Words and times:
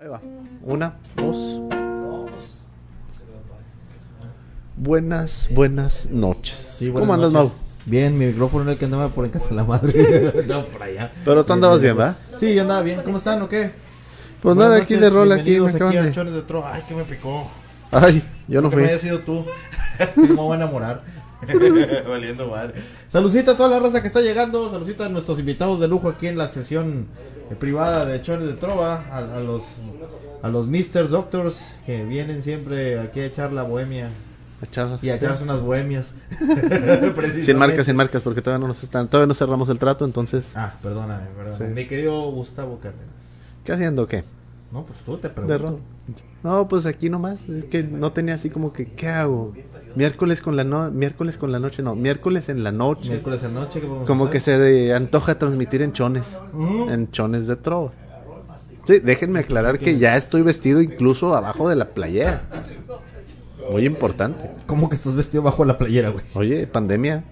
Ahí 0.00 0.06
va. 0.06 0.20
Una, 0.62 0.94
dos. 1.16 1.60
Buenas, 4.76 5.48
buenas 5.50 6.08
noches. 6.10 6.54
Sí, 6.54 6.88
buenas 6.88 7.02
¿Cómo 7.02 7.14
andas, 7.14 7.32
noches. 7.32 7.52
Mau? 7.52 7.60
Bien, 7.84 8.16
mi 8.16 8.26
micrófono 8.26 8.62
era 8.62 8.72
el 8.74 8.78
que 8.78 8.84
andaba 8.84 9.08
por 9.08 9.24
en 9.24 9.32
casa 9.32 9.48
de 9.48 9.56
la 9.56 9.64
madre. 9.64 10.44
no, 10.46 10.66
por 10.66 10.84
allá. 10.84 11.10
Pero 11.24 11.44
tú 11.44 11.52
andabas 11.52 11.82
bien, 11.82 11.96
¿verdad? 11.96 12.16
Sí, 12.36 12.54
yo 12.54 12.62
andaba 12.62 12.82
bien. 12.82 13.02
¿Cómo 13.02 13.18
están 13.18 13.42
o 13.42 13.48
qué? 13.48 13.72
Pues 14.40 14.54
Buenas 14.54 14.70
nada, 14.70 14.76
aquí 14.76 14.94
noches, 14.94 15.00
de 15.00 15.10
rol, 15.10 15.32
aquí 15.32 15.58
me 15.58 15.72
de... 15.72 16.44
Ay, 16.64 16.82
que 16.86 16.94
me 16.94 17.02
picó. 17.02 17.48
Ay, 17.90 18.22
yo 18.48 18.60
no 18.62 18.70
que 18.70 18.76
me 18.76 18.82
fui. 18.82 18.90
haya 18.90 18.98
sido 19.00 19.20
tú. 19.20 19.44
me 20.16 20.26
voy 20.34 20.52
a 20.52 20.56
enamorar. 20.56 21.02
Valiendo 22.08 22.48
madre. 22.48 22.74
Saludcita 23.06 23.52
a 23.52 23.56
toda 23.56 23.68
la 23.68 23.78
raza 23.78 24.00
que 24.02 24.08
está 24.08 24.20
llegando. 24.20 24.68
Saludcita 24.70 25.06
a 25.06 25.08
nuestros 25.08 25.38
invitados 25.38 25.78
de 25.80 25.86
lujo 25.88 26.08
aquí 26.08 26.26
en 26.26 26.36
la 26.36 26.48
sesión 26.48 27.06
eh, 27.50 27.54
privada 27.54 28.04
de 28.04 28.20
Chones 28.22 28.46
de 28.48 28.54
Trova. 28.54 29.04
A, 29.10 29.18
a 29.18 29.40
los 29.40 29.64
a 30.42 30.48
los 30.48 30.66
Mr. 30.68 31.08
Doctors 31.08 31.74
que 31.86 32.04
vienen 32.04 32.42
siempre 32.42 32.98
aquí 33.00 33.20
a 33.20 33.26
echar 33.26 33.52
la 33.52 33.64
bohemia 33.64 34.08
Echar- 34.62 34.98
y 35.02 35.10
a 35.10 35.16
echarse 35.16 35.42
unas 35.44 35.60
bohemias. 35.60 36.14
Sin 37.44 37.58
marcas, 37.58 37.86
sin 37.86 37.96
marcas, 37.96 38.22
porque 38.22 38.40
todavía 38.42 38.60
no 38.60 38.68
nos 38.68 38.82
están, 38.82 39.08
todavía 39.08 39.26
no 39.28 39.34
cerramos 39.34 39.68
el 39.68 39.78
trato, 39.78 40.04
entonces. 40.04 40.46
Ah, 40.54 40.74
perdóname, 40.82 41.24
perdóname. 41.36 41.66
Sí. 41.68 41.72
Mi 41.74 41.86
querido 41.86 42.30
Gustavo 42.30 42.78
Cárdenas. 42.80 43.06
¿Qué 43.64 43.72
haciendo 43.72 44.06
qué? 44.06 44.24
No, 44.70 44.84
pues 44.84 44.98
tú 45.00 45.16
te 45.16 45.28
De 45.28 45.34
pregunto. 45.34 45.80
No, 46.42 46.68
pues 46.68 46.84
aquí 46.86 47.08
nomás. 47.08 47.48
Es 47.48 47.64
que 47.64 47.82
no 47.82 48.12
tenía 48.12 48.34
así 48.34 48.50
como 48.50 48.72
que, 48.72 48.86
¿qué 48.86 49.08
hago? 49.08 49.54
Miércoles 49.94 50.40
con 50.42 50.56
la 50.56 50.64
no 50.64 50.90
miércoles 50.90 51.38
con 51.38 51.50
la 51.52 51.58
noche, 51.58 51.82
no, 51.82 51.94
miércoles 51.94 52.48
en 52.50 52.62
la 52.62 52.70
noche. 52.70 53.08
Miércoles 53.10 53.42
en 53.44 53.54
noche, 53.54 53.80
¿qué 53.80 53.86
podemos 53.86 54.06
Como 54.06 54.28
que 54.30 54.40
se 54.40 54.58
de- 54.58 54.92
antoja 54.94 55.38
transmitir 55.38 55.80
en 55.82 55.92
chones. 55.92 56.38
En 56.88 57.10
chones 57.10 57.46
de 57.46 57.56
trova. 57.56 57.92
Sí, 58.86 58.98
déjenme 59.00 59.40
aclarar 59.40 59.78
que 59.78 59.98
ya 59.98 60.16
estoy 60.16 60.42
vestido 60.42 60.80
incluso 60.80 61.34
abajo 61.34 61.68
de 61.68 61.76
la 61.76 61.86
playera. 61.90 62.42
Muy 63.70 63.84
importante. 63.86 64.50
¿Cómo 64.66 64.88
que 64.88 64.94
estás 64.94 65.14
vestido 65.14 65.42
bajo 65.42 65.64
la 65.64 65.76
playera, 65.76 66.10
güey? 66.10 66.24
Oye, 66.34 66.66
pandemia. 66.66 67.24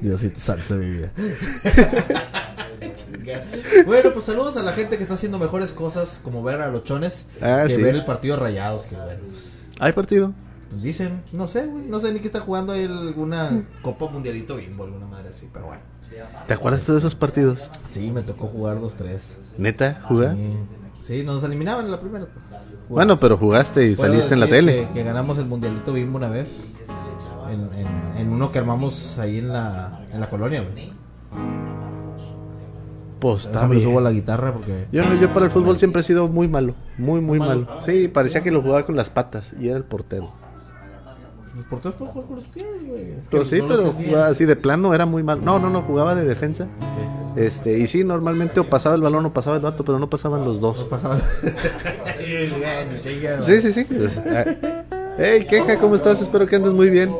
Diosito 0.00 0.38
santo 0.40 0.76
de 0.78 0.84
mi 0.86 0.90
vida. 0.92 1.12
bueno, 3.86 4.10
pues 4.12 4.24
saludos 4.24 4.56
a 4.56 4.62
la 4.62 4.72
gente 4.72 4.96
que 4.96 5.02
está 5.02 5.14
haciendo 5.14 5.38
mejores 5.38 5.72
cosas, 5.72 6.20
como 6.22 6.42
ver 6.42 6.60
a 6.60 6.68
los 6.68 6.84
chones, 6.84 7.24
Ah, 7.40 7.64
que 7.66 7.74
sí. 7.76 7.82
ver 7.82 7.94
el 7.94 8.04
partido 8.04 8.36
rayados, 8.36 8.84
que 8.84 8.94
bueno, 8.96 9.20
pues, 9.30 9.58
¿Hay 9.78 9.92
partido? 9.92 10.32
pues 10.70 10.82
dicen, 10.82 11.22
no 11.32 11.46
sé, 11.48 11.64
güey, 11.66 11.84
no 11.84 12.00
sé 12.00 12.12
ni 12.12 12.20
qué 12.20 12.26
está 12.26 12.40
jugando 12.40 12.72
ahí 12.72 12.84
alguna 12.84 13.64
Copa 13.82 14.08
Mundialito 14.08 14.56
Bimbo, 14.56 14.84
alguna 14.84 15.06
madre 15.06 15.28
así, 15.28 15.48
pero 15.52 15.66
bueno. 15.66 15.82
¿Te 16.46 16.54
acuerdas 16.54 16.82
tú 16.82 16.92
de 16.92 16.98
esos 16.98 17.14
partidos? 17.14 17.70
Sí, 17.92 18.10
me 18.10 18.22
tocó 18.22 18.46
jugar 18.46 18.80
dos, 18.80 18.94
tres. 18.94 19.36
¿Neta? 19.58 20.00
¿Jugar? 20.08 20.34
Sí, 20.34 20.56
sí, 21.00 21.22
nos 21.24 21.42
eliminaban 21.44 21.84
en 21.84 21.90
la 21.90 22.00
primera. 22.00 22.26
Bueno, 22.88 23.18
pero 23.18 23.36
jugaste 23.36 23.86
y 23.86 23.94
Puedo 23.94 24.12
saliste 24.12 24.32
en 24.34 24.40
la 24.40 24.46
tele. 24.48 24.88
Que, 24.88 24.94
que 24.94 25.02
ganamos 25.02 25.36
el 25.38 25.44
mundialito 25.46 25.92
Bimbo 25.92 26.16
una 26.16 26.28
vez. 26.28 26.48
En, 27.50 27.60
en- 27.78 28.18
en 28.18 28.32
uno 28.32 28.50
que 28.50 28.58
armamos 28.58 29.18
ahí 29.18 29.38
en 29.38 29.52
la, 29.52 30.00
en 30.10 30.20
la 30.20 30.28
colonia, 30.30 30.62
güey. 30.62 30.92
Pues 33.20 33.46
está 33.46 33.66
bien. 33.66 33.82
subo 33.82 34.00
la 34.00 34.10
guitarra 34.10 34.52
porque. 34.52 34.86
Yo, 34.92 35.02
yo 35.20 35.32
para 35.32 35.46
el 35.46 35.50
fútbol 35.50 35.78
siempre 35.78 36.02
he 36.02 36.04
sido 36.04 36.28
muy 36.28 36.48
malo. 36.48 36.74
Muy, 36.98 37.20
muy 37.20 37.38
Malo. 37.38 37.62
malo. 37.66 37.80
Sí, 37.80 38.08
parecía 38.08 38.42
que 38.42 38.50
lo 38.50 38.60
jugaba 38.62 38.84
con 38.84 38.96
las 38.96 39.08
patas 39.10 39.54
y 39.58 39.68
era 39.68 39.76
el 39.78 39.84
portero. 39.84 40.32
Los 41.56 41.64
porteros 41.64 41.96
pueden 41.96 42.12
jugar 42.12 42.28
con 42.28 42.36
los 42.36 42.44
pies, 42.46 42.66
güey. 42.86 43.12
Es 43.12 43.22
que 43.22 43.28
Pero 43.30 43.44
sí, 43.46 43.62
no 43.62 43.68
pero 43.68 43.92
jugaba 43.92 44.26
así 44.26 44.44
de 44.44 44.56
plano, 44.56 44.92
era 44.92 45.06
muy 45.06 45.22
malo. 45.22 45.40
No, 45.42 45.58
no, 45.58 45.70
no, 45.70 45.80
jugaba 45.82 46.14
de 46.14 46.24
defensa. 46.24 46.66
Este, 47.34 47.78
y 47.78 47.86
sí, 47.86 48.04
normalmente 48.04 48.60
o 48.60 48.64
pasaba 48.68 48.94
el 48.94 49.00
balón 49.00 49.24
o 49.24 49.32
pasaba 49.32 49.56
el 49.56 49.62
vato, 49.62 49.82
pero 49.84 49.98
no 49.98 50.10
pasaban 50.10 50.44
los 50.44 50.60
dos. 50.60 50.84
pasaba. 50.84 51.16
Bueno, 51.16 52.92
chinga, 53.00 53.40
Sí, 53.40 53.60
sí, 53.62 53.72
sí. 53.72 53.94
Pues, 53.94 54.18
ah, 54.18 54.44
Hey, 55.18 55.46
queja, 55.48 55.78
¿cómo 55.78 55.94
estás? 55.94 56.20
Espero 56.20 56.46
que 56.46 56.56
andes 56.56 56.74
muy 56.74 56.90
bien. 56.90 57.14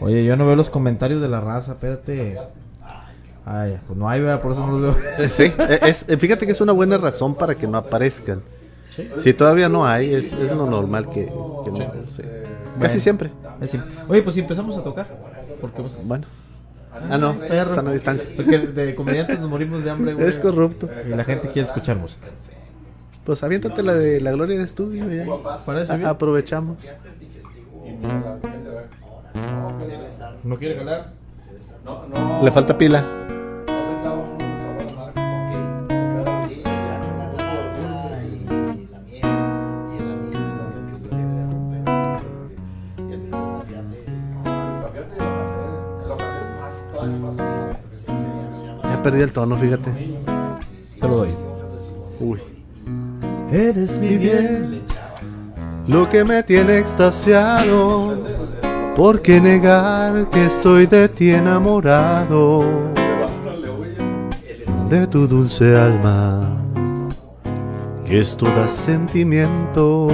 Oye, 0.00 0.24
yo 0.24 0.36
no 0.36 0.46
veo 0.46 0.56
los 0.56 0.70
comentarios 0.70 1.20
de 1.20 1.28
la 1.28 1.40
raza, 1.42 1.72
espérate. 1.72 2.38
Ay, 3.48 3.78
pues 3.86 3.96
no 3.96 4.08
hay, 4.08 4.20
¿verdad? 4.20 4.42
por 4.42 4.52
eso 4.52 4.66
no 4.66 4.76
los 4.76 4.96
veo. 4.96 5.28
Sí, 5.28 5.44
eh, 5.56 5.78
es, 5.82 6.04
eh, 6.08 6.16
fíjate 6.16 6.44
que 6.46 6.52
es 6.52 6.60
una 6.60 6.72
buena 6.72 6.98
razón 6.98 7.34
para 7.36 7.54
que 7.54 7.66
no 7.68 7.78
aparezcan. 7.78 8.42
Si 9.20 9.34
todavía 9.34 9.68
no 9.68 9.86
hay, 9.86 10.12
es, 10.14 10.32
es 10.32 10.50
lo 10.52 10.66
normal 10.66 11.10
que, 11.10 11.26
que 11.26 11.30
no. 11.70 11.78
sí. 12.14 12.22
Casi 12.22 12.78
Bueno. 12.78 13.00
siempre. 13.00 13.30
Oye, 14.08 14.22
pues 14.22 14.34
si 14.34 14.40
empezamos 14.40 14.76
a 14.76 14.82
tocar. 14.82 15.06
Porque 15.60 15.82
pues. 15.82 16.06
Bueno. 16.06 16.26
Ah, 17.10 17.18
no, 17.18 17.38
perro. 17.38 17.74
sana 17.74 17.92
distancia. 17.92 18.26
Porque 18.34 18.58
de 18.58 18.94
comediantes 18.94 19.38
nos 19.38 19.50
morimos 19.50 19.84
de 19.84 19.90
hambre, 19.90 20.14
güey. 20.14 20.26
Es 20.26 20.38
corrupto. 20.38 20.88
Y 21.06 21.10
la 21.10 21.24
gente 21.24 21.48
quiere 21.48 21.66
escuchar 21.66 21.96
música. 21.98 22.26
Pues 23.24 23.42
aviéntate 23.42 23.82
la 23.82 23.94
de 23.94 24.20
La 24.20 24.32
Gloria 24.32 24.54
eres 24.56 24.74
tú, 24.74 24.92
y 24.94 24.98
ya. 25.00 25.26
Parece 25.66 25.92
A- 25.92 25.96
bien. 25.96 26.08
aprovechamos. 26.08 26.78
¿No 30.42 30.56
quiere 30.56 30.76
jalar? 30.76 31.12
Le 32.42 32.50
falta 32.50 32.76
pila. 32.78 33.04
Ya 48.82 49.02
perdí 49.02 49.22
el 49.22 49.32
tono, 49.32 49.56
fíjate. 49.56 49.90
Te 51.00 51.08
lo 51.08 51.16
doy. 51.18 51.34
Uy. 52.20 52.40
Eres 53.52 53.98
mi 53.98 54.16
bien. 54.16 54.82
Lo 55.86 56.08
que 56.08 56.24
me 56.24 56.42
tiene 56.42 56.78
extasiado. 56.78 58.16
¿Por 58.96 59.20
qué 59.20 59.40
negar 59.40 60.30
que 60.30 60.46
estoy 60.46 60.86
de 60.86 61.08
ti 61.08 61.30
enamorado? 61.30 62.64
De 64.88 65.04
tu 65.08 65.26
dulce 65.26 65.76
alma, 65.76 66.62
que 68.04 68.20
es 68.20 68.36
toda 68.36 68.68
sentimiento. 68.68 70.06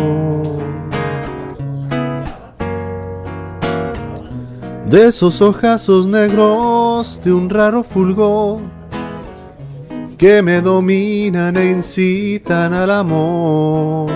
De 4.88 5.08
esos 5.08 5.42
ojazos 5.42 6.06
negros 6.06 7.20
de 7.22 7.34
un 7.34 7.50
raro 7.50 7.84
fulgor 7.84 8.60
que 10.16 10.40
me 10.40 10.62
dominan 10.62 11.54
e 11.58 11.70
incitan 11.70 12.72
al 12.72 12.90
amor. 12.92 14.10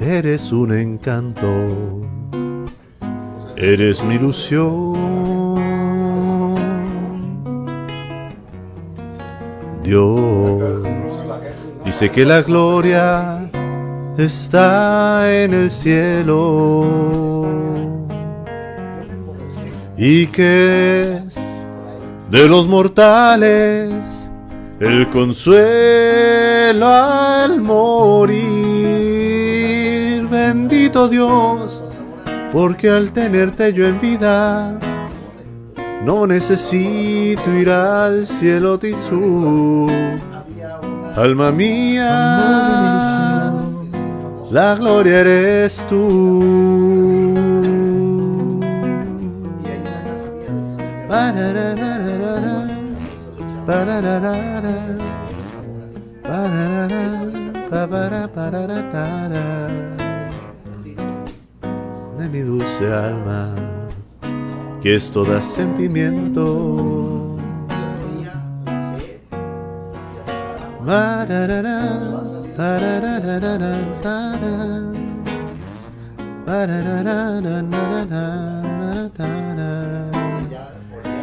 Eres 0.00 0.50
un 0.50 0.72
encanto, 0.72 1.48
eres 3.56 4.02
mi 4.02 4.16
ilusión. 4.16 5.17
Dios 9.82 10.82
dice 11.84 12.10
que 12.10 12.24
la 12.24 12.42
gloria 12.42 13.50
está 14.18 15.32
en 15.32 15.54
el 15.54 15.70
cielo 15.70 17.46
y 19.96 20.26
que 20.26 21.22
es 21.26 21.34
de 22.30 22.48
los 22.48 22.68
mortales 22.68 23.90
el 24.80 25.08
consuelo 25.08 26.86
al 26.86 27.60
morir. 27.60 28.38
Bendito 30.30 31.08
Dios, 31.08 31.82
porque 32.52 32.88
al 32.90 33.10
tenerte 33.12 33.72
yo 33.72 33.86
en 33.86 34.00
vida, 34.00 34.78
no 36.08 36.26
necesito 36.26 37.52
ir 37.52 37.68
al 37.68 38.24
cielo 38.24 38.78
tisú. 38.78 39.86
Alma 41.14 41.52
mía, 41.52 42.14
la 44.50 44.74
gloria 44.74 45.20
eres 45.20 45.86
tú. 45.86 47.34
De 62.18 62.28
mi 62.30 62.40
dulce 62.40 62.86
alma, 62.94 63.54
que 64.88 64.94
esto 64.94 65.22
da 65.22 65.42
sentimiento. 65.42 67.36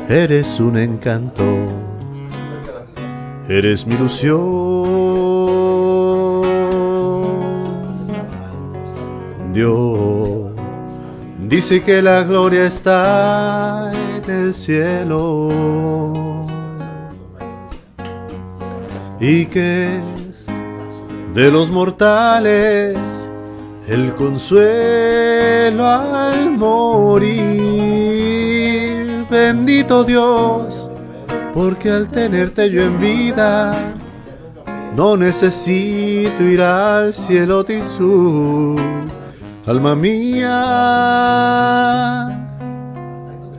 Eres 0.07 0.59
un 0.59 0.77
encanto, 0.77 1.43
eres 3.49 3.87
mi 3.87 3.95
ilusión. 3.95 4.43
Dios 9.53 10.34
dice 11.47 11.81
que 11.83 12.01
la 12.01 12.23
gloria 12.23 12.65
está 12.65 13.91
en 13.93 14.29
el 14.29 14.53
cielo 14.53 16.13
y 19.19 19.45
que 19.45 19.97
es 19.97 20.45
de 21.33 21.51
los 21.51 21.69
mortales 21.69 22.97
el 23.87 24.15
consuelo 24.15 25.85
al 25.85 26.51
morir. 26.51 27.35
Bendito 29.29 30.03
Dios, 30.03 30.89
porque 31.53 31.91
al 31.91 32.07
tenerte 32.07 32.69
yo 32.69 32.81
en 32.83 32.99
vida, 32.99 33.93
no 34.95 35.17
necesito 35.17 36.43
ir 36.43 36.61
al 36.61 37.13
cielo 37.13 37.63
tisú. 37.63 38.94
Alma 39.67 39.95
mía, 39.95 40.47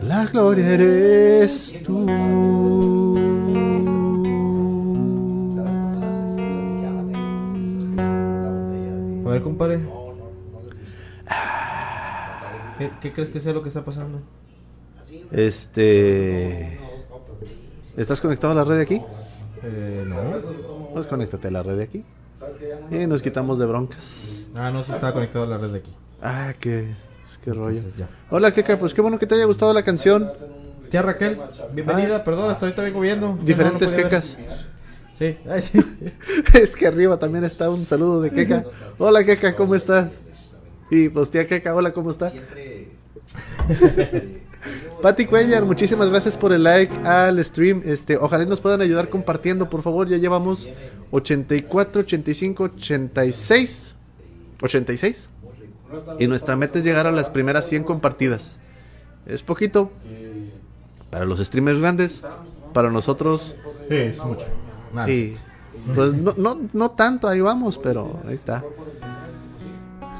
la 0.02 0.26
gloria 0.30 0.74
eres 0.74 1.76
tú. 1.84 2.06
A 9.24 9.30
ver, 9.30 9.42
compadre. 9.42 9.80
¿Qué, 12.78 12.90
qué 13.00 13.12
crees 13.12 13.30
que 13.30 13.40
sea 13.40 13.52
lo 13.52 13.62
que 13.62 13.68
está 13.68 13.84
pasando? 13.84 14.20
Este. 15.32 16.78
¿Estás 17.96 18.20
conectado 18.20 18.52
a 18.52 18.56
la 18.56 18.64
red 18.64 18.76
de 18.76 18.82
aquí? 18.82 19.02
Eh, 19.64 20.04
no. 20.06 20.14
Pues 20.94 21.06
conéctate 21.08 21.48
a 21.48 21.50
la 21.50 21.64
red 21.64 21.78
de 21.78 21.82
aquí. 21.82 22.04
Y 22.92 23.08
nos 23.08 23.22
quitamos 23.22 23.58
de 23.58 23.66
broncas. 23.66 24.35
Ah, 24.56 24.70
no, 24.70 24.82
se 24.82 24.92
estaba 24.92 25.12
conectado 25.12 25.44
a 25.44 25.48
la 25.48 25.58
red 25.58 25.70
de 25.70 25.78
aquí. 25.78 25.92
Ah, 26.22 26.54
qué, 26.58 26.94
qué 27.44 27.52
rollo. 27.52 27.76
Entonces, 27.76 27.96
ya. 27.98 28.08
Hola, 28.30 28.52
Keka, 28.52 28.78
pues 28.78 28.94
qué 28.94 29.02
bueno 29.02 29.18
que 29.18 29.26
te 29.26 29.34
haya 29.34 29.44
gustado 29.44 29.74
la 29.74 29.82
canción. 29.82 30.32
Tía 30.90 31.02
Raquel, 31.02 31.38
bienvenida. 31.74 32.24
Perdón, 32.24 32.50
hasta 32.50 32.64
ahorita 32.66 32.82
vengo 32.82 33.00
viendo. 33.00 33.38
Diferentes 33.42 33.90
No. 33.92 34.20
Sí. 35.12 35.36
Ay, 35.50 35.62
sí. 35.62 35.80
es 36.54 36.76
que 36.76 36.86
arriba 36.86 37.18
también 37.18 37.44
está 37.44 37.68
un 37.68 37.84
saludo 37.84 38.22
de 38.22 38.30
Keka. 38.30 38.64
Hola, 38.98 39.24
Keka, 39.24 39.56
¿cómo 39.56 39.74
estás? 39.74 40.12
Y 40.90 41.08
pues 41.08 41.30
tía 41.30 41.46
Keka, 41.46 41.74
hola, 41.74 41.92
¿cómo 41.92 42.10
estás? 42.10 42.34
Pati 45.02 45.26
Cuellar, 45.26 45.64
muchísimas 45.64 46.08
gracias 46.08 46.36
por 46.36 46.52
el 46.52 46.62
like 46.62 46.94
al 47.04 47.44
stream. 47.44 47.82
Este, 47.84 48.16
ojalá 48.16 48.44
nos 48.46 48.60
puedan 48.60 48.80
ayudar 48.80 49.08
compartiendo, 49.08 49.68
por 49.68 49.82
favor. 49.82 50.08
Ya 50.08 50.16
llevamos 50.16 50.68
84, 51.10 52.00
85, 52.00 52.64
86. 52.64 53.95
86. 54.62 55.30
Y 56.18 56.26
nuestra 56.26 56.56
meta 56.56 56.78
es 56.78 56.84
llegar 56.84 57.06
a 57.06 57.12
las 57.12 57.30
primeras 57.30 57.66
100 57.66 57.84
compartidas. 57.84 58.58
Es 59.26 59.42
poquito 59.42 59.90
para 61.10 61.24
los 61.24 61.38
streamers 61.38 61.80
grandes, 61.80 62.22
para 62.72 62.90
nosotros 62.90 63.56
es 63.88 64.22
mucho. 64.24 64.46
Sí. 65.06 65.36
Pues 65.94 66.14
no, 66.14 66.34
no, 66.36 66.58
no 66.72 66.90
tanto, 66.90 67.28
ahí 67.28 67.40
vamos, 67.40 67.78
pero 67.78 68.20
ahí 68.26 68.34
está. 68.34 68.64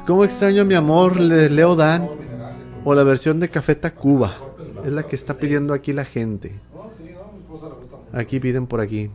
¿Cómo 0.05 0.23
extraño 0.23 0.63
mi 0.63 0.73
amor, 0.73 1.19
Leo 1.19 1.75
Dan? 1.75 2.09
O 2.85 2.95
la 2.95 3.03
versión 3.03 3.39
de 3.39 3.49
Café 3.49 3.75
Tacuba. 3.75 4.37
Es 4.85 4.93
la 4.93 5.03
que 5.03 5.15
está 5.17 5.33
pidiendo 5.33 5.73
aquí 5.73 5.91
la 5.91 6.05
gente. 6.05 6.59
Aquí 8.13 8.39
piden 8.39 8.67
por 8.67 8.79
aquí. 8.79 9.11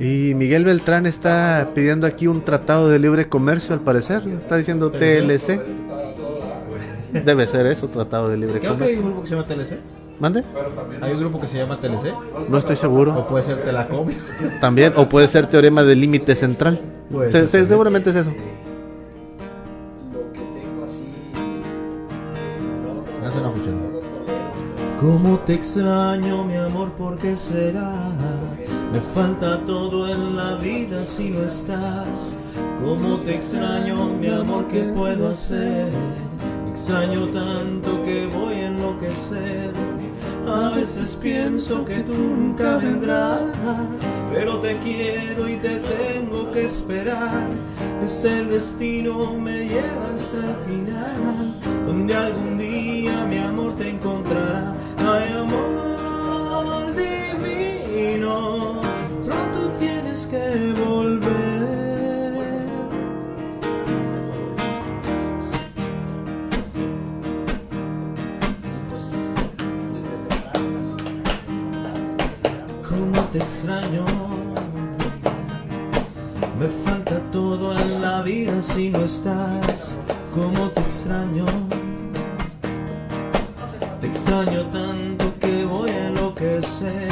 Y 0.00 0.34
Miguel 0.34 0.64
Beltrán 0.64 1.04
está 1.06 1.68
pidiendo 1.74 2.06
aquí 2.06 2.26
un 2.26 2.40
tratado 2.42 2.88
de 2.88 2.98
libre 2.98 3.28
comercio, 3.28 3.74
al 3.74 3.80
parecer. 3.80 4.22
Está 4.26 4.56
diciendo 4.56 4.90
TLC. 4.90 5.60
Debe 7.24 7.46
ser 7.46 7.66
eso, 7.66 7.86
tratado 7.88 8.28
de 8.28 8.36
libre 8.38 8.60
Creo 8.60 8.76
que 8.78 8.84
hay 8.84 8.96
comercio. 8.96 9.00
un 9.00 9.06
grupo 9.06 9.22
que 9.22 9.28
se 9.28 9.34
llama 9.34 9.46
TLC. 9.46 9.78
¿Mande? 10.20 10.44
Hay 11.02 11.12
un 11.12 11.18
grupo 11.20 11.40
que 11.40 11.46
se 11.46 11.58
llama 11.58 11.78
TLC. 11.80 12.14
No 12.48 12.58
estoy 12.58 12.74
O 12.74 12.78
seguro. 12.78 13.26
puede 13.28 13.44
ser 13.44 13.62
Telacom. 13.62 14.08
También, 14.60 14.92
o 14.96 15.08
puede 15.08 15.28
ser 15.28 15.46
teorema 15.46 15.82
del 15.82 16.00
límite 16.00 16.34
central. 16.34 16.80
Se- 17.28 17.46
se- 17.46 17.64
seguramente 17.64 18.10
es 18.10 18.16
eso. 18.16 18.30
Hace 23.26 23.38
una 23.38 23.50
fusión. 23.50 23.99
¿Cómo 25.00 25.38
te 25.38 25.54
extraño, 25.54 26.44
mi 26.44 26.56
amor? 26.56 26.92
¿Por 26.92 27.16
qué 27.16 27.34
será? 27.34 27.90
Me 28.92 29.00
falta 29.00 29.64
todo 29.64 30.06
en 30.06 30.36
la 30.36 30.56
vida 30.56 31.06
si 31.06 31.30
no 31.30 31.40
estás. 31.40 32.36
¿Cómo 32.84 33.18
te 33.20 33.34
extraño, 33.34 34.12
mi 34.20 34.26
amor? 34.26 34.68
¿Qué 34.68 34.82
puedo 34.82 35.30
hacer? 35.30 35.90
Me 36.66 36.70
extraño 36.72 37.28
tanto 37.28 38.02
que 38.02 38.26
voy 38.26 38.56
a 38.56 38.66
enloquecer. 38.66 39.72
A 40.46 40.68
veces 40.68 41.16
pienso 41.16 41.82
que 41.82 42.00
tú 42.00 42.12
nunca 42.12 42.76
vendrás, 42.76 43.40
pero 44.34 44.58
te 44.58 44.76
quiero 44.80 45.48
y 45.48 45.56
te 45.56 45.78
tengo 45.78 46.50
que 46.52 46.66
esperar. 46.66 47.46
Es 48.02 48.22
el 48.24 48.50
destino, 48.50 49.32
me 49.32 49.66
lleva 49.66 50.10
hasta 50.14 50.38
el 50.38 50.56
final, 50.66 51.54
donde 51.86 52.14
algún 52.14 52.49
Me 76.60 76.68
falta 76.84 77.18
todo 77.30 77.72
en 77.78 78.02
la 78.02 78.20
vida 78.20 78.60
si 78.60 78.90
no 78.90 79.00
estás. 79.00 79.98
Cómo 80.34 80.68
te 80.68 80.80
extraño. 80.80 81.46
Te 83.98 84.06
extraño 84.06 84.66
tanto 84.66 85.32
que 85.40 85.64
voy 85.64 85.88
a 85.88 86.08
enloquecer. 86.08 87.08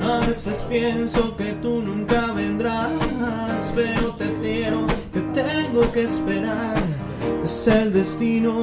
A 0.00 0.24
veces 0.24 0.64
pienso 0.68 1.36
que 1.36 1.54
tú 1.54 1.82
nunca 1.82 2.32
vendrás, 2.32 3.72
pero 3.74 4.14
te 4.14 4.32
quiero, 4.40 4.86
te 5.12 5.22
tengo 5.42 5.90
que 5.90 6.04
esperar. 6.04 6.76
Es 7.42 7.66
el 7.66 7.92
destino, 7.92 8.62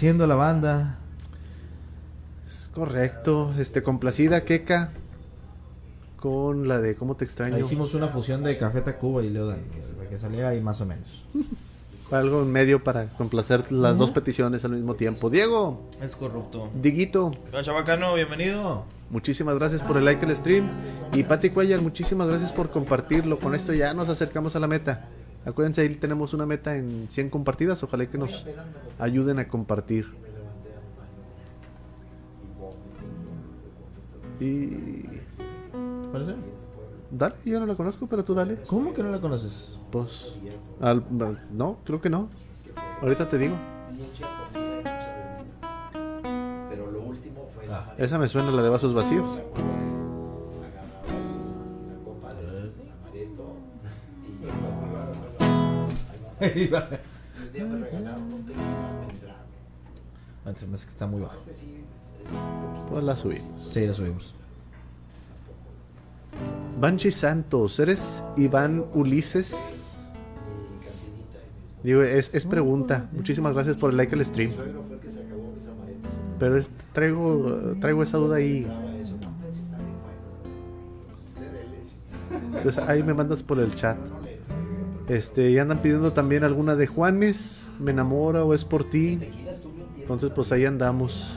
Complaciendo 0.00 0.24
a 0.24 0.28
la 0.28 0.34
banda. 0.34 0.98
Es 2.48 2.70
correcto. 2.72 3.52
Este, 3.58 3.82
complacida, 3.82 4.46
Keka. 4.46 4.92
con 6.18 6.68
la 6.68 6.80
de 6.80 6.94
¿Cómo 6.94 7.16
te 7.16 7.26
extraño? 7.26 7.56
Ahí 7.56 7.60
hicimos 7.60 7.92
una 7.92 8.08
fusión 8.08 8.42
de 8.42 8.56
Café 8.56 8.80
Tacuba 8.80 9.22
y 9.22 9.28
Leodan, 9.28 9.58
para 9.98 10.08
que 10.08 10.18
saliera 10.18 10.48
ahí 10.48 10.62
más 10.62 10.80
o 10.80 10.86
menos. 10.86 11.22
Algo 12.10 12.40
en 12.40 12.50
medio 12.50 12.82
para 12.82 13.08
complacer 13.10 13.70
las 13.70 13.98
dos 13.98 14.10
peticiones 14.10 14.64
al 14.64 14.70
mismo 14.70 14.94
tiempo. 14.94 15.28
Diego, 15.28 15.86
Es 16.00 16.16
corrupto. 16.16 16.70
Diguito, 16.80 17.32
Chabacano, 17.60 18.14
bienvenido. 18.14 18.86
muchísimas 19.10 19.56
gracias 19.56 19.82
por 19.82 19.98
el 19.98 20.06
like 20.06 20.24
al 20.24 20.34
stream. 20.34 20.66
Y 21.12 21.24
Pati 21.24 21.50
Cuellar, 21.50 21.82
muchísimas 21.82 22.26
gracias 22.26 22.52
por 22.54 22.70
compartirlo. 22.70 23.38
Con 23.38 23.54
esto 23.54 23.74
ya 23.74 23.92
nos 23.92 24.08
acercamos 24.08 24.56
a 24.56 24.60
la 24.60 24.66
meta. 24.66 25.10
Acuérdense, 25.44 25.80
ahí 25.80 25.94
tenemos 25.94 26.34
una 26.34 26.44
meta 26.46 26.76
en 26.76 27.06
100 27.08 27.30
compartidas. 27.30 27.82
Ojalá 27.82 28.06
que 28.10 28.18
nos 28.18 28.44
ayuden 28.98 29.38
a 29.38 29.48
compartir. 29.48 30.06
Y 34.38 35.02
¿Parece? 36.12 36.34
dale, 37.10 37.34
yo 37.44 37.60
no 37.60 37.66
la 37.66 37.74
conozco, 37.74 38.06
pero 38.06 38.24
tú 38.24 38.34
dale. 38.34 38.56
¿Cómo 38.66 38.92
que 38.94 39.02
no 39.02 39.10
la 39.10 39.20
conoces? 39.20 39.76
Pues, 39.90 40.32
al- 40.80 41.04
no, 41.52 41.76
creo 41.84 42.00
que 42.00 42.08
no. 42.10 42.28
Ahorita 43.02 43.28
te 43.28 43.38
digo. 43.38 43.54
Pero 46.70 46.90
lo 46.90 47.02
último 47.02 47.46
fue 47.54 47.66
la 47.66 47.78
Ah. 47.80 47.94
Esa 47.98 48.18
me 48.18 48.28
suena 48.28 48.50
la 48.50 48.62
de 48.62 48.68
vasos 48.68 48.94
vacíos. 48.94 49.40
un 56.40 57.52
día 57.52 57.64
me 57.66 57.78
regalaron 57.84 58.22
un 58.32 58.42
tequila 58.46 59.06
Vendrame. 59.08 60.58
Se 60.58 60.66
me 60.66 60.74
hace 60.74 60.84
que 60.86 60.90
está 60.92 61.06
muy 61.06 61.20
bajo. 61.22 61.36
Este 61.38 61.52
sí 61.52 61.84
es 62.04 62.10
un 62.32 62.66
poquito 62.66 62.86
Pues 62.90 63.04
la 63.04 63.16
subimos. 63.16 63.70
Sí, 63.72 63.86
la 63.86 63.92
subimos. 63.92 64.34
Banchi 66.78 67.10
Santos, 67.10 67.78
¿eres 67.80 68.22
Iván 68.36 68.84
Ulises? 68.94 69.52
mi 69.52 70.78
cantinita 70.86 71.38
Digo, 71.82 72.02
es, 72.02 72.34
es 72.34 72.46
pregunta. 72.46 73.08
Muchísimas 73.12 73.52
gracias 73.54 73.76
por 73.76 73.90
el 73.90 73.96
like 73.96 74.14
al 74.14 74.24
stream. 74.24 74.52
suegro 74.54 74.82
fue 74.84 74.94
el 74.96 75.00
que 75.02 75.10
se 75.10 75.24
acabó 75.24 75.52
mis 75.54 75.66
amarettos. 75.68 76.10
Pero 76.38 76.56
es- 76.56 76.70
traigo, 76.92 77.74
traigo 77.80 78.02
esa 78.02 78.16
duda 78.18 78.36
ahí. 78.36 78.62
Graba 78.62 78.94
eso, 78.96 79.16
no, 79.20 79.28
hombre, 79.28 79.52
sí 79.52 79.62
está 79.62 79.76
bien 79.76 79.88
bueno. 80.00 81.18
Usted 81.28 81.52
dele. 81.52 82.56
Entonces 82.58 82.82
ahí 82.88 83.02
me 83.02 83.12
mandas 83.14 83.42
por 83.42 83.58
el 83.60 83.74
chat. 83.74 83.98
Este, 85.10 85.50
y 85.50 85.58
andan 85.58 85.82
pidiendo 85.82 86.12
también 86.12 86.44
alguna 86.44 86.76
de 86.76 86.86
Juanes, 86.86 87.66
Me 87.80 87.90
enamora 87.90 88.44
o 88.44 88.54
es 88.54 88.64
por 88.64 88.88
ti. 88.88 89.18
Entonces 89.98 90.30
pues 90.32 90.52
ahí 90.52 90.64
andamos. 90.66 91.34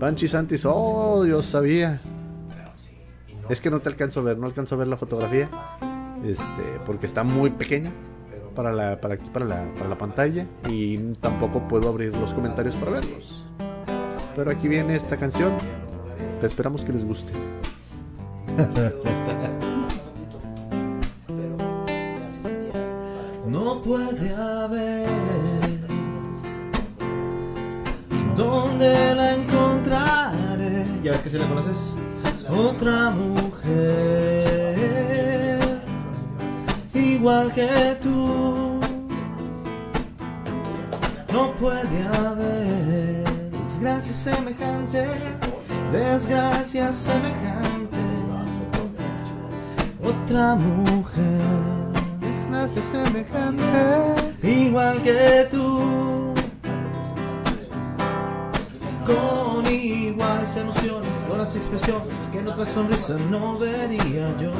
Banchi 0.00 0.26
Santis, 0.26 0.66
oh, 0.66 1.24
yo 1.24 1.42
sabía. 1.44 2.00
Es 3.48 3.60
que 3.60 3.70
no 3.70 3.78
te 3.78 3.88
alcanzo 3.88 4.18
a 4.18 4.24
ver, 4.24 4.38
no 4.38 4.46
alcanzo 4.46 4.74
a 4.74 4.78
ver 4.78 4.88
la 4.88 4.96
fotografía. 4.96 5.48
Este, 6.24 6.62
porque 6.84 7.06
está 7.06 7.22
muy 7.22 7.50
pequeña 7.50 7.92
para 8.56 8.72
la, 8.72 9.00
para 9.00 9.14
aquí, 9.14 9.30
para 9.32 9.44
la, 9.44 9.72
para 9.74 9.88
la 9.88 9.96
pantalla. 9.96 10.44
Y 10.68 10.98
tampoco 11.20 11.68
puedo 11.68 11.88
abrir 11.88 12.16
los 12.16 12.34
comentarios 12.34 12.74
para 12.74 12.90
verlos. 12.90 13.46
Pero 14.34 14.50
aquí 14.50 14.66
viene 14.66 14.96
esta 14.96 15.16
canción. 15.16 15.52
que 16.40 16.46
esperamos 16.46 16.82
que 16.82 16.92
les 16.92 17.04
guste. 17.04 17.32
No 23.56 23.80
puede 23.80 24.34
haber 24.34 25.08
¿Dónde 28.36 29.14
la 29.14 29.32
encontraré? 29.32 30.84
¿Ya 31.02 31.12
ves 31.12 31.22
que 31.22 31.30
si 31.30 31.38
la 31.38 31.48
conoces? 31.48 31.94
Otra 32.50 33.12
mujer 33.12 33.70
Igual 36.92 37.50
que 37.54 37.96
tú 38.02 38.78
No 41.32 41.52
puede 41.52 42.06
haber 42.08 43.24
Desgracia 43.64 44.12
semejante 44.12 45.06
Desgracia 45.92 46.92
semejante 46.92 48.00
Otra 50.04 50.56
mujer 50.56 51.45
Semejante. 52.82 53.64
igual 54.42 55.02
que 55.02 55.48
tú, 55.50 56.34
con 59.04 59.66
iguales 59.66 60.56
emociones, 60.56 61.24
con 61.28 61.38
las 61.38 61.56
expresiones 61.56 62.28
que 62.30 62.38
en 62.38 62.48
otra 62.48 62.66
sonrisa 62.66 63.16
no 63.30 63.58
vería 63.58 64.36
yo, 64.36 64.52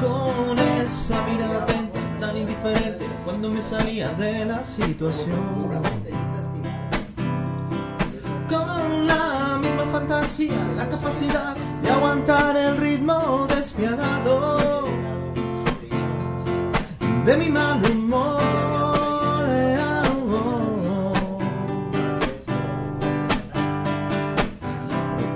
con 0.00 0.58
esa 0.80 1.22
mirada 1.26 1.62
atenta, 1.62 1.98
tan 2.18 2.36
indiferente 2.38 3.06
cuando 3.24 3.50
me 3.50 3.60
salía 3.60 4.10
de 4.12 4.46
la 4.46 4.64
situación. 4.64 5.36
Con 8.48 9.06
la 9.06 9.58
misma 9.60 9.84
fantasía, 9.92 10.56
la 10.74 10.88
capacidad 10.88 11.54
de 11.82 11.90
aguantar 11.90 12.56
el 12.56 12.78
ritmo 12.78 13.46
despiadado 13.46 14.75
de 17.26 17.36
mi 17.36 17.48
mal 17.48 17.82
humor. 17.90 19.46
eh. 19.48 19.76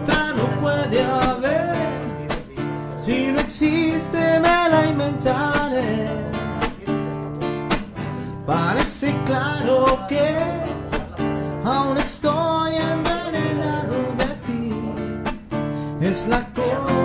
Otra 0.02 0.32
no 0.36 0.44
puede 0.60 1.02
haber, 1.02 2.28
si 2.96 3.32
no 3.32 3.40
existe 3.40 4.18
me 4.40 4.68
la 4.72 4.86
inventaré. 4.86 6.08
Parece 8.46 9.14
claro 9.24 9.98
que 10.08 10.36
aún 11.64 11.96
estoy 11.98 12.74
envenenado 12.76 13.96
de 14.20 14.28
ti. 14.46 14.74
Es 16.00 16.26
la 16.28 16.42
cosa 16.54 16.99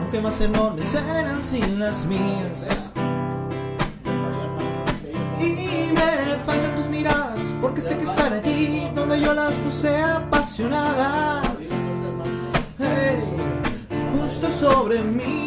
aunque 0.00 0.20
más 0.20 0.40
enormes 0.40 0.94
eran 0.94 1.42
sin 1.42 1.78
las 1.78 2.06
mías. 2.06 2.90
Y 5.38 5.92
me 5.92 6.36
faltan 6.44 6.74
tus 6.76 6.88
miradas, 6.88 7.54
porque 7.60 7.80
sé 7.80 7.96
que 7.96 8.04
están 8.04 8.32
allí 8.32 8.90
donde 8.94 9.20
yo 9.20 9.34
las 9.34 9.54
puse 9.54 10.02
apasionadas. 10.02 11.46
Hey, 12.78 13.22
justo 14.12 14.50
sobre 14.50 15.02
mí. 15.02 15.46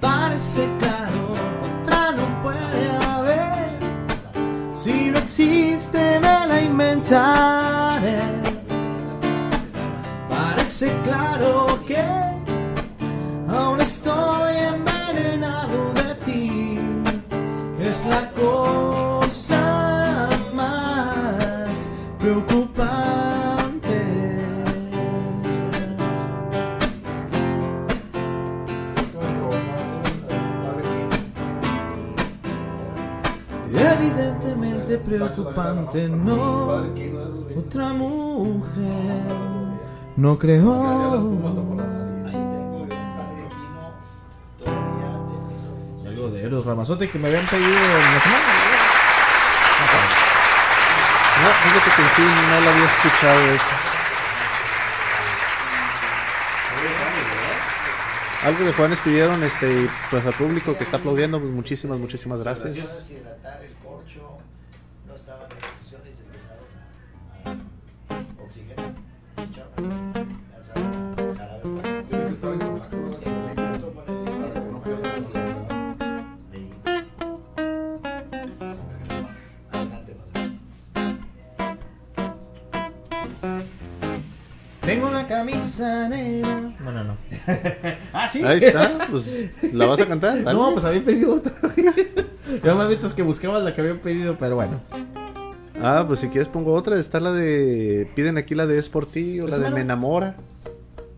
Parece 0.00 0.68
claro, 0.78 1.36
otra 1.82 2.12
no 2.12 2.40
puede 2.40 2.90
haber. 3.06 3.68
Si 4.74 5.10
no 5.10 5.18
existe, 5.18 6.18
me 6.20 6.46
la 6.46 6.62
inventaré. 6.62 7.59
Es 18.00 18.06
la 18.06 18.30
cosa 18.30 20.26
más 20.54 21.90
preocupante. 22.18 22.80
Evidentemente 33.68 34.96
preocupante, 34.96 36.08
no. 36.08 36.86
Otra 37.54 37.92
mujer 37.92 39.26
no 40.16 40.38
creo. 40.38 41.79
Ramazote 46.64 47.08
que 47.08 47.18
me 47.18 47.28
habían 47.28 47.46
pedido 47.46 47.68
en 47.68 47.74
la 47.74 48.20
semana. 48.20 48.54
No, 51.42 51.48
fíjate 51.48 51.90
que 51.96 52.02
en 52.02 52.08
sí 52.16 52.22
no 52.22 52.60
la 52.60 52.70
había 52.70 52.84
escuchado. 52.84 53.40
Algo 58.42 58.64
de 58.64 58.72
Juanes 58.72 58.98
pidieron, 59.00 59.42
este, 59.42 59.88
pues 60.10 60.24
al 60.24 60.32
público 60.32 60.76
que 60.76 60.84
está 60.84 60.96
aplaudiendo, 60.96 61.38
pues 61.38 61.52
muchísimas, 61.52 61.98
muchísimas 61.98 62.40
gracias. 62.40 62.74
Empezó 62.74 62.92
a 62.92 62.96
deshidratar 62.96 63.62
el 63.62 63.74
corcho, 63.74 64.38
no 65.06 65.14
estaba 65.14 65.42
en 65.42 65.48
posición 65.48 66.02
y 66.10 66.14
se 66.14 66.24
empezaron 66.24 66.64
a, 67.44 68.40
a 68.40 68.42
oxigenar. 68.42 70.19
Camisa 85.40 86.08
negra. 86.08 86.72
Bueno, 86.82 87.04
no. 87.04 87.16
ah, 88.12 88.28
sí. 88.28 88.44
Ahí 88.44 88.62
está, 88.62 89.06
pues, 89.10 89.72
¿la 89.72 89.86
vas 89.86 90.00
a 90.00 90.06
cantar? 90.06 90.32
Dale. 90.44 90.58
No, 90.58 90.72
pues 90.72 90.84
había 90.84 91.02
pedido 91.04 91.34
otra. 91.34 91.52
Yo 92.64 92.76
me 92.76 92.92
es 92.92 93.14
que 93.14 93.22
buscabas 93.22 93.62
la 93.62 93.74
que 93.74 93.80
habían 93.80 93.98
pedido, 94.00 94.36
pero 94.38 94.56
bueno. 94.56 94.80
Ah, 95.82 96.04
pues 96.06 96.20
si 96.20 96.28
quieres 96.28 96.48
pongo 96.48 96.74
otra, 96.74 96.98
está 96.98 97.20
la 97.20 97.32
de, 97.32 98.10
piden 98.14 98.36
aquí 98.36 98.54
la 98.54 98.66
de 98.66 98.76
Es 98.78 98.90
por 98.90 99.06
ti, 99.06 99.40
o 99.40 99.46
Pues 99.46 99.56
la 99.56 99.64
de. 99.64 99.74
Me 99.74 99.80
enamora, 99.80 100.36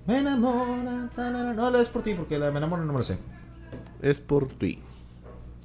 Me 0.06 0.18
enamora. 0.18 1.10
tarara. 1.16 1.52
No, 1.52 1.70
la 1.70 1.80
es 1.80 1.88
por 1.88 2.02
ti, 2.02 2.14
porque 2.14 2.38
la 2.38 2.46
de 2.46 2.52
me 2.52 2.58
enamora 2.58 2.84
no 2.84 2.92
me 2.92 3.00
la 3.00 3.04
sé. 3.04 3.18
Es 4.02 4.20
por 4.20 4.48
ti. 4.48 4.78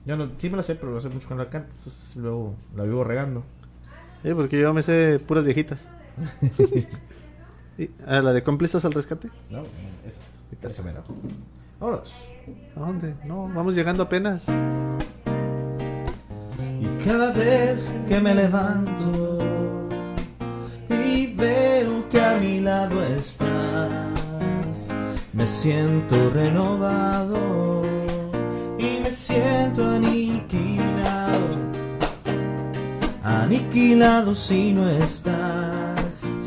Yo 0.05 0.15
no, 0.15 0.31
sí 0.37 0.49
me 0.49 0.57
la 0.57 0.63
sé, 0.63 0.75
pero 0.75 0.97
hace 0.97 1.09
mucho 1.09 1.27
que 1.27 1.35
no 1.35 1.43
la 1.43 1.49
canto. 1.49 1.75
Entonces 1.77 2.15
luego 2.15 2.55
la 2.75 2.83
vivo 2.83 3.03
regando. 3.03 3.43
Eh, 4.23 4.33
porque 4.33 4.59
yo 4.59 4.73
me 4.73 4.81
sé 4.81 5.19
puras 5.19 5.43
viejitas. 5.43 5.87
Ah, 8.07 8.21
la 8.21 8.33
de 8.33 8.43
cómplices 8.43 8.83
al 8.85 8.93
rescate. 8.93 9.29
No, 9.49 9.63
esa. 10.05 10.21
Esa 10.69 10.81
mera. 10.83 11.03
Vámonos. 11.79 12.13
¿A 12.75 12.79
dónde? 12.79 13.13
No, 13.25 13.47
vamos 13.53 13.75
llegando 13.75 14.03
apenas. 14.03 14.45
Y 16.79 17.03
cada 17.03 17.31
vez 17.31 17.93
que 18.07 18.19
me 18.19 18.33
levanto 18.33 19.39
y 20.89 21.33
veo 21.35 22.07
que 22.09 22.21
a 22.21 22.37
mi 22.37 22.59
lado 22.61 23.03
estás, 23.03 24.93
me 25.33 25.45
siento 25.45 26.29
renovado 26.31 27.83
y 28.77 28.99
me 29.03 29.11
siento 29.11 29.85
aniquilado. 29.85 31.37
Aniquilado 33.23 34.33
si 34.33 34.73
no 34.73 34.87
estás, 34.87 36.37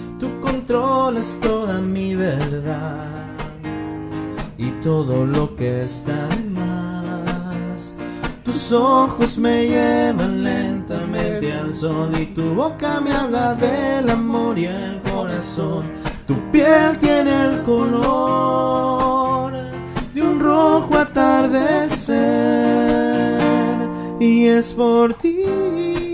controlas 0.51 1.39
toda 1.41 1.81
mi 1.81 2.17
verdad 2.17 3.29
y 4.59 4.71
todo 4.83 5.25
lo 5.25 5.55
que 5.55 5.85
está 5.85 6.27
de 6.29 6.43
más. 6.51 7.95
Tus 8.45 8.73
ojos 8.73 9.39
me 9.39 9.69
llevan 9.69 10.43
lentamente 10.43 11.53
al 11.53 11.73
sol 11.75 12.11
y 12.21 12.27
tu 12.27 12.55
boca 12.55 13.01
me 13.01 13.13
habla 13.13 13.55
del 13.55 14.11
amor 14.11 14.59
y 14.59 14.65
el 14.65 15.01
corazón. 15.13 15.85
Tu 16.27 16.35
piel 16.51 16.99
tiene 16.99 17.45
el 17.45 17.63
color 17.63 19.53
de 20.15 20.23
un 20.23 20.41
rojo 20.41 20.97
atardecer 20.97 22.19
y 24.19 24.47
es 24.47 24.73
por 24.73 25.15
ti 25.15 26.10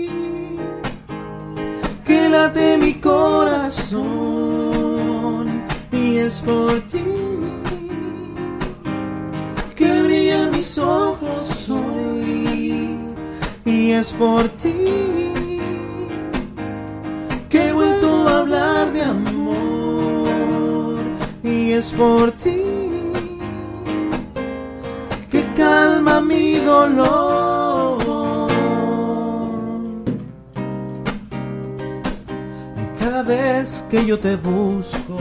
que 2.07 2.29
late 2.29 2.77
mi 2.77 2.93
corazón 2.93 4.05
y 5.91 6.17
es 6.17 6.39
por 6.39 6.79
ti 6.91 7.03
que 9.75 10.01
brillan 10.03 10.51
mis 10.51 10.77
ojos 10.77 11.69
hoy 11.69 12.97
y 13.65 13.91
es 13.91 14.13
por 14.13 14.47
ti 14.47 14.73
que 17.49 17.67
he 17.67 17.73
vuelto 17.73 18.29
a 18.29 18.39
hablar 18.39 18.93
de 18.93 19.01
amor 19.01 19.57
y 21.43 21.73
es 21.73 21.91
por 21.91 22.31
ti 22.31 22.61
que 25.29 25.43
calma 25.57 26.21
mi 26.21 26.53
dolor 26.59 27.56
cada 33.17 33.29
vez 33.29 33.83
que 33.89 34.05
yo 34.05 34.19
te 34.19 34.35
busco 34.35 35.17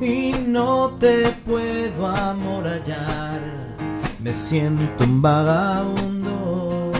y 0.00 0.32
no 0.46 0.90
te 1.00 1.34
puedo 1.44 2.06
amorallar. 2.06 3.40
Me 4.22 4.32
siento 4.32 5.02
un 5.02 5.20
vagabundo, 5.20 6.92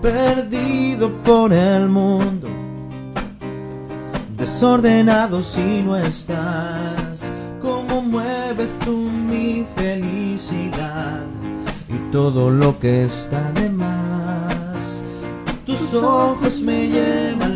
perdido 0.00 1.10
por 1.24 1.52
el 1.52 1.88
mundo, 1.88 2.48
desordenado 4.36 5.42
si 5.42 5.82
no 5.82 5.96
estás. 5.96 7.32
Cómo 7.60 8.02
mueves 8.02 8.78
tú 8.84 8.96
mi 9.28 9.66
felicidad 9.74 11.26
y 11.88 12.12
todo 12.12 12.50
lo 12.50 12.78
que 12.78 13.04
está 13.04 13.50
de 13.52 13.68
más. 13.68 15.02
Tus 15.66 15.94
ojos 15.94 16.60
me 16.62 16.86
llevan 16.86 17.51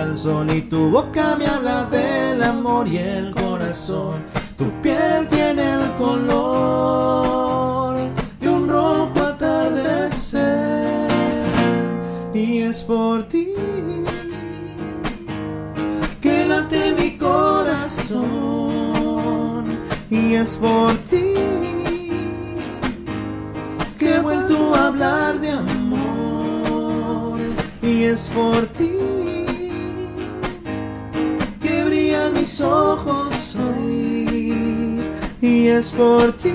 al 0.00 0.16
sol 0.16 0.50
y 0.50 0.62
tu 0.62 0.90
boca 0.90 1.36
me 1.36 1.46
habla 1.46 1.84
del 1.84 2.42
amor 2.42 2.88
y 2.88 2.96
el 2.96 3.34
corazón. 3.34 4.24
Tu 4.56 4.64
piel 4.82 5.28
tiene 5.28 5.74
el 5.74 5.92
color 5.98 7.96
de 8.40 8.48
un 8.48 8.66
rojo 8.68 9.20
atardecer. 9.20 10.40
Y 12.32 12.58
es 12.58 12.82
por 12.82 13.28
ti 13.28 13.48
que 16.20 16.46
late 16.46 16.94
mi 16.98 17.18
corazón. 17.18 18.20
Y 20.10 20.34
es 20.34 20.56
por 20.56 20.94
ti 21.10 21.34
que 23.98 24.14
he 24.14 24.20
vuelto 24.20 24.74
a 24.74 24.86
hablar 24.88 25.38
de 25.40 25.50
amor. 25.50 27.38
Y 27.82 28.04
es 28.04 28.30
por 28.30 28.66
ti 28.66 28.90
mis 32.40 32.60
ojos 32.62 33.56
hoy 33.56 34.98
y 35.42 35.66
es 35.66 35.90
por 35.90 36.32
ti 36.32 36.54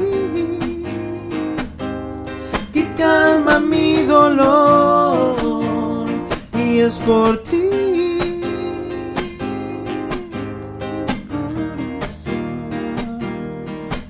que 2.74 2.88
calma 2.98 3.60
mi 3.60 3.98
dolor 3.98 5.38
y 6.58 6.80
es 6.80 6.98
por 6.98 7.38
ti. 7.38 7.62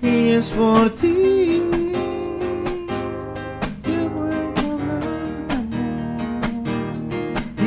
Y 0.02 0.30
es 0.32 0.52
por 0.52 0.90
ti 0.92 1.62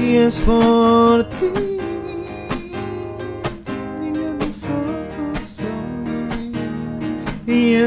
y 0.00 0.16
es 0.16 0.40
por 0.40 1.28
ti 1.28 1.77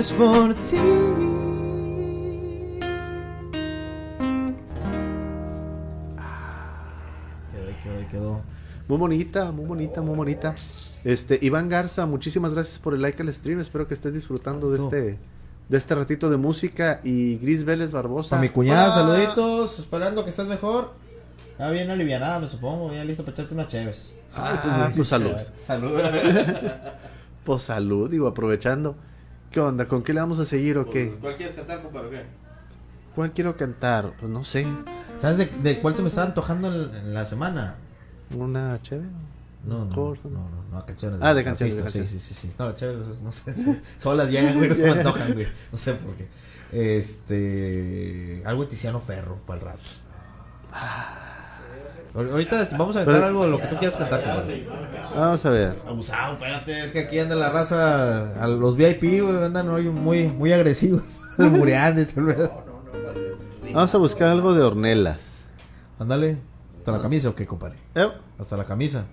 es 0.02 0.12
por 0.14 0.56
ti 0.56 0.78
quedó, 7.52 7.68
quedó, 7.84 8.10
quedó. 8.10 8.42
Muy 8.88 8.98
bonita, 8.98 9.52
muy 9.52 9.66
bonita, 9.66 10.02
muy 10.02 10.16
bonita. 10.16 10.56
Este, 11.04 11.38
Iván 11.44 11.70
Garza, 11.70 12.08
muchísimas 12.08 12.56
gracias 12.56 12.80
por 12.80 12.96
el 12.96 13.04
like 13.04 13.22
al 13.22 13.32
stream. 13.32 13.60
Espero 13.60 13.88
que 13.88 13.94
estés 13.94 14.12
disfrutando 14.12 14.72
de 14.72 14.80
este, 14.80 15.20
de 15.70 15.78
este 15.78 15.94
ratito 15.94 16.32
de 16.32 16.38
música. 16.38 17.00
Y 17.04 17.38
Gris 17.38 17.64
Vélez 17.64 17.92
Barbosa. 17.92 18.40
A 18.40 18.42
mi 18.42 18.50
cuñada, 18.50 19.04
Hola. 19.04 19.20
saluditos, 19.20 19.78
esperando 19.78 20.24
que 20.24 20.32
estés 20.32 20.48
mejor. 20.48 20.94
Bien 21.72 21.92
alivianada, 21.92 22.40
me 22.40 22.50
supongo, 22.50 22.92
ya 22.92 23.06
listo 23.06 23.24
para 23.24 23.36
echarte 23.36 23.54
unas 23.54 23.68
chéves. 23.68 24.16
Ah, 24.34 24.90
pues 24.96 25.08
salud. 25.08 25.32
Salud. 25.68 25.92
Pues 27.44 27.64
salud, 27.64 28.08
digo, 28.08 28.28
aprovechando. 28.28 28.96
¿Qué 29.52 29.60
onda? 29.60 29.88
¿Con 29.88 30.04
qué 30.04 30.14
le 30.14 30.22
vamos 30.22 30.40
a 30.40 30.46
seguir 30.46 30.78
o 30.78 30.90
qué? 30.90 31.16
¿Cuál 31.20 31.36
quieres 31.36 31.56
cantar, 31.56 31.82
compadre? 31.82 32.08
o 32.08 32.12
qué? 32.12 32.26
¿Cuál 33.16 33.32
quiero 33.34 33.58
cantar? 33.58 34.14
Pues 34.20 34.32
no 34.32 34.44
sé. 34.46 34.66
¿Sabes 35.20 35.38
de, 35.38 35.46
de 35.48 35.80
cuál 35.80 35.96
se 35.96 36.02
me 36.02 36.08
estaba 36.08 36.28
antojando 36.28 36.74
en, 36.74 36.96
en 36.96 37.14
la 37.14 37.26
semana? 37.26 37.76
¿Una 38.36 38.80
chévere? 38.82 39.10
No, 39.66 39.86
no, 39.86 39.94
Corto, 39.94 40.30
no, 40.30 40.40
no, 40.40 40.64
no, 40.80 40.86
canciones. 40.86 41.20
Ah, 41.22 41.34
de 41.34 41.44
canciones, 41.44 41.76
de 41.76 41.82
canciones. 41.84 42.10
Sí, 42.10 42.20
sí, 42.20 42.34
sí, 42.34 42.48
sí. 42.48 42.54
No, 42.58 42.66
las 42.66 42.76
chéveres, 42.76 43.20
no 43.22 43.32
sé. 43.32 43.54
Solas 44.00 44.32
llegan, 44.32 44.56
güey, 44.58 44.70
no 44.70 44.76
se 44.76 44.84
me 44.84 44.92
antojan, 45.00 45.34
güey. 45.34 45.48
No 45.72 45.78
sé 45.78 45.94
por 45.96 46.16
qué. 46.16 46.28
Este. 46.72 48.42
Algo 48.46 48.64
de 48.64 48.70
Tiziano 48.70 49.00
Ferro 49.02 49.38
para 49.46 49.60
el 49.60 49.66
rato. 49.66 49.80
Ahor- 50.74 51.31
Ahorita 52.14 52.68
vamos 52.78 52.96
a 52.98 53.06
Pero- 53.06 53.24
algo 53.26 53.44
de 53.46 53.50
lo 53.52 53.58
que 53.58 53.68
tú 53.68 53.76
quieras 53.78 53.98
cantar, 53.98 54.22
compadre. 54.22 54.68
Vamos 55.16 55.46
a 55.46 55.50
ver. 55.50 55.82
Abusado, 55.88 56.34
espérate, 56.34 56.84
es 56.84 56.92
que 56.92 57.00
aquí 57.00 57.20
anda 57.20 57.36
la 57.36 57.50
raza, 57.50 58.42
a 58.44 58.48
los 58.48 58.76
VIP, 58.76 59.22
güey, 59.22 59.44
andan 59.46 59.70
hoy 59.70 59.86
muy, 59.90 60.28
muy 60.28 60.52
agresivos. 60.52 61.04
Muriando, 61.38 62.06
tal 62.06 62.26
vez. 62.26 62.50
Vamos 63.74 63.96
a 63.96 63.98
buscar 63.98 64.28
algo 64.30 64.54
de 64.54 64.62
hornelas. 64.62 65.46
Ándale. 66.00 66.38
¿Hasta 66.80 66.92
la 66.92 67.02
camisa 67.02 67.30
o 67.30 67.36
qué, 67.36 67.46
compadre? 67.48 67.78
Eh, 67.96 68.10
Hasta 68.40 68.58
la 68.58 68.66
camisa. 68.66 69.06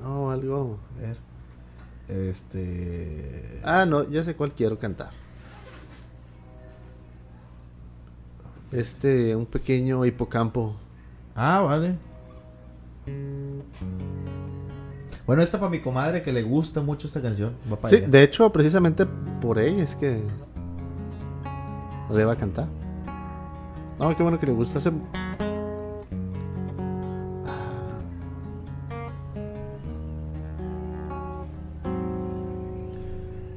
No, 0.00 0.30
algo. 0.30 0.78
A 0.98 1.00
ver. 1.00 1.16
Este. 2.08 3.60
Ah, 3.64 3.84
no, 3.86 4.08
ya 4.08 4.22
sé 4.22 4.36
cuál 4.36 4.52
quiero 4.52 4.78
cantar. 4.78 5.10
Este, 8.70 9.34
un 9.34 9.46
pequeño 9.46 10.04
hipocampo. 10.04 10.76
Ah, 11.40 11.60
vale. 11.60 11.94
Bueno, 15.24 15.40
esta 15.42 15.58
para 15.60 15.70
mi 15.70 15.78
comadre 15.78 16.20
que 16.20 16.32
le 16.32 16.42
gusta 16.42 16.82
mucho 16.82 17.06
esta 17.06 17.22
canción. 17.22 17.54
Va 17.72 17.76
para 17.76 17.90
Sí, 17.90 17.96
ella. 17.96 18.08
de 18.08 18.22
hecho, 18.24 18.50
precisamente 18.50 19.06
por 19.40 19.58
ella 19.60 19.84
es 19.84 19.94
que 19.94 20.20
le 22.10 22.24
va 22.24 22.32
a 22.32 22.36
cantar. 22.36 22.66
No, 24.00 24.16
qué 24.16 24.22
bueno 24.22 24.40
que 24.40 24.46
le 24.46 24.52
gusta. 24.52 24.78
Hace... 24.78 24.90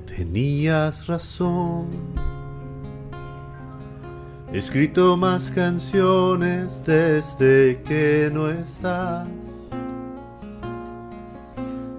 Tenías 0.06 1.08
razón. 1.08 1.88
He 4.54 4.58
escrito 4.58 5.16
más 5.16 5.50
canciones 5.50 6.84
desde 6.84 7.82
que 7.84 8.30
no 8.34 8.50
estás. 8.50 9.26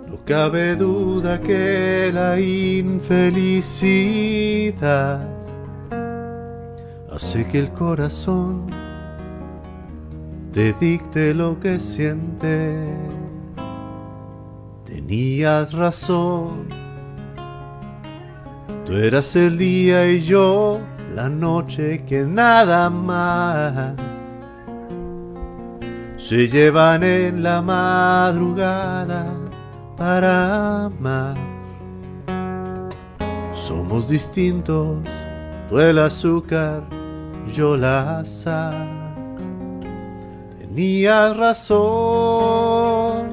No 0.06 0.18
cabe 0.26 0.76
duda 0.76 1.40
que 1.40 2.10
la 2.12 2.38
infelicidad 2.38 3.66
hace 7.10 7.48
que 7.48 7.58
el 7.58 7.70
corazón 7.70 8.66
te 10.52 10.74
dicte 10.74 11.32
lo 11.32 11.58
que 11.58 11.80
siente. 11.80 12.84
Tenías 14.84 15.72
razón, 15.72 16.66
tú 18.84 18.92
eras 18.92 19.34
el 19.36 19.56
día 19.56 20.06
y 20.12 20.20
yo 20.20 20.82
la 21.14 21.28
noche 21.28 22.04
que 22.08 22.24
nada 22.24 22.88
más 22.88 23.92
se 26.16 26.48
llevan 26.48 27.02
en 27.02 27.42
la 27.42 27.60
madrugada 27.60 29.26
para 29.96 30.86
amar. 30.86 31.36
Somos 33.52 34.08
distintos, 34.08 34.96
tú 35.68 35.78
el 35.78 35.98
azúcar, 35.98 36.84
yo 37.54 37.76
la 37.76 38.24
sal. 38.24 38.88
Tenías 40.58 41.36
razón, 41.36 43.30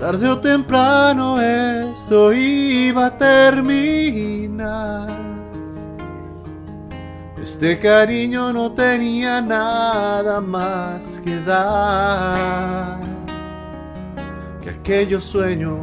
tarde 0.00 0.28
o 0.28 0.40
temprano 0.40 1.40
esto 1.40 2.32
iba 2.32 3.06
a 3.06 3.16
terminar. 3.16 5.31
Este 7.42 7.76
cariño 7.76 8.52
no 8.52 8.70
tenía 8.70 9.40
nada 9.40 10.40
más 10.40 11.02
que 11.24 11.40
dar 11.40 13.00
que 14.62 14.70
aquellos 14.70 15.24
sueños 15.24 15.80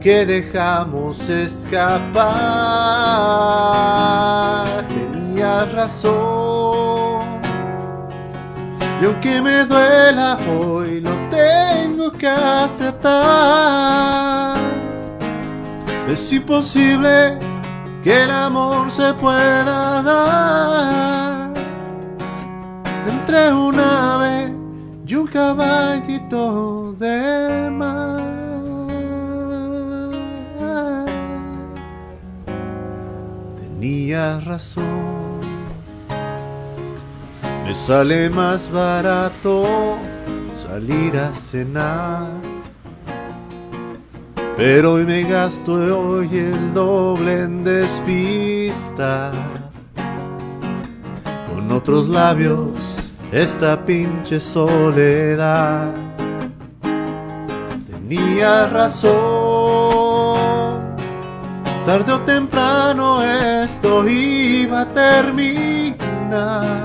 que 0.00 0.24
dejamos 0.24 1.28
escapar. 1.28 2.28
Tenías 4.86 5.72
razón. 5.72 7.26
Y 9.02 9.04
aunque 9.04 9.42
me 9.42 9.64
duela 9.64 10.38
hoy, 10.48 11.00
lo 11.00 11.10
tengo 11.28 12.12
que 12.12 12.28
aceptar. 12.28 13.18
Es 16.08 16.32
imposible 16.32 17.47
que 18.02 18.24
el 18.24 18.30
amor 18.30 18.90
se 18.90 19.12
pueda 19.14 20.02
dar 20.02 21.54
entre 23.06 23.52
un 23.52 23.78
ave 23.78 24.52
y 25.06 25.14
un 25.14 25.26
caballito 25.26 26.92
de 26.98 27.70
mar. 27.70 28.20
Tenías 33.56 34.44
razón, 34.44 35.40
me 37.64 37.74
sale 37.74 38.30
más 38.30 38.70
barato 38.70 39.98
salir 40.66 41.16
a 41.16 41.32
cenar. 41.32 42.57
Pero 44.58 44.94
hoy 44.94 45.04
me 45.04 45.22
gasto 45.22 45.74
hoy 45.74 46.36
el 46.36 46.74
doble 46.74 47.42
en 47.42 47.62
despista. 47.62 49.30
Con 51.46 51.70
otros 51.70 52.08
labios, 52.08 52.72
esta 53.30 53.84
pinche 53.86 54.40
soledad. 54.40 55.94
Tenía 57.88 58.66
razón. 58.66 59.16
Tarde 61.86 62.12
o 62.14 62.18
temprano 62.22 63.22
esto 63.22 64.08
iba 64.08 64.80
a 64.80 64.86
terminar. 64.86 66.82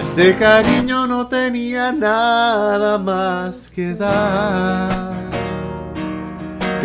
Este 0.00 0.34
cariño 0.36 1.06
no 1.06 1.26
tenía 1.26 1.92
nada 1.92 2.96
más 2.96 3.68
que 3.68 3.92
dar 3.92 5.05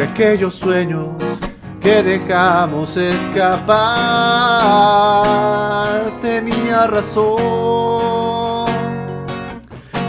que 0.02 0.08
aquellos 0.08 0.56
sueños 0.56 1.10
que 1.80 2.02
dejamos 2.02 2.98
escapar. 2.98 3.76
Tenía 6.22 6.88
razón. 6.88 8.66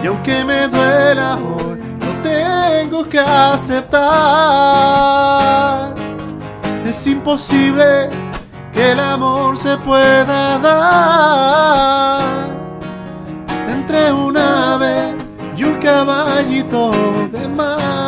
Y 0.02 0.06
aunque 0.06 0.44
me 0.44 0.68
duela 0.68 1.36
hoy, 1.36 1.78
lo 2.00 2.12
tengo 2.22 3.06
que 3.08 3.18
aceptar. 3.18 4.00
Es 6.86 7.06
imposible 7.06 8.08
que 8.72 8.92
el 8.92 9.00
amor 9.00 9.58
se 9.58 9.76
pueda 9.78 10.58
dar 10.58 12.22
entre 13.68 14.12
un 14.12 14.36
ave 14.36 15.16
y 15.56 15.64
un 15.64 15.78
caballito 15.80 16.92
de 17.30 17.48
mar. 17.48 18.01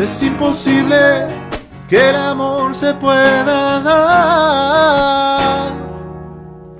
Es 0.00 0.22
imposible 0.22 1.28
que 1.88 2.10
el 2.10 2.16
amor 2.16 2.74
se 2.74 2.94
pueda 2.94 3.80
dar 3.80 5.72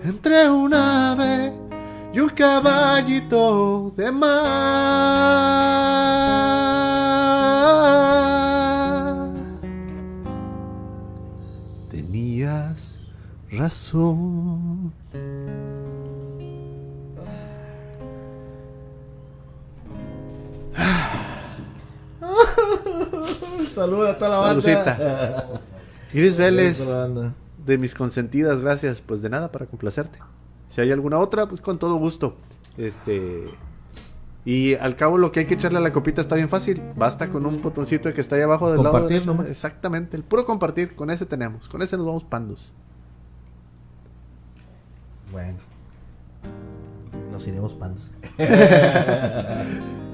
entre 0.04 0.48
un 0.48 0.72
ave 0.72 1.52
y 2.12 2.20
un 2.20 2.30
caballito 2.30 3.92
de 3.96 4.10
mar. 4.10 4.30
Tenías 11.90 12.98
razón. 13.50 14.59
Saluda 23.72 24.10
a 24.10 24.18
toda 24.18 24.30
la 24.30 24.38
banda. 24.38 25.48
Iris 26.12 26.36
Vélez, 26.36 26.84
de 27.64 27.78
mis 27.78 27.94
consentidas, 27.94 28.60
gracias. 28.60 29.00
Pues 29.00 29.22
de 29.22 29.30
nada 29.30 29.52
para 29.52 29.66
complacerte. 29.66 30.18
Si 30.68 30.80
hay 30.80 30.90
alguna 30.92 31.18
otra, 31.18 31.46
pues 31.46 31.60
con 31.60 31.78
todo 31.78 31.96
gusto. 31.96 32.36
Este. 32.76 33.44
Y 34.44 34.74
al 34.76 34.96
cabo 34.96 35.18
lo 35.18 35.32
que 35.32 35.40
hay 35.40 35.46
que 35.46 35.54
echarle 35.54 35.78
a 35.78 35.82
la 35.82 35.92
copita 35.92 36.20
está 36.20 36.34
bien 36.34 36.48
fácil. 36.48 36.82
Basta 36.96 37.28
con 37.28 37.44
un 37.44 37.60
botoncito 37.60 38.12
que 38.14 38.20
está 38.20 38.36
ahí 38.36 38.42
abajo 38.42 38.68
del 38.70 38.78
lado 38.78 38.92
Compartir 38.92 39.18
derecho. 39.18 39.30
nomás. 39.32 39.50
Exactamente, 39.50 40.16
el 40.16 40.22
puro 40.24 40.46
compartir, 40.46 40.96
con 40.96 41.10
ese 41.10 41.26
tenemos. 41.26 41.68
Con 41.68 41.82
ese 41.82 41.96
nos 41.96 42.06
vamos 42.06 42.24
pandos. 42.24 42.72
Bueno. 45.30 45.58
nos 47.30 47.46
iremos 47.46 47.74
pandos. 47.74 48.12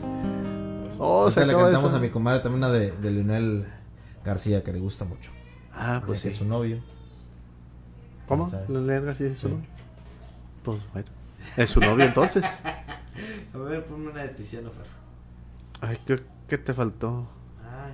Oh, 0.98 1.30
se 1.30 1.44
le 1.46 1.52
cantamos 1.52 1.84
eso. 1.84 1.96
a 1.96 2.00
mi 2.00 2.10
comadre 2.10 2.40
también 2.40 2.64
una 2.64 2.72
de, 2.72 2.90
de 2.92 3.10
Leonel 3.10 3.66
García 4.24 4.62
que 4.64 4.72
le 4.72 4.78
gusta 4.78 5.04
mucho. 5.04 5.30
Ah, 5.72 6.02
pues 6.06 6.20
sí. 6.20 6.28
es 6.28 6.36
su 6.36 6.44
novio. 6.44 6.80
¿Cómo? 8.26 8.50
¿Leonel 8.68 9.04
García 9.04 9.28
es 9.28 9.38
su 9.38 9.48
Sí. 9.48 9.54
novio? 9.54 9.66
Pues 10.64 10.78
bueno. 10.92 11.08
Es 11.56 11.70
su 11.70 11.80
novio 11.80 12.04
entonces. 12.04 12.44
A 13.54 13.58
ver, 13.58 13.84
ponme 13.84 14.10
una 14.10 14.22
de 14.22 14.28
Tiziano 14.30 14.70
Ferro. 14.70 14.90
Ay, 15.80 15.98
¿qué, 16.06 16.22
qué 16.48 16.58
te 16.58 16.74
faltó? 16.74 17.28
Ay. 17.62 17.92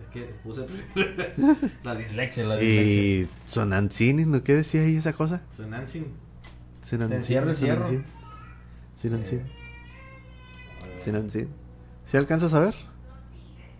Es 0.00 0.06
que 0.12 0.22
puse 0.44 0.66
La 1.82 1.94
dislexia, 1.94 2.44
la 2.44 2.56
dislexia. 2.56 2.94
Y 2.94 3.28
Sonancini, 3.46 4.24
¿no? 4.26 4.42
¿Qué 4.44 4.54
decía 4.54 4.82
ahí 4.82 4.96
esa 4.96 5.12
cosa? 5.12 5.42
Sonancin. 5.50 6.06
Sonancini, 6.82 7.08
Te 7.10 7.16
encierro 7.16 7.50
el 7.50 7.56
cierro. 7.56 7.86
Sonancini. 8.96 9.42
¿Sí 12.06 12.16
alcanzas 12.16 12.54
a 12.54 12.60
ver? 12.60 12.74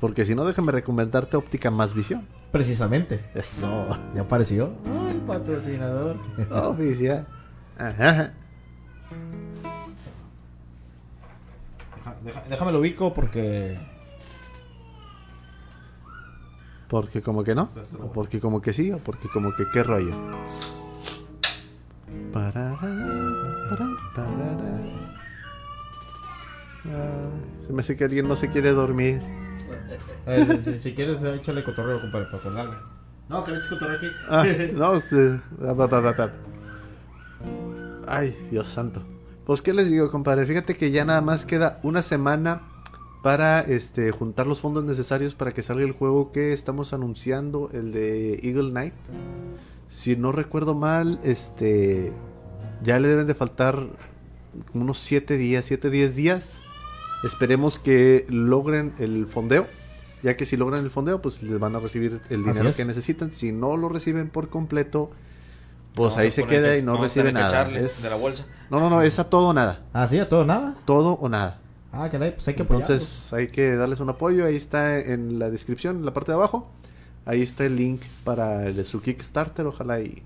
Porque 0.00 0.24
si 0.24 0.34
no, 0.34 0.44
déjame 0.44 0.72
recomendarte 0.72 1.36
óptica 1.36 1.70
más 1.70 1.94
visión. 1.94 2.26
Precisamente. 2.52 3.24
Eso. 3.34 3.86
Ya 4.14 4.22
apareció. 4.22 4.72
Oh, 4.86 5.08
el 5.08 5.16
patrocinador. 5.18 6.16
Oficial. 6.50 7.26
Ajá. 7.78 8.32
Deja- 12.22 12.44
déjame 12.48 12.72
lo 12.72 12.80
ubico 12.80 13.12
porque. 13.14 13.78
Porque 16.88 17.22
como 17.22 17.42
que 17.44 17.54
no. 17.54 17.68
O 18.00 18.12
porque 18.12 18.40
como 18.40 18.60
que 18.60 18.72
sí. 18.72 18.92
O 18.92 18.98
porque 18.98 19.28
como 19.28 19.52
que 19.54 19.64
qué 19.72 19.82
rollo. 19.82 20.10
Parará, 22.32 22.76
pará, 22.78 23.88
parará. 24.14 24.73
Ay, 26.84 27.66
se 27.66 27.72
me 27.72 27.80
hace 27.80 27.96
que 27.96 28.04
alguien 28.04 28.28
no 28.28 28.36
se 28.36 28.48
quiere 28.50 28.72
dormir. 28.72 29.22
Si, 30.64 30.80
si 30.80 30.94
quieres, 30.94 31.22
échale 31.22 31.64
cotorreo, 31.64 32.00
compadre, 32.00 32.26
para 32.26 32.38
acordarme. 32.38 32.76
No, 33.28 33.44
que 33.44 33.52
le 33.52 33.58
eches 33.58 33.70
cotorreo 33.70 33.96
aquí. 33.96 34.06
Ah, 34.28 34.44
no, 34.74 35.00
sí. 35.00 35.40
Ah. 35.62 36.30
Ay, 38.06 38.36
Dios 38.50 38.68
santo. 38.68 39.02
Pues 39.46 39.62
qué 39.62 39.72
les 39.72 39.90
digo, 39.90 40.10
compadre. 40.10 40.46
Fíjate 40.46 40.76
que 40.76 40.90
ya 40.90 41.04
nada 41.04 41.20
más 41.20 41.44
queda 41.44 41.78
una 41.82 42.02
semana 42.02 42.62
para 43.22 43.60
este 43.60 44.10
juntar 44.10 44.46
los 44.46 44.60
fondos 44.60 44.84
necesarios 44.84 45.34
para 45.34 45.52
que 45.52 45.62
salga 45.62 45.84
el 45.84 45.92
juego 45.92 46.32
que 46.32 46.52
estamos 46.52 46.92
anunciando, 46.92 47.70
el 47.72 47.92
de 47.92 48.34
Eagle 48.42 48.70
Knight. 48.70 48.94
Si 49.88 50.16
no 50.16 50.32
recuerdo 50.32 50.74
mal, 50.74 51.20
este 51.22 52.12
ya 52.82 52.98
le 52.98 53.08
deben 53.08 53.26
de 53.26 53.34
faltar 53.34 53.86
unos 54.74 54.98
7 54.98 55.36
días, 55.36 55.64
7 55.64 55.88
10 55.90 56.16
días. 56.16 56.63
Esperemos 57.24 57.78
que 57.78 58.26
logren 58.28 58.92
el 58.98 59.26
fondeo. 59.26 59.66
Ya 60.22 60.36
que 60.36 60.46
si 60.46 60.56
logran 60.56 60.82
el 60.84 60.90
fondeo, 60.90 61.20
pues 61.20 61.42
les 61.42 61.58
van 61.58 61.76
a 61.76 61.80
recibir 61.80 62.20
el 62.30 62.44
dinero 62.44 62.70
que 62.74 62.84
necesitan. 62.84 63.32
Si 63.32 63.52
no 63.52 63.76
lo 63.76 63.88
reciben 63.90 64.30
por 64.30 64.48
completo, 64.48 65.10
pues 65.94 66.10
Vamos 66.10 66.16
ahí 66.18 66.32
se 66.32 66.44
queda 66.44 66.70
que- 66.70 66.78
y 66.78 66.82
no 66.82 66.96
recibe 66.96 67.30
nada. 67.32 67.48
echarle 67.48 67.84
Es- 67.84 68.02
de 68.02 68.08
la 68.10 68.16
bolsa. 68.16 68.44
No, 68.70 68.80
no, 68.80 68.88
no, 68.88 69.02
es 69.02 69.18
a 69.18 69.28
todo 69.28 69.48
o 69.48 69.52
nada. 69.52 69.82
Ah, 69.92 70.08
sí, 70.08 70.18
a 70.18 70.28
todo 70.28 70.44
nada. 70.46 70.76
Todo 70.86 71.12
o 71.12 71.28
nada. 71.28 71.60
Ah, 71.92 72.08
caray, 72.10 72.34
pues 72.34 72.48
hay 72.48 72.54
que 72.54 72.62
apoyarlos. 72.62 72.90
Entonces 72.90 73.32
hay 73.32 73.48
que 73.48 73.76
darles 73.76 74.00
un 74.00 74.08
apoyo. 74.08 74.46
Ahí 74.46 74.56
está 74.56 74.98
en 74.98 75.38
la 75.38 75.50
descripción, 75.50 75.96
en 75.98 76.04
la 76.06 76.14
parte 76.14 76.32
de 76.32 76.36
abajo. 76.36 76.70
Ahí 77.26 77.42
está 77.42 77.64
el 77.66 77.76
link 77.76 78.00
para 78.24 78.66
el 78.66 78.82
su 78.84 79.00
Kickstarter. 79.02 79.66
Ojalá 79.66 80.00
y, 80.00 80.22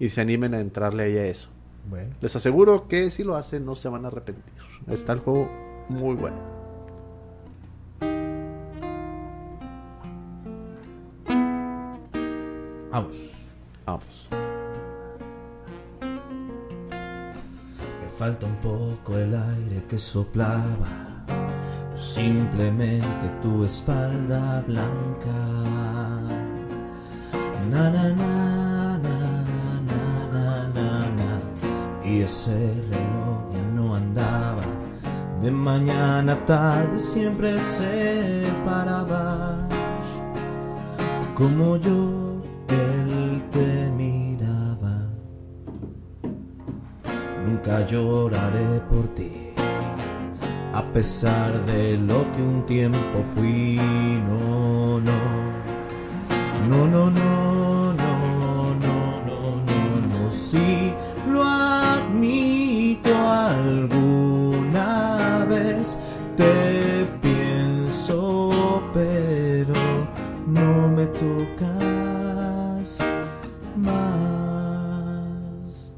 y 0.00 0.08
se 0.10 0.20
animen 0.20 0.54
a 0.54 0.60
entrarle 0.60 1.04
ahí 1.04 1.16
a 1.18 1.24
eso. 1.24 1.48
Bueno. 1.88 2.10
Les 2.20 2.34
aseguro 2.36 2.88
que 2.88 3.10
si 3.12 3.22
lo 3.22 3.36
hacen 3.36 3.64
no 3.64 3.76
se 3.76 3.88
van 3.88 4.04
a 4.04 4.08
arrepentir. 4.08 4.52
Está 4.88 5.12
el 5.12 5.20
juego 5.20 5.48
muy 5.88 6.14
bueno. 6.14 6.36
Vamos. 12.90 13.32
Vamos. 13.84 14.28
Me 18.00 18.08
falta 18.18 18.46
un 18.46 18.56
poco 18.56 19.18
el 19.18 19.34
aire 19.34 19.84
que 19.86 19.98
soplaba, 19.98 20.88
simplemente 21.94 23.28
tu 23.42 23.64
espalda 23.64 24.62
blanca. 24.66 25.36
Na 27.70 27.90
na 27.90 28.08
na 28.12 28.98
na 28.98 29.18
na 29.90 30.02
na 30.32 30.68
na 30.74 31.08
na. 31.18 31.40
Y 32.02 32.22
ese 32.22 32.80
reloj 32.90 33.52
ya 33.52 33.62
no 33.74 33.94
andaba. 33.94 34.75
De 35.46 35.52
mañana 35.52 36.34
tarde 36.44 36.98
siempre 36.98 37.60
se 37.60 38.52
paraba. 38.64 39.56
Como 41.34 41.76
yo, 41.76 42.42
él 42.68 43.44
te 43.52 43.88
miraba. 43.96 45.06
Nunca 47.44 47.86
lloraré 47.86 48.80
por 48.90 49.06
ti, 49.14 49.52
a 50.74 50.82
pesar 50.92 51.64
de 51.64 51.96
lo 51.96 52.28
que 52.32 52.42
un 52.42 52.66
tiempo 52.66 53.22
fui. 53.36 53.78
No, 54.26 54.98
no, 54.98 55.20
no, 56.68 56.88
no, 56.88 57.08
no, 57.08 57.92
no, 57.92 58.74
no, 58.84 58.96
no, 59.28 59.40
no, 59.68 60.24
no. 60.24 60.32
Sí, 60.32 60.92
lo 61.30 61.44
admito 61.44 63.10
vez. 63.88 64.05
Te 66.36 67.06
pienso, 67.20 68.82
pero 68.92 69.74
no 70.46 70.88
me 70.88 71.06
tocas 71.06 72.98
más. 73.76 75.92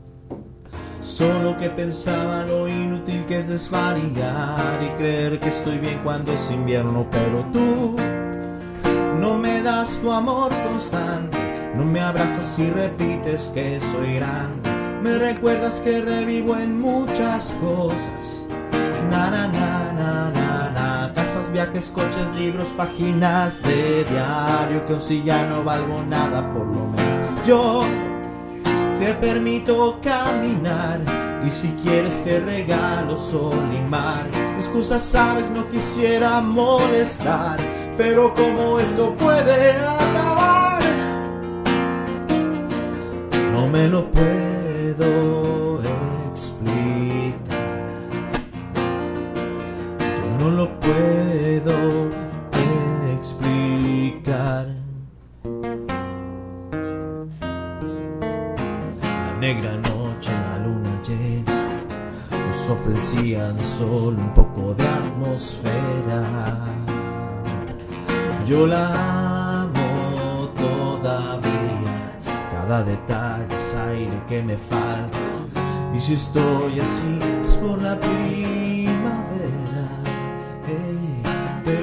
Solo 1.01 1.57
que 1.57 1.71
pensaba 1.71 2.45
lo 2.45 2.69
inútil 2.69 3.25
que 3.27 3.39
es 3.39 3.49
desvariar 3.49 4.83
y 4.83 4.89
creer 4.99 5.41
que 5.41 5.49
estoy 5.49 5.79
bien 5.79 6.01
cuando 6.05 6.33
es 6.33 6.51
invierno, 6.51 7.07
pero 7.11 7.45
tú 7.53 7.97
no 9.19 9.37
me 9.37 9.61
das 9.63 9.99
tu 9.99 10.13
amor 10.13 10.53
constante, 10.63 11.73
no 11.75 11.85
me 11.85 12.01
abrazas 12.01 12.59
y 12.59 12.71
repites 12.71 13.51
que 13.53 13.81
soy 13.81 14.15
grande, 14.15 14.71
me 15.03 15.19
recuerdas 15.19 15.81
que 15.81 16.01
revivo 16.01 16.57
en 16.57 16.81
muchas 16.81 17.57
cosas. 17.61 18.38
Na 19.11 19.31
na 19.31 19.49
na 19.49 19.93
na 19.93 20.31
na 20.31 20.71
na 20.71 21.13
Casas, 21.15 21.49
viajes, 21.51 21.91
coches, 21.91 22.27
libros, 22.37 22.69
páginas 22.77 23.63
de 23.63 24.05
diario 24.05 24.87
Que 24.87 24.93
aun 24.93 25.01
si 25.01 25.23
ya 25.23 25.45
no 25.45 25.65
valgo 25.65 26.03
nada 26.09 26.43
por 26.53 26.67
lo 26.67 26.87
menos 26.87 27.47
Yo 27.47 27.85
te 28.99 29.15
permito 29.15 29.99
caminar 30.03 31.01
y 31.47 31.51
si 31.51 31.69
quieres 31.83 32.25
te 32.25 32.41
regalo 32.41 33.17
sol 33.17 33.69
y 33.73 33.89
mar. 33.89 34.27
Excusas 34.57 35.03
sabes, 35.03 35.51
no 35.51 35.69
quisiera 35.69 36.41
molestar, 36.41 37.59
pero 37.97 38.35
como 38.35 38.79
esto 38.79 39.15
puede 39.15 39.71
acabar, 39.71 40.83
no 43.53 43.69
me 43.69 43.87
lo 43.87 44.11
puedo 44.11 45.48
no 50.49 50.55
lo 50.55 50.81
puedo 50.81 52.11
explicar. 53.15 54.67
La 59.03 59.37
negra 59.41 59.77
noche 59.77 60.31
la 60.33 60.59
luna 60.59 61.01
llena 61.07 61.53
nos 62.47 62.71
ofrecían 62.71 63.63
solo 63.63 64.17
un 64.19 64.35
poco 64.35 64.75
de 64.75 64.85
atmósfera. 64.85 66.23
Yo 68.47 68.67
la 68.67 69.65
amo 69.65 70.49
todavía, 70.57 72.19
cada 72.51 72.85
detalle 72.85 73.55
es 73.55 73.75
aire 73.75 74.23
que 74.27 74.43
me 74.43 74.57
falta. 74.57 75.19
Y 75.95 76.01
si 76.01 76.15
estoy 76.15 76.81
así 76.81 77.21
es 77.41 77.57
por 77.57 77.83
la 77.83 77.99
primavera, 77.99 78.78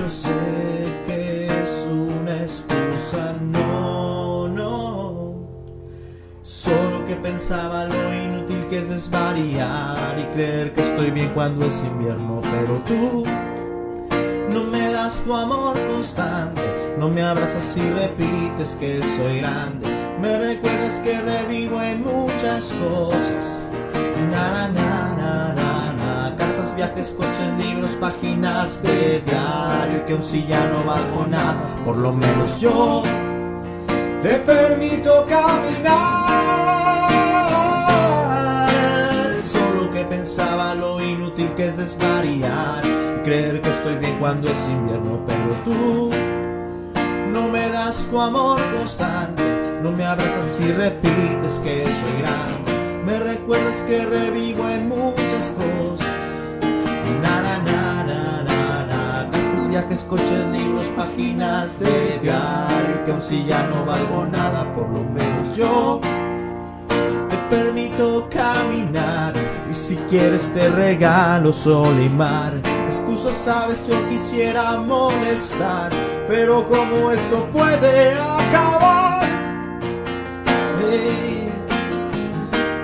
sé 0.09 0.31
que 1.05 1.47
es 1.61 1.87
una 1.89 2.37
excusa, 2.41 3.33
no, 3.41 4.47
no. 4.47 5.47
Solo 6.43 7.03
que 7.05 7.15
pensaba 7.15 7.85
lo 7.85 8.13
inútil 8.13 8.67
que 8.67 8.79
es 8.79 8.89
desvariar 8.89 10.17
y 10.19 10.23
creer 10.33 10.73
que 10.73 10.81
estoy 10.81 11.11
bien 11.11 11.31
cuando 11.33 11.65
es 11.65 11.83
invierno, 11.83 12.41
pero 12.41 12.79
tú 12.85 13.23
no 14.49 14.63
me 14.65 14.91
das 14.91 15.21
tu 15.21 15.35
amor 15.35 15.75
constante, 15.87 16.95
no 16.97 17.09
me 17.09 17.23
abrazas 17.23 17.75
y 17.75 17.89
repites 17.89 18.75
que 18.75 19.01
soy 19.01 19.39
grande, 19.39 19.87
me 20.21 20.37
recuerdas 20.37 20.99
que 20.99 21.19
revivo 21.21 21.81
en 21.81 22.03
muchas 22.03 22.71
cosas. 22.73 23.69
Na 24.31 24.51
na 24.51 24.67
na 24.67 25.14
na 25.14 25.14
casas, 25.14 25.14
viajes, 26.95 27.11
coches, 27.11 27.51
libros, 27.57 27.95
páginas 27.95 28.81
de 28.81 29.21
diario 29.21 30.05
que 30.05 30.13
aun 30.13 30.23
si 30.23 30.45
ya 30.45 30.65
no 30.67 30.83
valgo 30.83 31.25
nada, 31.29 31.61
por 31.83 31.97
lo 31.97 32.13
menos 32.13 32.59
yo 32.59 33.03
te 34.21 34.39
permito 34.39 35.25
caminar. 35.27 35.91
Solo 39.41 39.91
que 39.91 40.05
pensaba 40.05 40.75
lo 40.75 41.01
inútil 41.01 41.49
que 41.55 41.67
es 41.67 41.77
desvariar 41.77 42.83
y 42.85 43.21
creer 43.23 43.61
que 43.61 43.69
estoy 43.69 43.95
bien 43.97 44.17
cuando 44.19 44.49
es 44.49 44.67
invierno, 44.67 45.21
pero 45.25 45.55
tú 45.63 46.11
no 47.31 47.47
me 47.49 47.69
das 47.69 48.07
tu 48.09 48.19
amor 48.19 48.59
constante, 48.73 49.43
no 49.81 49.91
me 49.91 50.05
abrazas 50.05 50.59
y 50.59 50.71
repites 50.71 51.59
que 51.63 51.85
soy 51.91 52.21
grande, 52.21 52.71
me 53.05 53.19
recuerdas 53.19 53.83
que 53.83 54.05
revivo 54.05 54.67
en 54.69 54.87
muchas 54.89 55.51
cosas. 55.51 56.24
Viajes, 59.75 60.05
coches, 60.05 60.45
libros, 60.53 60.87
páginas 60.95 61.79
de 61.79 62.17
diario 62.21 63.03
que 63.05 63.11
aun 63.11 63.21
si 63.21 63.43
ya 63.43 63.61
no 63.63 63.83
valgo 63.83 64.25
nada, 64.25 64.73
por 64.73 64.87
lo 64.87 65.03
menos 65.03 65.53
yo 65.53 65.99
te 67.27 67.35
permito 67.53 68.25
caminar 68.29 69.33
y 69.69 69.73
si 69.73 69.97
quieres 70.09 70.53
te 70.53 70.69
regalo 70.69 71.51
sol 71.51 72.01
y 72.01 72.07
mar. 72.07 72.53
Excusas 72.87 73.35
sabes 73.35 73.85
yo 73.85 73.97
quisiera 74.07 74.77
molestar, 74.77 75.91
pero 76.25 76.65
como 76.69 77.11
esto 77.11 77.45
puede 77.51 78.13
acabar. 78.13 79.27
Hey, 80.89 81.51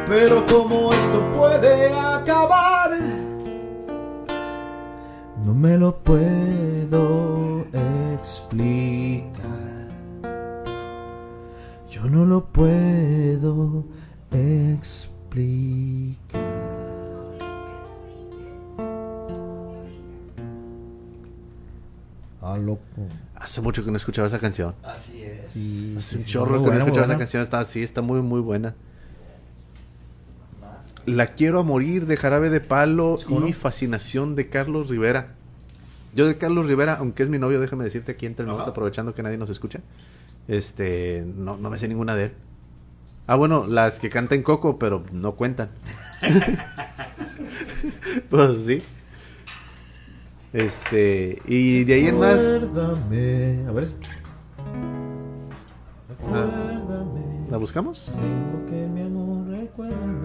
pero 0.08 0.45
como 0.45 0.91
esto 0.91 1.21
puede 1.32 1.93
acabar. 1.93 3.11
No 5.45 5.54
me 5.56 5.77
lo 5.77 5.97
puedo 6.04 7.65
explicar. 8.13 9.89
Yo 11.89 12.06
no 12.06 12.25
lo 12.25 12.45
puedo 12.45 13.84
explicar. 14.32 16.41
Ah, 22.41 22.58
loco. 22.58 22.82
Hace 23.36 23.62
mucho 23.62 23.84
que 23.84 23.91
no 23.91 23.97
escuchaba 23.97 24.27
esa 24.27 24.39
canción. 24.39 24.75
Así 24.84 25.23
es. 25.23 25.49
Sí, 25.49 25.95
Hace 25.97 26.10
sí, 26.10 26.15
un 26.17 26.21
sí, 26.23 26.32
chorro 26.32 26.63
que 26.63 26.69
no 26.69 26.77
escuchaba 26.77 27.08
esa 27.08 27.17
canción. 27.17 27.41
Está 27.41 27.60
así, 27.60 27.82
está 27.82 28.01
muy, 28.01 28.21
muy 28.21 28.41
buena. 28.41 28.75
La 31.06 31.28
quiero 31.28 31.60
a 31.60 31.64
morir 31.64 32.06
de 32.06 32.18
Jarabe 32.18 32.50
de 32.50 32.60
Palo 32.60 33.18
¿Cómo 33.28 33.48
y 33.48 33.52
no? 33.52 33.58
Fascinación 33.58 34.36
de 34.36 34.50
Carlos 34.50 34.90
Rivera. 34.90 35.36
Yo 36.14 36.28
de 36.28 36.38
Carlos 36.38 36.68
Rivera, 36.68 36.96
aunque 36.96 37.24
es 37.24 37.30
mi 37.30 37.40
novio, 37.40 37.60
déjame 37.60 37.84
decirte 37.84 38.12
aquí 38.12 38.26
entre 38.26 38.46
nosotros, 38.46 38.70
aprovechando 38.70 39.16
que 39.16 39.24
nadie 39.24 39.38
nos 39.38 39.50
escucha. 39.50 39.80
Este, 40.48 41.24
no, 41.26 41.58
no 41.58 41.70
me 41.70 41.78
sé 41.78 41.88
ninguna 41.88 42.16
de 42.16 42.26
él. 42.26 42.32
Ah, 43.28 43.36
bueno, 43.36 43.66
las 43.66 44.00
que 44.00 44.10
canta 44.10 44.36
en 44.36 44.44
Coco, 44.44 44.78
pero 44.78 45.04
no 45.12 45.36
cuentan. 45.36 45.70
pues 48.30 48.52
sí. 48.66 48.84
Este, 50.54 51.42
y 51.46 51.86
de 51.86 51.94
ahí 51.94 52.08
en 52.08 52.20
más, 52.20 52.44
Recuérdame. 52.44 53.66
A 53.68 53.72
ver. 53.72 53.90
Ah. 56.28 56.42
Recuérdame. 56.90 57.22
¿la 57.52 57.58
buscamos? 57.58 58.06
Tengo 58.06 58.66
que 58.70 58.88
mi 58.88 59.02
amor, 59.02 59.48
recuérdame. 59.48 60.21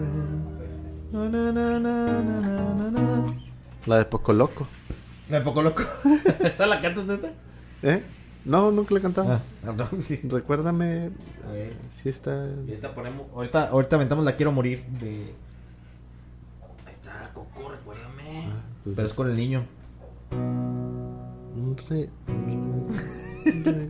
La 3.85 3.97
de 3.97 4.05
Poco 4.05 4.33
Loco. 4.33 4.67
Me 5.29 5.41
poco 5.41 5.61
loco. 5.61 5.83
¿Esa 6.41 6.65
la 6.67 6.79
cantas 6.79 7.05
neta? 7.05 7.31
¿Eh? 7.83 8.01
No, 8.45 8.71
nunca 8.71 8.93
la 8.93 8.99
he 8.99 9.01
cantado. 9.03 9.41
Ah, 9.65 9.73
no, 9.75 9.89
sí. 10.01 10.21
Recuérdame 10.23 11.11
A 11.45 11.51
ver. 11.51 11.73
si 12.01 12.07
está. 12.07 12.43
Ahorita 12.45 12.95
ponemos. 12.95 13.27
Ahorita, 13.35 13.67
ahorita 13.69 13.97
aventamos 13.97 14.23
la 14.23 14.37
quiero 14.37 14.53
morir. 14.53 14.85
De... 14.85 15.33
Ahí 16.85 16.93
está, 16.93 17.29
Coco, 17.33 17.69
recuérdame. 17.71 18.53
Pero 18.95 19.05
es 19.07 19.13
con 19.13 19.27
el 19.29 19.35
niño. 19.35 19.65
Re- 21.89 22.09
re- 23.65 23.89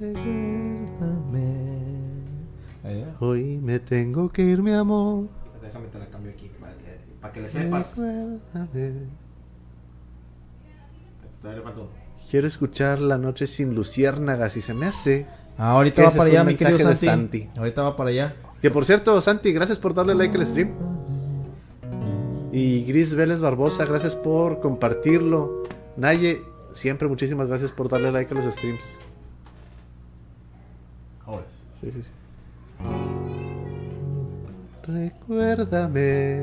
recuérdame. 0.00 1.54
Hoy 3.20 3.58
me 3.62 3.78
tengo 3.78 4.28
que 4.30 4.42
ir, 4.42 4.60
mi 4.60 4.72
amor. 4.72 5.28
Déjame 5.62 5.86
te 5.86 5.98
la 6.00 6.06
cambio 6.06 6.32
aquí 6.32 6.50
para 7.20 7.23
que, 7.34 7.40
le 7.40 7.48
sepas. 7.48 7.98
Recuérdame. 7.98 9.08
Todavía 11.40 11.58
le 11.58 11.62
falta 11.62 11.80
uno. 11.80 11.90
Quiero 12.30 12.48
escuchar 12.48 13.00
La 13.00 13.18
Noche 13.18 13.46
sin 13.46 13.74
Luciérnagas 13.74 14.56
y 14.56 14.62
se 14.62 14.72
me 14.72 14.86
hace. 14.86 15.26
Ah, 15.58 15.72
ahorita 15.72 16.04
va 16.04 16.10
para 16.10 16.24
allá, 16.24 16.44
mi 16.44 16.54
querido 16.54 16.78
mensaje 16.78 17.06
de 17.06 17.10
Santi. 17.10 17.40
Santi. 17.40 17.58
Ahorita 17.58 17.82
va 17.82 17.96
para 17.96 18.10
allá. 18.10 18.34
Que 18.62 18.70
por 18.70 18.86
cierto, 18.86 19.20
Santi, 19.20 19.52
gracias 19.52 19.78
por 19.78 19.92
darle 19.92 20.14
like 20.14 20.36
al 20.36 20.46
stream. 20.46 20.72
Y 22.50 22.84
Gris 22.84 23.14
Vélez 23.14 23.40
Barbosa, 23.40 23.84
gracias 23.84 24.16
por 24.16 24.60
compartirlo. 24.60 25.64
Naye, 25.96 26.42
siempre 26.72 27.08
muchísimas 27.08 27.48
gracias 27.48 27.70
por 27.72 27.88
darle 27.88 28.10
like 28.10 28.32
a 28.32 28.40
los 28.40 28.54
streams. 28.54 28.84
Ahora. 31.26 31.44
Sí, 31.80 31.90
sí, 31.90 32.02
sí. 32.02 32.08
Recuérdame, 34.86 36.42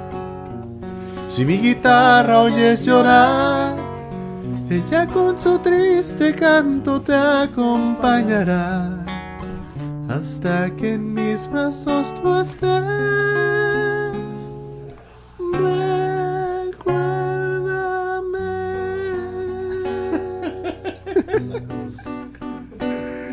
Si 1.31 1.45
mi 1.45 1.57
guitarra 1.57 2.41
oyes 2.41 2.83
llorar, 2.85 3.77
ella 4.69 5.07
con 5.07 5.39
su 5.39 5.59
triste 5.59 6.35
canto 6.35 7.01
te 7.01 7.13
acompañará 7.13 9.05
hasta 10.09 10.69
que 10.75 10.95
en 10.95 11.13
mis 11.13 11.49
brazos 11.49 12.13
tú 12.21 12.35
estés. 12.35 12.67
Recuérdame. 15.53 16.91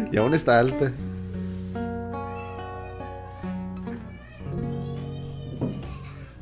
y 0.13 0.17
aún 0.17 0.35
está 0.35 0.61
alta. 0.61 0.93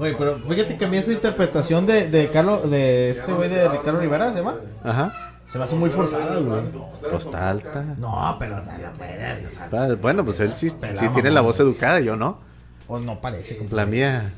Oye, 0.06 0.16
pero 0.18 0.38
fíjate 0.40 0.76
que 0.76 0.84
a 0.84 0.88
mí 0.88 0.96
esa 0.98 1.12
interpretación 1.12 1.86
de, 1.86 2.08
de 2.10 2.28
Carlos, 2.30 2.70
de 2.70 3.10
este 3.10 3.32
güey 3.32 3.48
de 3.48 3.68
Ricardo 3.68 4.00
Rivera, 4.00 4.30
¿se 4.32 4.38
llama? 4.38 4.56
Ajá. 4.84 5.32
Se 5.50 5.58
me 5.58 5.64
hace 5.64 5.76
muy 5.76 5.90
forzada, 5.90 6.36
güey. 6.40 6.62
Pues 7.10 7.24
está 7.26 7.50
alta. 7.50 7.82
No, 7.98 8.36
pero 8.38 8.56
o 8.58 8.60
sea, 8.64 8.78
la 8.78 8.92
puedes, 8.92 9.46
o 9.46 9.50
sea, 9.50 9.64
Está- 9.66 9.94
Bueno, 9.96 10.24
pues 10.24 10.40
él 10.40 10.52
sí, 10.56 10.70
sí 10.70 11.08
tiene 11.14 11.30
la 11.30 11.40
voz 11.40 11.60
educada, 11.60 12.00
yo 12.00 12.16
no. 12.16 12.38
o 12.88 12.98
no 12.98 13.20
parece. 13.20 13.56
como- 13.58 13.74
La 13.76 13.86
mía, 13.86 14.32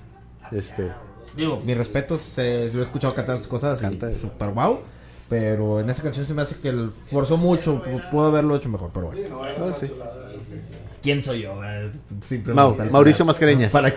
este, 0.52 0.90
Digo, 1.36 1.60
mis 1.64 1.76
respetos, 1.76 2.32
eh, 2.38 2.70
lo 2.74 2.80
he 2.80 2.82
escuchado 2.84 3.14
cantar 3.14 3.38
sus 3.38 3.46
cosas 3.48 3.80
Canta. 3.80 4.10
y 4.10 4.14
super 4.16 4.48
wow. 4.50 4.80
Pero 5.28 5.78
en 5.80 5.88
esa 5.90 6.02
canción 6.02 6.26
se 6.26 6.32
me 6.34 6.42
hace 6.42 6.56
que 6.56 6.70
él 6.70 6.90
forzó 7.10 7.36
mucho, 7.36 7.82
pu- 7.84 8.10
pudo 8.10 8.26
haberlo 8.26 8.56
hecho 8.56 8.68
mejor, 8.70 8.90
pero 8.94 9.08
bueno. 9.08 9.42
ah, 9.42 9.72
sí. 9.78 9.90
¿Quién 11.02 11.22
soy 11.22 11.42
yo? 11.42 11.62
Eh, 11.64 11.90
simplemente 12.22 12.62
Mau- 12.70 12.76
para- 12.76 12.90
Mauricio 12.90 13.24
Mascareñas. 13.24 13.70
Para 13.72 13.92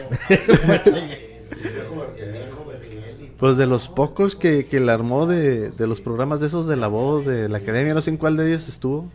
Pues 3.37 3.57
de 3.57 3.65
los 3.65 3.87
pocos 3.87 4.35
que, 4.35 4.65
que 4.65 4.79
la 4.79 4.93
armó 4.93 5.25
de, 5.25 5.71
de 5.71 5.87
los 5.87 5.99
programas 5.99 6.39
de 6.41 6.47
esos 6.47 6.67
de 6.67 6.75
la 6.75 6.87
voz, 6.87 7.25
de 7.25 7.49
la 7.49 7.57
academia, 7.57 7.93
no 7.93 8.01
sé 8.01 8.11
en 8.11 8.17
cuál 8.17 8.37
de 8.37 8.47
ellos 8.47 8.67
estuvo. 8.67 9.09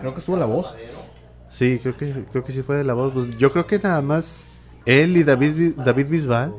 Creo 0.00 0.14
que 0.14 0.20
estuvo 0.20 0.36
la 0.36 0.46
voz. 0.46 0.74
Sí, 1.48 1.78
creo 1.82 1.96
que, 1.96 2.12
creo 2.32 2.44
que 2.44 2.52
sí 2.52 2.62
fue 2.62 2.76
de 2.76 2.84
la 2.84 2.94
voz. 2.94 3.12
Pues 3.12 3.38
yo 3.38 3.52
creo 3.52 3.66
que 3.66 3.78
nada 3.78 4.02
más 4.02 4.44
él 4.86 5.16
y 5.16 5.24
David, 5.24 5.74
David 5.76 6.08
Bisbal, 6.08 6.54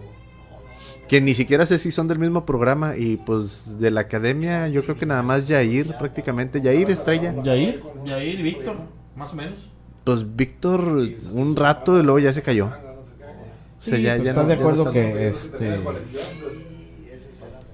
que 1.07 1.21
ni 1.21 1.33
siquiera 1.33 1.65
sé 1.65 1.79
si 1.79 1.91
son 1.91 2.07
del 2.07 2.19
mismo 2.19 2.45
programa, 2.45 2.97
y 2.97 3.17
pues 3.17 3.79
de 3.79 3.91
la 3.91 4.01
academia 4.01 4.67
yo 4.67 4.83
creo 4.83 4.97
que 4.97 5.05
nada 5.05 5.23
más 5.23 5.47
Yair 5.47 5.95
prácticamente. 5.97 6.61
Yair 6.61 6.91
Estrella. 6.91 7.33
Yair, 7.43 7.81
Yair 8.05 8.39
y 8.39 8.43
Víctor, 8.43 8.75
más 9.15 9.33
o 9.33 9.35
menos. 9.35 9.69
Pues 10.03 10.35
Víctor 10.35 10.81
un 11.33 11.55
rato 11.55 11.99
y 11.99 12.03
luego 12.03 12.19
ya 12.19 12.33
se 12.33 12.41
cayó. 12.41 12.71
O 13.87 13.89
sea, 13.89 13.97
Sí, 13.97 14.03
ya- 14.03 14.13
pues, 14.15 14.23
ya 14.25 14.29
¿Estás 14.31 14.43
no- 14.43 14.49
de 14.49 14.55
ya 14.55 14.61
no 14.61 14.67
acuerdo 14.69 14.91
que 14.91 15.27
este 15.27 15.79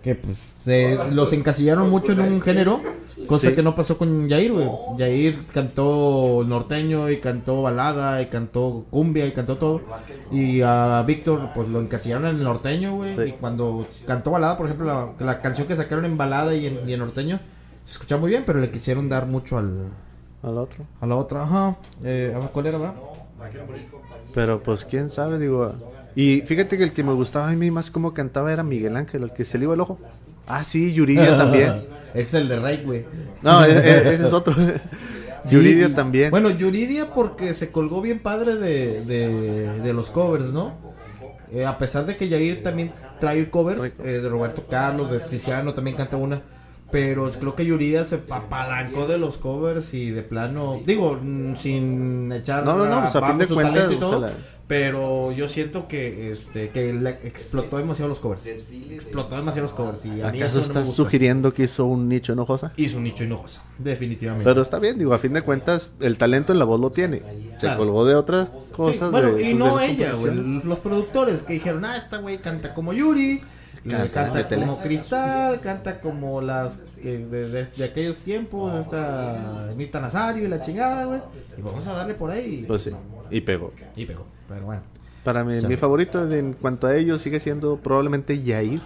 que 0.04 0.16
pues 0.16 0.38
se- 0.66 0.98
los 1.12 1.32
encasillaron 1.34 1.90
mucho 1.90 2.12
en 2.12 2.20
un 2.20 2.42
género, 2.42 2.82
cosa 3.26 3.50
Sí. 3.50 3.56
que 3.56 3.64
no 3.64 3.74
pasó 3.74 3.98
con 3.98 4.28
Yair, 4.28 4.52
güey. 4.52 4.70
Yair 4.98 5.46
cantó 5.54 6.44
norteño 6.46 7.10
y 7.10 7.20
cantó 7.22 7.62
balada 7.62 8.22
y 8.22 8.28
cantó 8.28 8.86
cumbia 8.90 9.26
y 9.26 9.32
cantó 9.32 9.58
todo. 9.58 9.82
Y 10.32 10.62
a 10.62 11.02
Víctor 11.08 11.50
pues 11.56 11.70
lo 11.70 11.80
encasillaron 11.80 12.26
en 12.28 12.36
el 12.38 12.44
norteño, 12.44 12.96
güey. 12.96 13.16
Sí. 13.16 13.22
Y 13.22 13.32
cuando 13.34 13.86
cantó 14.06 14.32
balada, 14.32 14.58
por 14.58 14.66
ejemplo, 14.66 14.86
la, 14.86 15.26
la 15.26 15.42
canción 15.42 15.68
que 15.68 15.76
sacaron 15.78 16.04
en 16.06 16.18
balada 16.18 16.54
y 16.54 16.68
en, 16.68 16.90
y 16.90 16.94
en 16.94 17.00
norteño, 17.00 17.40
se 17.86 17.94
escuchaba 17.94 18.20
muy 18.22 18.30
bien, 18.32 18.44
pero 18.46 18.60
le 18.60 18.70
quisieron 18.70 19.08
dar 19.08 19.26
mucho 19.26 19.58
al, 19.58 19.72
Al 20.42 20.58
otro. 20.58 20.84
a 21.00 21.06
la 21.08 21.16
otra. 21.16 21.44
Ajá. 21.44 21.78
Eh, 22.04 22.38
¿Cuál 22.52 22.66
era, 22.66 22.78
verdad? 22.78 22.94
Pero 24.34 24.62
pues 24.62 24.84
quién 24.84 25.10
sabe, 25.10 25.40
digo. 25.40 25.74
Y 26.16 26.42
fíjate 26.42 26.78
que 26.78 26.84
el 26.84 26.92
que 26.92 27.04
me 27.04 27.14
gustaba 27.14 27.50
a 27.50 27.54
mí 27.54 27.72
más 27.72 27.90
como 27.92 28.14
cantaba 28.14 28.54
era 28.54 28.64
Miguel 28.64 28.96
Ángel, 28.98 29.24
el 29.24 29.32
que 29.34 29.46
se 29.46 29.58
le 29.58 29.66
iba 29.66 29.74
el 29.74 29.82
ojo. 29.82 30.00
Ah, 30.48 30.64
sí, 30.64 30.94
Yuridia 30.94 31.38
también. 31.38 31.86
Ese 32.14 32.22
es 32.22 32.34
el 32.36 32.48
de 32.50 32.60
Rey, 32.60 32.84
güey. 32.86 33.06
No, 33.42 33.64
e- 33.66 33.72
e- 33.72 34.14
ese 34.14 34.26
es 34.28 34.34
otro. 34.34 34.56
Sí, 35.44 35.56
Yuridia 35.56 35.94
también. 35.94 36.32
Bueno, 36.32 36.50
Yuridia 36.52 37.12
porque 37.12 37.54
se 37.54 37.70
colgó 37.70 38.02
bien 38.02 38.20
padre 38.20 38.56
de, 38.56 39.04
de, 39.04 39.82
de 39.82 39.94
los 39.94 40.10
covers, 40.10 40.46
¿no? 40.54 40.72
Eh, 41.52 41.66
a 41.66 41.78
pesar 41.78 42.06
de 42.06 42.16
que 42.16 42.30
Yair 42.30 42.64
también 42.64 42.94
trae 43.20 43.50
covers 43.50 43.84
eh, 43.84 44.22
de 44.22 44.30
Roberto 44.30 44.64
Carlos, 44.70 45.12
de 45.12 45.20
Tiziano 45.20 45.74
también 45.74 45.98
canta 45.98 46.16
una. 46.16 46.42
Pero 46.92 47.30
creo 47.30 47.56
que 47.56 47.66
Yuridia 47.66 48.06
se 48.06 48.22
apalancó 48.30 49.06
de 49.06 49.18
los 49.18 49.38
covers 49.38 49.94
y 49.94 50.12
de 50.12 50.22
plano, 50.24 50.80
digo, 50.86 51.20
mm, 51.22 51.58
sin 51.58 52.32
echar 52.32 52.64
No, 52.64 52.78
no, 52.78 52.86
no, 52.86 53.02
pues, 53.02 53.16
a 53.16 53.28
fin 53.28 53.38
de 53.38 53.48
su 53.48 53.56
cuentas, 53.56 53.92
o 54.02 54.10
sea, 54.10 54.20
la- 54.20 54.32
pero 54.74 55.32
yo 55.34 55.48
siento 55.48 55.88
que 55.88 56.32
este 56.32 56.70
que 56.70 56.92
le 56.94 57.12
explotó 57.12 57.78
demasiado 57.78 58.10
los 58.10 58.20
covers. 58.20 58.48
Explotó 58.48 59.36
demasiado 59.36 59.68
los 59.68 59.74
covers 59.76 60.04
y 60.04 60.20
a 60.22 60.32
mí 60.32 60.40
¿Acaso 60.40 60.46
eso 60.46 60.54
no 60.56 60.62
me 60.62 60.68
estás 60.68 60.86
gusta. 60.88 61.04
sugiriendo 61.04 61.54
que 61.54 61.64
hizo 61.66 61.86
un 61.86 62.10
nicho 62.10 62.34
enojosa? 62.34 62.74
Hizo 62.76 62.98
un 62.98 63.04
nicho 63.04 63.24
hinojosa, 63.24 63.62
definitivamente. 63.78 64.46
Pero 64.50 64.64
está 64.64 64.80
bien, 64.80 64.98
digo, 64.98 65.14
a 65.14 65.20
fin 65.20 65.34
de 65.34 65.44
cuentas, 65.44 65.92
el 66.00 66.18
talento 66.18 66.54
en 66.54 66.58
la 66.60 66.66
voz 66.66 66.80
lo 66.80 66.90
tiene. 66.90 67.20
Se 67.20 67.58
Claro. 67.68 67.78
colgó 67.78 68.04
de 68.06 68.16
otras 68.16 68.48
Sí, 68.48 68.72
cosas. 68.74 69.12
bueno, 69.12 69.34
de- 69.34 69.44
y 69.44 69.54
pues, 69.54 69.60
no 69.60 69.78
de 69.78 69.86
ella, 69.86 70.14
güey. 70.14 70.34
Los 70.64 70.80
productores 70.80 71.44
que 71.44 71.54
dijeron, 71.54 71.86
ah, 71.86 71.96
esta 71.96 72.18
güey 72.18 72.40
canta 72.40 72.74
como 72.74 72.94
Yuri, 72.94 73.44
Canta, 73.88 74.08
canta 74.12 74.34
métele. 74.40 74.66
como 74.66 74.80
Cristal, 74.80 75.60
canta 75.62 76.00
como 76.02 76.42
las 76.42 76.80
que 77.00 77.20
de, 77.20 77.50
de- 77.50 77.66
de 77.66 77.84
aquellos 77.84 78.18
tiempos, 78.18 78.74
esta 78.80 79.70
Anita 79.70 80.00
Nazario 80.02 80.46
y 80.46 80.48
la 80.48 80.64
chingada, 80.64 81.06
güey. 81.06 81.20
Y 81.60 81.62
vamos 81.62 81.86
a 81.86 81.94
darle 81.94 82.16
por 82.16 82.32
ahí. 82.32 82.64
Pues 82.68 82.82
sí, 82.84 82.92
y 83.30 83.42
pegó. 83.42 83.72
Y 83.96 84.06
pegó, 84.06 84.26
pero 84.48 84.66
bueno. 84.66 84.82
Para 85.24 85.44
mí, 85.44 85.54
mi 85.68 85.76
favorito 85.78 86.26
de- 86.28 86.40
en 86.40 86.54
cuanto 86.54 86.88
a 86.88 86.96
ellos 86.96 87.22
sigue 87.22 87.40
siendo 87.40 87.78
probablemente 87.78 88.42
Yair. 88.42 88.82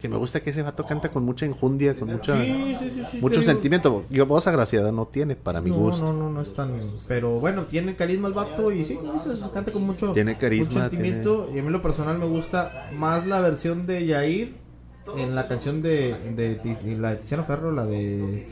Que 0.00 0.08
me 0.08 0.16
gusta 0.16 0.40
que 0.40 0.50
ese 0.50 0.62
vato 0.64 0.84
canta 0.84 1.10
con 1.10 1.24
mucha 1.24 1.46
enjundia, 1.46 1.94
con 1.96 2.08
mucha, 2.10 2.34
Sí, 2.42 2.76
sí, 2.76 2.90
sí, 2.90 3.02
sí, 3.08 3.18
mucho 3.20 3.40
sentimiento. 3.40 4.02
Yo, 4.10 4.26
voz 4.26 4.48
agraciada 4.48 4.90
no 4.90 5.06
tiene, 5.06 5.36
para 5.36 5.60
mi 5.60 5.70
No, 5.70 5.76
gusto. 5.76 6.04
no, 6.06 6.12
no, 6.12 6.28
no 6.28 6.40
es 6.40 6.52
tan. 6.54 6.72
Pero 7.06 7.38
bueno, 7.38 7.66
tiene 7.66 7.94
carisma 7.94 8.26
el 8.26 8.34
vato 8.34 8.72
y 8.72 8.84
sí, 8.84 8.98
se 9.22 9.50
canta 9.50 9.70
con 9.70 9.82
mucho, 9.84 10.10
Tiene 10.12 10.36
carisma, 10.36 10.66
mucho 10.74 10.80
sentimiento. 10.80 11.48
Y 11.54 11.60
a 11.60 11.62
mí 11.62 11.70
lo 11.70 11.80
personal 11.80 12.18
me 12.18 12.26
gusta 12.26 12.88
más 12.98 13.28
la 13.28 13.40
versión 13.40 13.86
de 13.86 14.04
Yair 14.04 14.56
en 15.16 15.36
la 15.36 15.46
canción 15.46 15.82
de, 15.82 16.16
de, 16.34 16.96
la 16.98 17.10
de 17.10 17.16
Tiziano 17.18 17.44
Ferro, 17.44 17.70
la 17.70 17.84
de. 17.86 18.48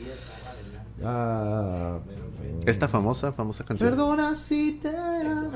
ah, 1.03 1.99
Esta 2.65 2.87
famosa, 2.87 3.31
famosa 3.31 3.63
canción. 3.63 3.89
Perdona 3.89 4.35
si 4.35 4.73
te 4.81 4.89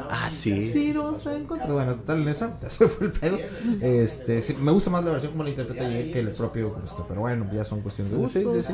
Ah, 0.09 0.29
sí. 0.29 0.67
Si 0.71 0.91
nos 0.91 1.25
encontramos. 1.27 1.75
Bueno, 1.75 1.95
total 1.95 2.21
en 2.23 2.27
esa, 2.29 2.57
se 2.69 2.87
fue 2.87 3.07
el 3.07 3.13
pedo. 3.13 3.37
Este, 3.81 4.41
sí, 4.41 4.55
me 4.59 4.71
gusta 4.71 4.89
más 4.89 5.03
la 5.03 5.11
versión 5.11 5.31
como 5.33 5.43
la 5.43 5.49
interpreta 5.51 5.87
que 5.87 6.19
el 6.19 6.29
propio. 6.31 6.75
Pero 7.07 7.21
bueno, 7.21 7.47
ya 7.53 7.63
son 7.63 7.81
cuestiones 7.81 8.11
de 8.11 8.29
Sí, 8.29 8.43
gusto. 8.43 8.61
sí, 8.61 8.67
sí. 8.67 8.73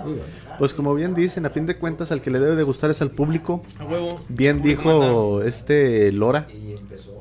Pues 0.60 0.74
como 0.74 0.94
bien 0.94 1.14
dicen, 1.14 1.46
a 1.46 1.50
fin 1.50 1.66
de 1.66 1.78
cuentas, 1.78 2.12
al 2.12 2.22
que 2.22 2.32
le 2.32 2.40
debe 2.40 2.56
de 2.56 2.64
gustar 2.64 2.90
es 2.90 3.02
al 3.02 3.12
público. 3.12 3.62
A 3.80 3.86
huevo. 3.86 4.20
Bien 4.30 4.62
dijo 4.62 5.42
este 5.42 6.12
Lora 6.12 6.48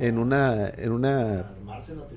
en 0.01 0.19
una 0.19 0.69
en 0.69 0.93
una 0.93 1.45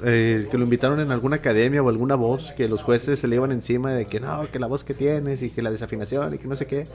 eh, 0.03 0.47
que 0.51 0.57
lo 0.57 0.63
invitaron 0.65 0.99
en 0.99 1.11
alguna 1.11 1.37
academia 1.37 1.81
o 1.81 1.89
alguna 1.89 2.15
voz 2.15 2.51
que 2.53 2.67
los 2.67 2.83
jueces 2.83 3.19
se 3.19 3.27
le 3.27 3.35
iban 3.37 3.51
encima 3.51 3.91
de 3.93 4.05
que 4.05 4.19
no, 4.19 4.49
que 4.51 4.59
la 4.59 4.67
voz 4.67 4.83
que 4.83 4.93
tienes 4.93 5.41
y 5.41 5.49
que 5.49 5.61
la 5.61 5.71
desafinación 5.71 6.33
y 6.33 6.37
que 6.37 6.47
no 6.47 6.55
sé 6.55 6.67
qué. 6.67 6.87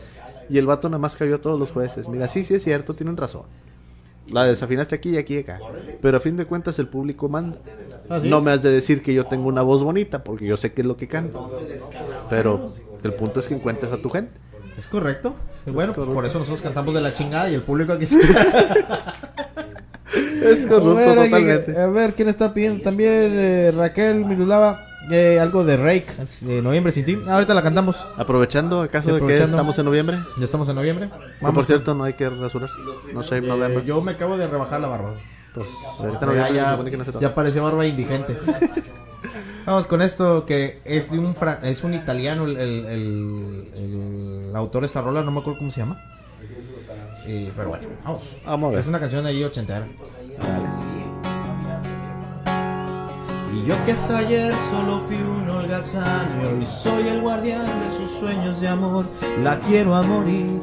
Y 0.48 0.58
el 0.58 0.66
vato 0.66 0.88
nada 0.88 0.98
más 0.98 1.16
cayó 1.16 1.36
a 1.36 1.38
todos 1.40 1.58
los 1.58 1.70
jueces. 1.72 2.08
Mira, 2.08 2.28
sí, 2.28 2.44
sí 2.44 2.54
es 2.54 2.62
cierto, 2.64 2.94
tienen 2.94 3.16
razón. 3.16 3.42
La 4.26 4.44
desafinaste 4.44 4.94
aquí 4.94 5.10
y 5.10 5.16
aquí 5.16 5.36
y 5.36 5.38
acá. 5.38 5.58
Pero 6.02 6.16
a 6.18 6.20
fin 6.20 6.36
de 6.36 6.44
cuentas 6.44 6.78
el 6.78 6.88
público 6.88 7.28
manda. 7.28 7.56
Así 8.10 8.28
No 8.28 8.38
es. 8.38 8.44
me 8.44 8.50
has 8.50 8.62
de 8.62 8.70
decir 8.70 9.02
que 9.02 9.14
yo 9.14 9.24
tengo 9.26 9.48
una 9.48 9.62
voz 9.62 9.82
bonita 9.82 10.22
porque 10.24 10.46
yo 10.46 10.56
sé 10.56 10.72
qué 10.72 10.82
es 10.82 10.86
lo 10.86 10.96
que 10.96 11.08
canto. 11.08 11.50
Pero 12.28 12.68
el 13.02 13.14
punto 13.14 13.40
es 13.40 13.48
que 13.48 13.54
encuentres 13.54 13.90
a 13.92 13.96
tu 13.98 14.10
gente. 14.10 14.32
Es 14.76 14.86
correcto. 14.86 15.34
Bueno, 15.72 15.92
pues 15.92 16.06
por 16.08 16.24
eso 16.26 16.38
nosotros 16.38 16.60
cantamos 16.62 16.94
de 16.94 17.00
la 17.00 17.12
chingada 17.14 17.50
y 17.50 17.54
el 17.54 17.62
público 17.62 17.92
aquí 17.92 18.06
Es 20.42 20.64
a, 20.64 20.68
corrupto 20.68 20.94
ver, 20.94 21.14
totalmente. 21.14 21.78
a 21.80 21.86
ver, 21.88 22.14
¿quién 22.14 22.28
está 22.28 22.54
pidiendo 22.54 22.82
también? 22.82 23.32
Eh, 23.34 23.70
Raquel 23.74 24.24
Mirulava, 24.24 24.80
eh, 25.10 25.38
algo 25.40 25.64
de 25.64 25.76
Rake, 25.76 26.06
de 26.42 26.62
Noviembre 26.62 26.92
sin 26.92 27.04
ti. 27.04 27.18
Ah, 27.26 27.34
ahorita 27.34 27.54
la 27.54 27.62
cantamos. 27.62 27.96
Aprovechando, 28.16 28.82
acaso 28.82 29.14
de 29.14 29.20
que 29.26 29.34
estamos 29.36 29.78
en 29.78 29.84
noviembre. 29.84 30.18
Ya 30.38 30.44
estamos 30.44 30.68
en 30.68 30.74
noviembre. 30.76 31.10
Que, 31.40 31.52
por 31.52 31.64
cierto, 31.64 31.94
no 31.94 32.04
hay 32.04 32.12
que 32.14 32.28
rasurarse. 32.28 32.74
No 33.12 33.22
sé, 33.22 33.38
Eh, 33.38 33.82
yo 33.84 34.00
me 34.00 34.12
acabo 34.12 34.36
de 34.36 34.46
rebajar 34.46 34.80
la 34.80 34.88
barba. 34.88 35.14
Pues, 35.54 35.68
este 36.12 36.26
Ya, 36.36 36.50
ya, 36.50 36.84
que 36.84 36.96
no 36.96 37.04
se 37.04 37.12
ya 37.20 37.34
parecía 37.34 37.62
barba 37.62 37.86
indigente. 37.86 38.38
Vamos 39.66 39.86
con 39.86 40.00
esto 40.00 40.46
que 40.46 40.80
es 40.84 41.10
un 41.10 41.34
fra- 41.34 41.60
es 41.62 41.84
un 41.84 41.92
italiano 41.92 42.44
el, 42.46 42.56
el- 42.56 42.84
el- 42.86 44.48
el 44.50 44.56
autor 44.56 44.82
de 44.82 44.86
esta 44.86 45.02
rola, 45.02 45.22
no 45.22 45.30
me 45.30 45.40
acuerdo 45.40 45.58
cómo 45.58 45.70
se 45.70 45.80
llama. 45.80 46.00
Eh, 47.26 47.50
pero 47.54 47.68
bueno, 47.68 47.86
vamos. 48.04 48.36
Vamos 48.46 48.68
a 48.68 48.70
ver. 48.70 48.80
Es 48.80 48.86
una 48.86 48.98
canción 49.00 49.24
de 49.24 49.30
ahí 49.30 49.44
ochentera. 49.44 49.86
Y 53.54 53.64
yo 53.64 53.82
que 53.84 53.92
hasta 53.92 54.18
ayer 54.18 54.54
solo 54.58 55.00
fui 55.00 55.16
un 55.16 55.48
holgazán 55.48 56.40
y 56.40 56.44
hoy 56.44 56.66
soy 56.66 57.08
el 57.08 57.20
guardián 57.20 57.80
de 57.80 57.90
sus 57.90 58.08
sueños 58.08 58.60
de 58.60 58.68
amor, 58.68 59.06
la 59.42 59.58
quiero 59.60 59.94
a 59.94 60.02
morir. 60.02 60.60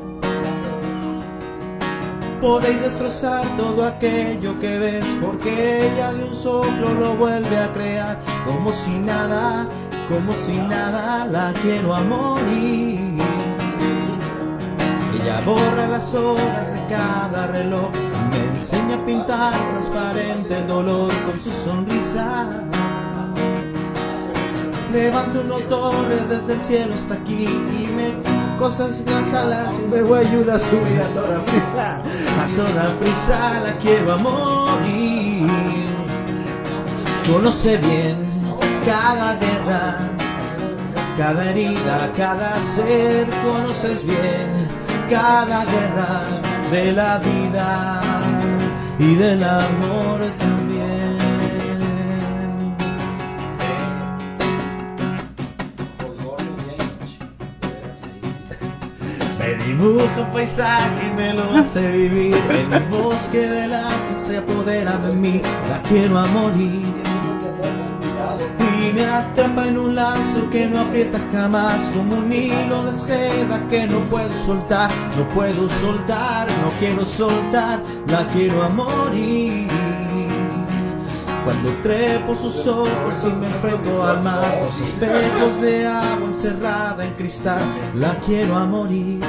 Podéis 2.42 2.80
destrozar 2.80 3.44
todo 3.58 3.86
aquello 3.86 4.60
que 4.60 4.78
ves 4.78 5.18
porque 5.20 5.88
ella 5.88 6.14
de 6.14 6.26
un 6.26 6.36
soplo 6.36 6.94
lo 6.94 7.16
vuelve 7.16 7.58
a 7.58 7.74
crear 7.74 8.20
como 8.46 8.72
si 8.72 8.92
nada, 8.92 9.66
como 10.08 10.34
si 10.34 10.54
nada, 10.54 11.26
la 11.26 11.54
quiero 11.64 11.96
a 11.96 12.02
morir. 12.02 13.05
Ella 15.26 15.41
borra 15.41 15.88
las 15.88 16.13
horas 16.13 16.76
de 16.76 16.86
cada 16.86 17.47
reloj, 17.47 17.89
me 18.30 18.38
enseña 18.55 18.93
a 18.93 19.05
pintar 19.07 19.57
transparente 19.69 20.61
dolor 20.67 21.11
con 21.26 21.41
su 21.41 21.51
sonrisa. 21.51 22.45
Levanto 24.93 25.41
una 25.41 25.67
torre 25.67 26.17
desde 26.30 26.53
el 26.53 26.63
cielo 26.63 26.93
hasta 26.93 27.15
aquí 27.15 27.45
y 27.47 27.89
me 27.95 28.57
cosas 28.59 29.03
las 29.07 29.34
alas 29.34 29.82
y 29.84 29.88
me 29.88 30.03
voy 30.03 30.19
a 30.19 30.30
ayudar 30.30 30.57
a 30.57 30.59
subir 30.59 31.01
a 31.01 31.07
toda 31.07 31.43
prisa. 31.43 32.03
A 32.39 32.55
toda 32.55 32.93
prisa 32.99 33.61
la 33.61 33.73
quiero 33.80 34.13
a 34.13 34.17
morir. 34.17 35.49
Conoce 37.34 37.78
bien 37.78 38.15
cada 38.86 39.34
guerra, 39.38 39.97
cada 41.17 41.49
herida, 41.49 42.13
cada 42.15 42.61
ser. 42.61 43.28
Conoces 43.43 44.05
bien 44.05 44.74
cada 45.10 45.66
guerra 45.66 46.24
de 46.72 46.91
la 46.91 47.18
vida 47.20 48.01
y 48.99 49.16
del 49.16 49.43
amor 49.43 50.22
también. 50.38 51.18
Me 59.39 59.53
dibuja 59.66 60.22
un 60.22 60.32
paisaje 60.32 61.08
y 61.08 61.16
me 61.16 61.34
lo 61.34 61.53
hace 61.56 61.91
vivir. 61.91 62.36
En 62.49 62.74
el 62.74 62.84
bosque 62.86 63.39
del 63.39 63.74
agua 63.74 64.16
se 64.16 64.38
apodera 64.38 64.97
de 64.97 65.14
mí. 65.14 65.41
La 65.70 65.82
quiero 65.84 66.18
a 66.18 66.26
morir. 66.28 67.05
Y 68.86 68.94
me 68.94 69.06
atrapa 69.06 69.68
en 69.68 69.78
un 69.78 69.96
lazo 69.96 70.50
que 70.50 70.68
no 70.68 70.82
aprieta 70.82 71.20
jamás. 71.32 71.90
Como 71.90 72.18
un 72.18 72.32
hilo 72.32 72.84
de 72.84 72.94
seda 72.94 73.68
que 73.68 73.88
no 73.88 74.02
puedo 74.10 74.34
soltar. 74.34 74.92
No 75.18 75.28
puedo 75.30 75.68
soltar, 75.68 76.48
no 76.62 76.70
quiero 76.80 77.04
soltar. 77.04 77.82
La 78.08 78.28
quiero 78.30 78.62
a 78.62 78.70
morir. 78.70 79.68
Cuando 81.46 81.72
trepo 81.84 82.34
sus 82.34 82.66
ojos 82.66 83.24
y 83.24 83.32
me 83.34 83.46
enfrento 83.46 84.04
al 84.04 84.24
mar, 84.24 84.62
dos 84.62 84.82
espejos 84.82 85.62
de 85.62 85.86
agua 85.86 86.26
encerrada 86.26 87.06
en 87.06 87.14
cristal, 87.14 87.62
la 87.94 88.16
quiero 88.16 88.56
a 88.56 88.66
morir. 88.66 89.22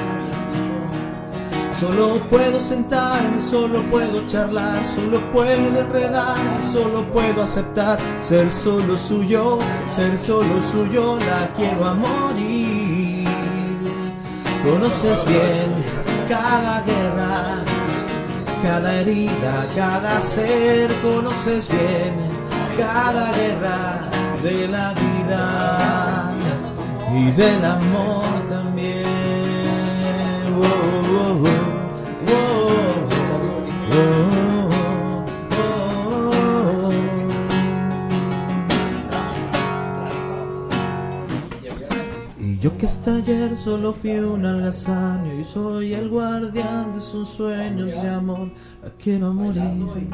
Solo 1.77 2.19
puedo 2.31 2.59
sentarme, 2.59 3.39
solo 3.39 3.83
puedo 3.83 4.27
charlar, 4.27 4.83
solo 4.83 5.21
puedo 5.31 5.79
enredarme, 5.79 6.59
solo 6.59 7.05
puedo 7.13 7.43
aceptar 7.43 7.99
ser 8.19 8.51
solo 8.51 8.97
suyo, 8.97 9.59
ser 9.87 10.17
solo 10.17 10.63
suyo, 10.63 11.19
la 11.19 11.53
quiero 11.53 11.85
a 11.85 11.93
morir. 11.93 13.29
Conoces 14.65 15.23
bien 15.27 15.67
cada 16.27 16.81
guerra, 16.81 17.63
cada 18.63 19.01
herida, 19.01 19.69
cada 19.77 20.19
ser, 20.23 20.91
conoces 21.03 21.69
bien 21.69 22.15
cada 22.79 23.33
guerra 23.33 24.11
de 24.43 24.67
la 24.69 24.95
vida 24.95 26.33
y 27.15 27.31
del 27.33 27.65
amor 27.67 28.47
también. 28.47 28.96
Y 42.39 42.59
yo 42.59 42.77
que 42.77 42.87
hasta 42.87 43.17
ayer 43.17 43.57
solo 43.57 43.93
fui 43.93 44.19
un 44.19 44.45
algazán 44.45 45.27
y 45.39 45.43
soy 45.43 45.95
el 45.95 46.11
guardián 46.11 46.93
de 46.93 47.01
sus 47.01 47.29
sueños 47.29 47.91
de 47.91 48.09
amor. 48.09 48.51
La 48.83 48.91
quiero 48.99 49.33
morir. 49.33 50.11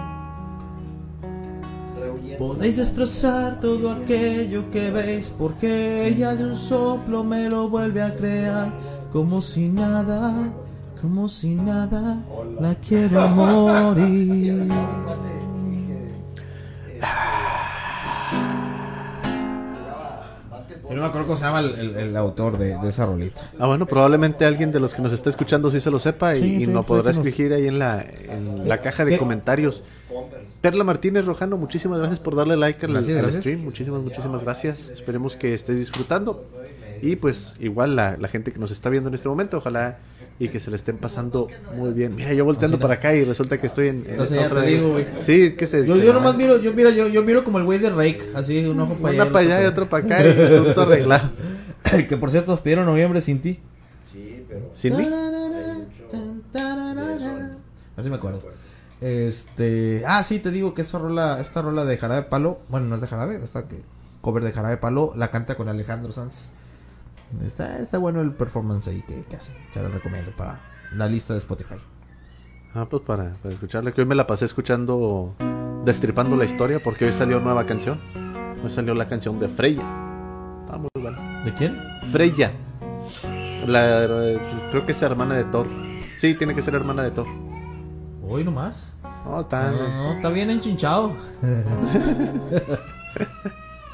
Podéis 2.38 2.76
destrozar 2.76 3.60
todo 3.60 3.90
aquello 3.90 4.70
que 4.70 4.90
veis 4.90 5.30
porque 5.30 6.06
ella 6.06 6.34
de 6.34 6.44
un 6.44 6.54
soplo 6.54 7.22
me 7.24 7.48
lo 7.48 7.68
vuelve 7.68 8.02
a 8.02 8.16
crear 8.16 8.72
como 9.12 9.40
si 9.40 9.68
nada, 9.68 10.52
como 11.02 11.28
si 11.28 11.54
nada, 11.56 12.22
la 12.60 12.74
quiero 12.76 13.28
morir. 13.28 14.68
Yo 20.88 20.96
no 20.96 21.02
me 21.02 21.06
acuerdo 21.08 21.26
cómo 21.28 21.36
se 21.36 21.44
llama 21.44 21.60
el, 21.60 21.74
el- 21.74 21.96
el 21.96 22.16
autor 22.16 22.58
de, 22.58 22.76
de 22.76 22.88
esa 22.88 23.06
rolita. 23.06 23.50
Ah, 23.58 23.66
bueno, 23.66 23.86
probablemente 23.86 24.44
alguien 24.44 24.70
de 24.72 24.78
los 24.80 24.92
que 24.94 25.00
nos 25.00 25.12
está 25.12 25.30
escuchando 25.30 25.70
sí 25.70 25.80
se 25.80 25.90
lo 25.90 25.98
sepa 25.98 26.34
y, 26.36 26.40
Sí, 26.40 26.56
y 26.56 26.64
sí, 26.66 26.66
nos 26.66 26.84
sí, 26.84 26.88
podrá 26.88 27.12
nos- 27.12 27.24
escribir 27.26 27.54
ahí 27.54 27.66
en 27.66 27.78
la, 27.78 28.02
en 28.02 28.68
la 28.68 28.78
caja 28.78 29.04
de 29.04 29.12
¿Qué? 29.12 29.18
comentarios. 29.18 29.82
Perla 30.60 30.84
Martínez 30.84 31.24
Rojano, 31.24 31.56
muchísimas 31.56 31.98
gracias 31.98 32.20
por 32.20 32.36
darle 32.36 32.56
like 32.56 32.84
al, 32.84 32.92
Gracias, 32.92 33.16
al 33.16 33.22
gracias. 33.22 33.42
stream. 33.42 33.60
Muchísimas, 33.64 34.02
muchísimas 34.02 34.44
gracias. 34.44 34.88
Esperemos 34.90 35.34
que 35.34 35.54
estés 35.54 35.78
disfrutando. 35.78 36.44
Y 37.00 37.16
pues 37.16 37.54
igual 37.58 37.96
la, 37.96 38.16
la 38.18 38.28
gente 38.28 38.52
que 38.52 38.58
nos 38.58 38.70
está 38.70 38.90
viendo 38.90 39.08
en 39.08 39.14
este 39.14 39.28
momento, 39.28 39.56
ojalá 39.56 39.98
y 40.38 40.48
que 40.48 40.60
se 40.60 40.70
le 40.70 40.76
estén 40.76 40.98
pasando 40.98 41.48
muy 41.76 41.92
bien. 41.92 42.16
Mira, 42.16 42.32
yo 42.32 42.44
volteando 42.44 42.78
para 42.78 42.94
acá 42.94 43.14
y 43.14 43.24
resulta 43.24 43.60
que 43.60 43.66
estoy 43.66 43.88
en... 43.88 43.96
en 43.96 44.10
Entonces 44.10 44.40
ya 44.40 44.46
otra 44.46 44.62
te 44.62 44.70
digo, 44.70 44.90
güey. 44.90 45.06
Sí, 45.20 45.52
que 45.52 45.66
se... 45.66 45.86
Yo, 45.86 45.94
se 45.96 46.04
yo 46.04 46.12
nomás 46.12 46.36
miro, 46.36 46.58
yo 46.58 46.72
mira, 46.72 46.90
yo, 46.90 47.08
yo 47.08 47.22
miro 47.22 47.44
como 47.44 47.58
el 47.58 47.64
güey 47.64 47.78
de 47.78 47.90
Rake, 47.90 48.30
así 48.34 48.64
un 48.66 48.80
ojo 48.80 48.94
para 48.94 49.14
allá. 49.14 49.22
Una 49.22 49.32
para 49.32 49.44
allá 49.46 49.62
y 49.62 49.66
otro 49.66 49.86
para 49.86 50.04
acá 50.04 50.26
y 50.26 50.30
asunto 50.30 50.82
arreglado. 50.82 51.30
que 52.08 52.16
por 52.16 52.30
cierto 52.30 52.52
nos 52.52 52.60
pidieron 52.60 52.86
noviembre 52.86 53.20
sin 53.20 53.40
ti. 53.40 53.60
Sí, 54.12 54.44
pero. 54.48 54.70
¿Sin 54.72 54.96
mí? 54.96 55.08
Así 57.96 58.10
me 58.10 58.16
acuerdo. 58.16 58.42
Este, 59.00 60.04
ah, 60.06 60.22
sí, 60.22 60.38
te 60.38 60.50
digo 60.50 60.74
que 60.74 60.82
esa 60.82 60.98
rola, 60.98 61.40
esta 61.40 61.60
rola 61.60 61.84
de 61.84 61.98
Jarabe 61.98 62.22
Palo, 62.22 62.60
bueno, 62.68 62.86
no 62.86 62.94
es 62.94 63.00
de 63.00 63.08
Jarabe, 63.08 63.36
esta 63.42 63.66
que 63.66 63.82
cover 64.20 64.44
de 64.44 64.52
Jarabe 64.52 64.76
Palo, 64.76 65.12
la 65.16 65.30
canta 65.30 65.56
con 65.56 65.68
Alejandro 65.68 66.12
Sanz. 66.12 66.48
Está, 67.44 67.78
está 67.78 67.98
bueno 67.98 68.20
el 68.20 68.32
performance 68.32 68.88
ahí 68.88 69.02
que, 69.02 69.24
que 69.24 69.36
hace. 69.36 69.54
Se 69.72 69.82
lo 69.82 69.88
recomiendo 69.88 70.30
para 70.36 70.60
la 70.92 71.06
lista 71.08 71.32
de 71.32 71.38
Spotify. 71.40 71.76
Ah, 72.74 72.86
pues 72.88 73.02
para, 73.02 73.34
para 73.34 73.54
escucharla, 73.54 73.92
que 73.92 74.00
hoy 74.00 74.06
me 74.06 74.14
la 74.14 74.26
pasé 74.26 74.44
escuchando 74.44 75.34
Destripando 75.84 76.36
la 76.36 76.44
historia, 76.44 76.80
porque 76.80 77.06
hoy 77.06 77.12
salió 77.12 77.40
nueva 77.40 77.64
canción. 77.64 77.98
Hoy 78.62 78.70
salió 78.70 78.94
la 78.94 79.08
canción 79.08 79.40
de 79.40 79.48
Freya. 79.48 79.82
Está 80.64 80.78
muy 80.78 80.88
buena. 80.94 81.42
¿De 81.44 81.52
quién? 81.54 81.76
Freya. 82.12 82.52
La, 83.66 84.06
creo 84.70 84.86
que 84.86 84.92
es 84.92 85.02
hermana 85.02 85.34
de 85.34 85.44
Thor. 85.44 85.66
Sí, 86.18 86.34
tiene 86.34 86.54
que 86.54 86.62
ser 86.62 86.76
hermana 86.76 87.02
de 87.02 87.10
Thor. 87.10 87.26
Hoy 88.22 88.44
nomás. 88.44 88.92
No, 89.24 89.40
está. 89.40 89.72
No, 89.72 89.88
no, 89.88 90.12
está 90.14 90.28
bien 90.30 90.50
enchinchado. 90.50 91.12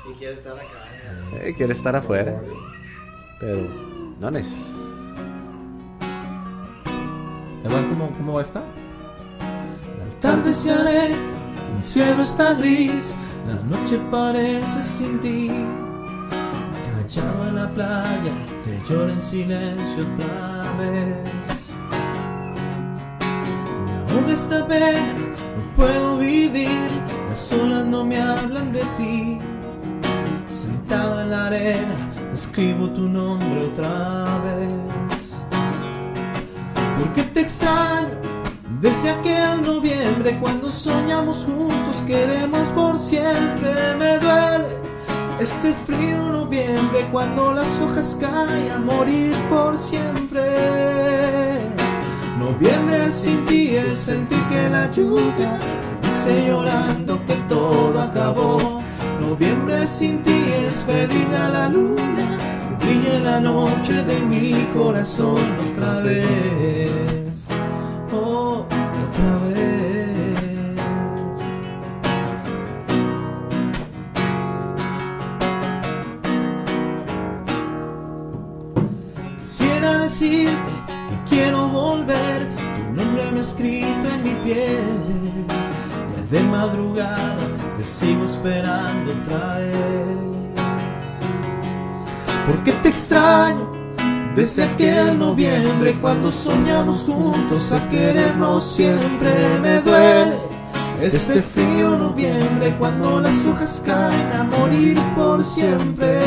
Si 0.07 0.15
quieres 0.15 0.39
estar 0.39 0.55
acá. 0.57 1.43
eh, 1.43 1.55
quiere 1.57 1.73
estar 1.73 1.95
afuera. 1.95 2.41
Pero, 3.41 3.69
no 4.21 4.29
es. 4.37 4.47
¿Sabes 7.63 7.87
cómo, 7.87 8.11
cómo 8.17 8.33
va 8.35 8.43
esta? 8.43 8.61
La 9.99 10.21
tarde 10.21 10.53
se 10.53 10.73
aleja, 10.73 11.17
el 11.77 11.83
cielo 11.83 12.23
está 12.23 12.55
gris, 12.55 13.15
la 13.47 13.77
noche 13.77 14.01
parece 14.11 14.81
sin 14.81 15.21
ti. 15.21 15.51
Callado 16.91 17.49
en 17.49 17.55
la 17.55 17.69
playa, 17.73 18.33
te 18.65 18.81
lloro 18.89 19.13
en 19.13 19.21
silencio 19.21 20.07
otra 20.15 20.73
vez. 20.79 21.71
Me 23.87 24.13
ahoga 24.13 24.33
esta 24.33 24.67
pena, 24.67 25.15
no 25.57 25.75
puedo 25.75 26.19
vivir, 26.19 26.91
las 27.29 27.53
olas 27.53 27.85
no 27.85 28.05
me 28.05 28.21
hablan 28.21 28.73
de 28.73 28.83
ti. 28.97 29.39
Sentado 30.49 31.21
en 31.21 31.31
la 31.31 31.47
arena, 31.47 32.08
escribo 32.39 32.89
tu 32.91 33.01
nombre 33.01 33.65
otra 33.65 34.39
vez. 34.45 35.35
Porque 36.97 37.25
te 37.25 37.41
extraño 37.41 38.15
desde 38.81 39.11
aquel 39.11 39.65
noviembre 39.67 40.39
cuando 40.41 40.71
soñamos 40.71 41.45
juntos, 41.45 42.01
queremos 42.07 42.69
por 42.77 42.97
siempre. 42.97 43.73
Me 43.99 44.19
duele 44.21 44.69
este 45.41 45.75
frío 45.85 46.29
noviembre 46.29 47.09
cuando 47.11 47.53
las 47.55 47.81
hojas 47.81 48.17
caen 48.21 48.71
a 48.71 48.79
morir 48.79 49.35
por 49.51 49.77
siempre. 49.77 50.43
Noviembre 52.39 53.11
sin 53.11 53.45
ti 53.47 53.75
es 53.75 53.99
sentir 53.99 54.41
que 54.45 54.69
la 54.71 54.93
lluvia 54.93 55.59
me 56.01 56.09
dice 56.09 56.47
llorando 56.47 57.19
que 57.25 57.35
todo 57.49 58.01
acabó. 58.01 58.81
Noviembre 59.21 59.89
sin 59.89 60.23
ti 60.23 60.41
es 60.65 60.85
pedirle 60.85 61.37
a 61.37 61.49
la 61.49 61.69
luna 61.69 62.28
que 62.89 62.95
brille 62.95 63.21
la 63.21 63.41
noche 63.41 64.03
de 64.03 64.21
mi 64.23 64.67
corazón 64.73 65.41
otra 65.71 66.01
vez. 66.01 67.49
Oh, 68.13 68.65
otra 69.09 69.39
vez. 69.49 70.79
Quisiera 79.39 79.99
decirte 79.99 80.71
que 81.09 81.35
quiero 81.35 81.69
volver, 81.69 82.49
tu 82.77 82.95
nombre 82.95 83.23
me 83.33 83.39
ha 83.39 83.43
escrito 83.43 84.09
en 84.15 84.23
mi 84.23 84.35
piel. 84.45 85.47
Ya 86.17 86.23
de 86.31 86.43
madrugada, 86.45 87.47
te 87.77 87.85
sigo 87.85 88.25
esperando 88.25 89.13
otra 89.13 89.59
vez. 89.59 90.38
Porque 92.49 92.73
te 92.73 92.89
extraño 92.89 93.71
desde 94.35 94.65
aquel 94.65 95.19
noviembre 95.19 95.95
cuando 96.01 96.31
soñamos 96.31 97.05
juntos 97.05 97.73
a 97.73 97.89
querernos 97.91 98.65
siempre. 98.65 99.31
Me 99.61 99.83
duele 99.83 100.39
este 101.03 101.43
frío 101.43 101.99
noviembre 101.99 102.75
cuando 102.79 103.21
las 103.21 103.45
hojas 103.45 103.83
caen 103.85 104.33
a 104.33 104.45
morir 104.45 104.99
por 105.15 105.45
siempre. 105.45 106.19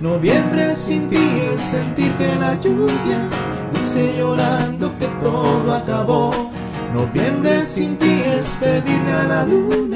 Noviembre 0.00 0.74
sin 0.74 1.08
ti 1.08 1.16
es 1.16 1.60
sentir 1.60 2.12
que 2.16 2.34
la 2.40 2.58
lluvia 2.58 3.28
dice 3.72 4.16
llorando 4.18 4.98
que 4.98 5.06
todo 5.22 5.74
acabó. 5.74 6.50
Noviembre 6.92 7.64
sin 7.64 7.96
ti 7.96 8.20
es 8.36 8.56
pedirle 8.56 9.12
a 9.12 9.24
la 9.28 9.46
luna 9.46 9.89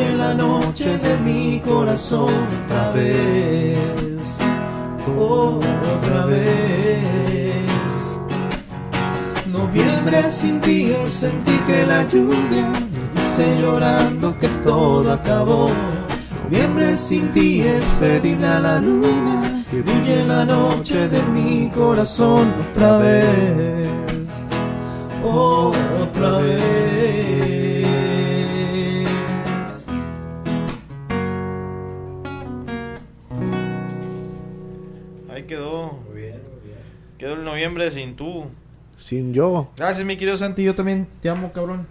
brille 0.00 0.16
la 0.16 0.34
noche 0.34 0.98
de 0.98 1.16
mi 1.18 1.60
corazón 1.60 2.32
otra 2.64 2.92
vez. 2.92 3.76
Oh, 5.18 5.60
otra 5.96 6.26
vez. 6.26 6.40
Noviembre 9.52 10.30
sin 10.30 10.60
ti 10.60 10.90
es 10.90 11.10
sentir 11.12 11.60
que 11.66 11.86
la 11.86 12.06
lluvia 12.08 12.68
me 12.92 13.08
dice 13.14 13.58
llorando 13.60 14.38
que 14.38 14.48
todo 14.64 15.12
acabó. 15.12 15.70
Noviembre 16.44 16.96
sin 16.96 17.30
ti 17.30 17.60
es 17.60 17.98
pedirle 18.00 18.46
a 18.46 18.60
la 18.60 18.80
luna 18.80 19.40
que 19.70 19.82
brille 19.82 20.24
la 20.26 20.44
noche 20.44 21.08
de 21.08 21.22
mi 21.34 21.70
corazón 21.70 22.52
otra 22.70 22.98
vez. 22.98 23.88
Oh, 25.22 25.72
otra 26.02 26.38
vez. 26.38 27.59
Quedó. 35.50 35.98
Quedó 37.18 37.34
el 37.34 37.42
noviembre 37.42 37.90
sin 37.90 38.14
tú. 38.14 38.44
sin 38.96 39.34
yo. 39.34 39.72
Gracias, 39.76 40.06
mi 40.06 40.16
querido 40.16 40.38
Santi. 40.38 40.62
Yo 40.62 40.76
también 40.76 41.08
te 41.20 41.28
amo, 41.28 41.50
cabrón. 41.52 41.88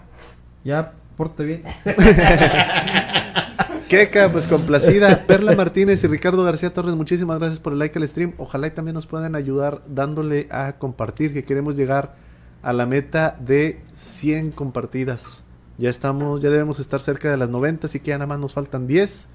Ya, 0.64 0.93
pórtate 1.18 1.43
bien. 1.43 1.64
Queca, 3.89 4.32
pues 4.32 4.45
complacida. 4.45 5.26
Perla 5.28 5.57
Martínez 5.57 6.01
y 6.05 6.07
Ricardo 6.07 6.41
García 6.45 6.74
Torres, 6.74 6.95
muchísimas 6.95 7.38
gracias 7.38 7.60
por 7.60 7.74
el 7.74 7.80
like 7.80 7.99
al 7.99 8.07
stream. 8.07 8.34
Ojalá 8.38 8.68
y 8.68 8.72
también 8.72 8.95
nos 8.95 9.07
puedan 9.07 9.36
ayudar 9.36 9.82
dándole 9.89 10.47
a 10.51 10.78
compartir, 10.78 11.34
que 11.34 11.43
queremos 11.43 11.76
llegar 11.76 12.16
a 12.62 12.72
la 12.72 12.86
meta 12.86 13.36
de 13.41 13.82
100 13.93 14.51
compartidas. 14.51 15.43
Ya 15.78 15.89
estamos, 15.89 16.41
ya 16.41 16.49
debemos 16.49 16.80
estar 16.80 17.01
cerca 17.01 17.30
de 17.30 17.36
las 17.36 17.49
90, 17.49 17.88
así 17.88 17.99
que 17.99 18.12
ya 18.12 18.20
nada 18.20 18.28
más 18.28 18.39
nos 18.39 18.53
faltan 18.53 18.88
10. 18.88 19.28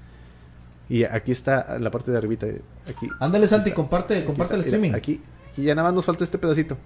Y 0.89 1.03
aquí 1.03 1.31
está 1.31 1.79
la 1.79 1.89
parte 1.91 2.11
de 2.11 2.17
arribita, 2.17 2.45
aquí. 2.87 3.07
Ándale, 3.19 3.47
Santi, 3.47 3.69
Está- 3.69 3.81
comparte, 3.81 4.23
comparte 4.23 4.53
el 4.53 4.59
mira, 4.59 4.67
streaming. 4.67 4.91
Aquí, 4.95 5.21
aquí 5.51 5.63
ya 5.63 5.73
nada 5.75 5.87
más 5.87 5.95
nos 5.95 6.05
falta 6.05 6.23
este 6.23 6.37
pedacito. 6.37 6.77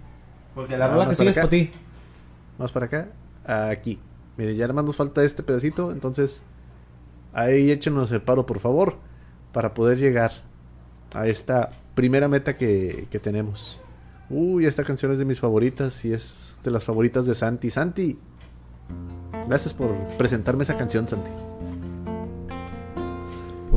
Porque 0.55 0.77
la 0.77 0.87
rola 0.87 1.03
que 1.03 1.09
más 1.09 1.17
sigue 1.17 1.29
es 1.31 1.35
para 1.35 1.49
ti. 1.49 1.71
Vamos 2.57 2.71
para 2.71 2.85
acá, 2.85 3.07
aquí. 3.45 3.99
Mire, 4.37 4.55
ya 4.55 4.65
nada 4.65 4.73
más 4.75 4.85
nos 4.85 4.95
falta 4.95 5.23
este 5.23 5.43
pedacito, 5.43 5.91
entonces 5.91 6.41
ahí 7.33 7.71
échenos 7.71 8.11
el 8.11 8.21
paro, 8.21 8.45
por 8.45 8.59
favor, 8.59 8.97
para 9.51 9.73
poder 9.73 9.97
llegar 9.97 10.31
a 11.13 11.27
esta 11.27 11.71
primera 11.93 12.27
meta 12.29 12.55
que, 12.55 13.07
que 13.11 13.19
tenemos. 13.19 13.79
Uy, 14.29 14.65
esta 14.65 14.83
canción 14.85 15.11
es 15.11 15.19
de 15.19 15.25
mis 15.25 15.39
favoritas 15.39 16.05
y 16.05 16.13
es 16.13 16.55
de 16.63 16.71
las 16.71 16.83
favoritas 16.85 17.25
de 17.25 17.35
Santi. 17.35 17.69
Santi, 17.69 18.17
gracias 19.47 19.73
por 19.73 19.93
presentarme 20.17 20.63
esa 20.63 20.77
canción, 20.77 21.07
Santi. 21.07 21.29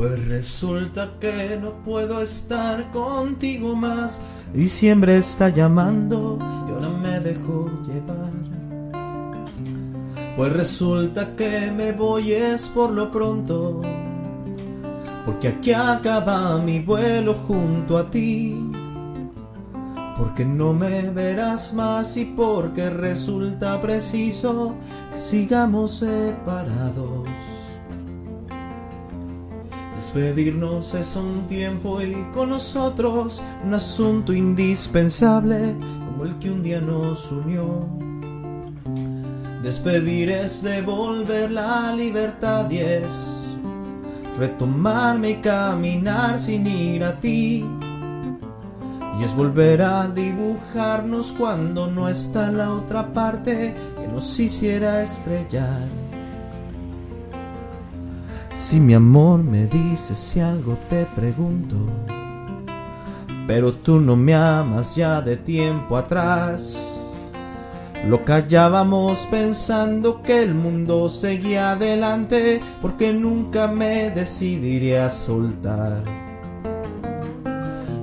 Pues 0.03 0.27
resulta 0.27 1.13
que 1.17 1.57
no 1.61 1.81
puedo 1.81 2.21
estar 2.21 2.91
contigo 2.91 3.73
más. 3.73 4.19
Diciembre 4.53 5.15
está 5.15 5.47
llamando 5.47 6.37
y 6.67 6.71
ahora 6.73 6.89
me 6.89 7.21
dejo 7.21 7.71
llevar. 7.87 8.33
Pues 10.35 10.51
resulta 10.51 11.33
que 11.37 11.71
me 11.71 11.93
voy 11.93 12.33
es 12.33 12.67
por 12.67 12.91
lo 12.91 13.11
pronto. 13.11 13.81
Porque 15.25 15.47
aquí 15.47 15.71
acaba 15.71 16.57
mi 16.57 16.81
vuelo 16.81 17.33
junto 17.33 17.97
a 17.97 18.09
ti. 18.09 18.61
Porque 20.17 20.43
no 20.43 20.73
me 20.73 21.11
verás 21.11 21.73
más 21.73 22.17
y 22.17 22.25
porque 22.25 22.89
resulta 22.89 23.79
preciso 23.79 24.75
que 25.13 25.17
sigamos 25.17 25.99
separados. 25.99 27.23
Despedirnos 29.95 30.93
es 30.95 31.15
un 31.15 31.47
tiempo 31.47 32.01
y 32.01 32.13
con 32.33 32.49
nosotros 32.49 33.41
un 33.63 33.73
asunto 33.73 34.33
indispensable 34.33 35.75
como 36.05 36.25
el 36.25 36.37
que 36.39 36.49
un 36.49 36.63
día 36.63 36.81
nos 36.81 37.31
unió. 37.31 37.87
Despedir 39.61 40.29
es 40.29 40.61
devolver 40.61 41.51
la 41.51 41.93
libertad 41.95 42.69
y 42.69 42.79
es 42.79 43.55
retomarme 44.37 45.29
y 45.29 45.35
caminar 45.35 46.39
sin 46.39 46.67
ir 46.67 47.03
a 47.03 47.19
ti. 47.19 47.65
Y 49.19 49.23
es 49.23 49.35
volver 49.35 49.81
a 49.83 50.07
dibujarnos 50.07 51.31
cuando 51.31 51.87
no 51.87 52.09
está 52.09 52.51
la 52.51 52.73
otra 52.73 53.13
parte 53.13 53.73
que 54.01 54.07
nos 54.07 54.39
hiciera 54.39 55.01
estrellar. 55.01 56.02
Si 58.55 58.79
mi 58.79 58.93
amor 58.93 59.43
me 59.43 59.65
dices 59.65 60.17
si 60.17 60.39
algo 60.39 60.77
te 60.89 61.05
pregunto, 61.05 61.75
pero 63.47 63.73
tú 63.73 63.99
no 63.99 64.15
me 64.15 64.35
amas 64.35 64.95
ya 64.95 65.21
de 65.21 65.37
tiempo 65.37 65.97
atrás. 65.97 66.99
Lo 68.07 68.23
callábamos 68.23 69.27
pensando 69.31 70.21
que 70.21 70.43
el 70.43 70.53
mundo 70.53 71.09
seguía 71.09 71.71
adelante 71.71 72.61
porque 72.81 73.11
nunca 73.11 73.67
me 73.67 74.11
decidiré 74.11 74.99
a 74.99 75.09
soltar. 75.09 76.03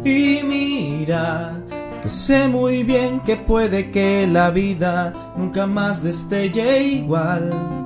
Y 0.04 0.40
mira, 0.44 1.62
que 2.02 2.08
sé 2.08 2.48
muy 2.48 2.82
bien 2.82 3.20
que 3.20 3.36
puede 3.36 3.90
que 3.90 4.26
la 4.26 4.50
vida 4.50 5.12
nunca 5.36 5.66
más 5.66 6.02
destelle 6.02 6.82
igual. 6.82 7.79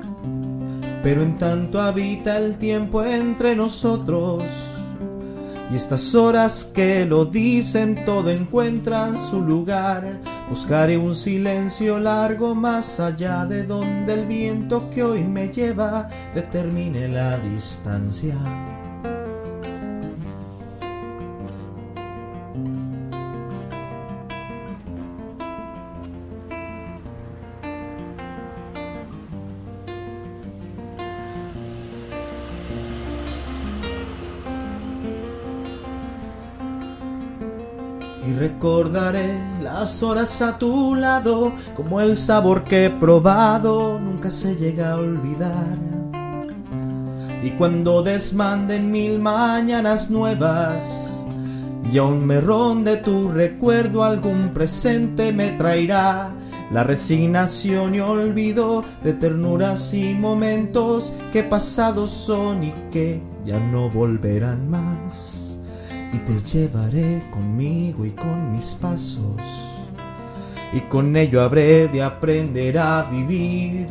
Pero 1.05 1.21
en 1.21 1.37
tanto 1.37 1.83
habita 1.83 2.39
el 2.39 2.57
tiempo 2.57 3.05
entre 3.05 3.55
nosotros. 3.55 4.43
Y 5.71 5.77
estas 5.77 6.15
horas 6.15 6.65
que 6.65 7.05
lo 7.05 7.27
dicen 7.27 8.07
todo 8.07 8.31
encuentran 8.31 9.19
su 9.19 9.43
lugar. 9.43 10.19
Buscaré 10.49 10.97
un 10.97 11.15
silencio 11.15 12.01
largo 12.01 12.55
más 12.55 13.01
allá 13.01 13.45
de 13.45 13.65
donde 13.65 14.15
el 14.15 14.25
viento 14.25 14.89
que 14.89 15.03
hoy 15.03 15.25
me 15.25 15.49
lleva 15.49 16.07
determine 16.35 17.09
la 17.09 17.37
distancia. 17.39 18.37
Recordaré 38.45 39.41
las 39.63 40.03
horas 40.03 40.43
a 40.43 40.59
tu 40.59 40.95
lado 40.95 41.51
como 41.75 42.03
el 42.03 42.15
sabor 42.15 42.63
que 42.63 42.87
he 42.87 42.91
probado 42.91 43.99
nunca 43.99 44.31
se 44.31 44.55
llega 44.55 44.93
a 44.93 44.97
olvidar. 44.97 45.79
Y 47.43 47.53
cuando 47.53 48.03
desmanden 48.03 48.91
mil 48.91 49.19
mañanas 49.19 50.11
nuevas 50.11 51.25
y 51.91 51.97
aún 51.97 52.27
me 52.27 52.43
ronde 52.43 52.99
tu 52.99 53.31
recuerdo 53.31 54.05
algún 54.05 54.53
presente 54.53 55.33
me 55.33 55.51
traerá 55.53 56.35
la 56.71 56.85
resignación 56.85 57.95
y 57.95 58.01
olvido 58.01 58.85
de 59.03 59.15
ternuras 59.15 59.95
y 59.95 60.15
momentos 60.15 61.15
que 61.33 61.45
pasados 61.45 62.11
son 62.11 62.65
y 62.65 62.75
que 62.91 63.23
ya 63.47 63.59
no 63.59 63.89
volverán 63.89 64.69
más 64.69 65.44
y 66.15 66.19
te 66.19 66.39
llevaré 66.41 67.25
conmigo 67.31 68.05
y 68.05 68.13
con 68.13 68.53
mis 68.53 68.75
pasos. 68.75 69.71
Y 70.73 70.81
con 70.83 71.17
ello 71.17 71.43
habré 71.43 71.89
de 71.89 72.03
aprender 72.03 72.79
a 72.79 73.03
vivir. 73.05 73.89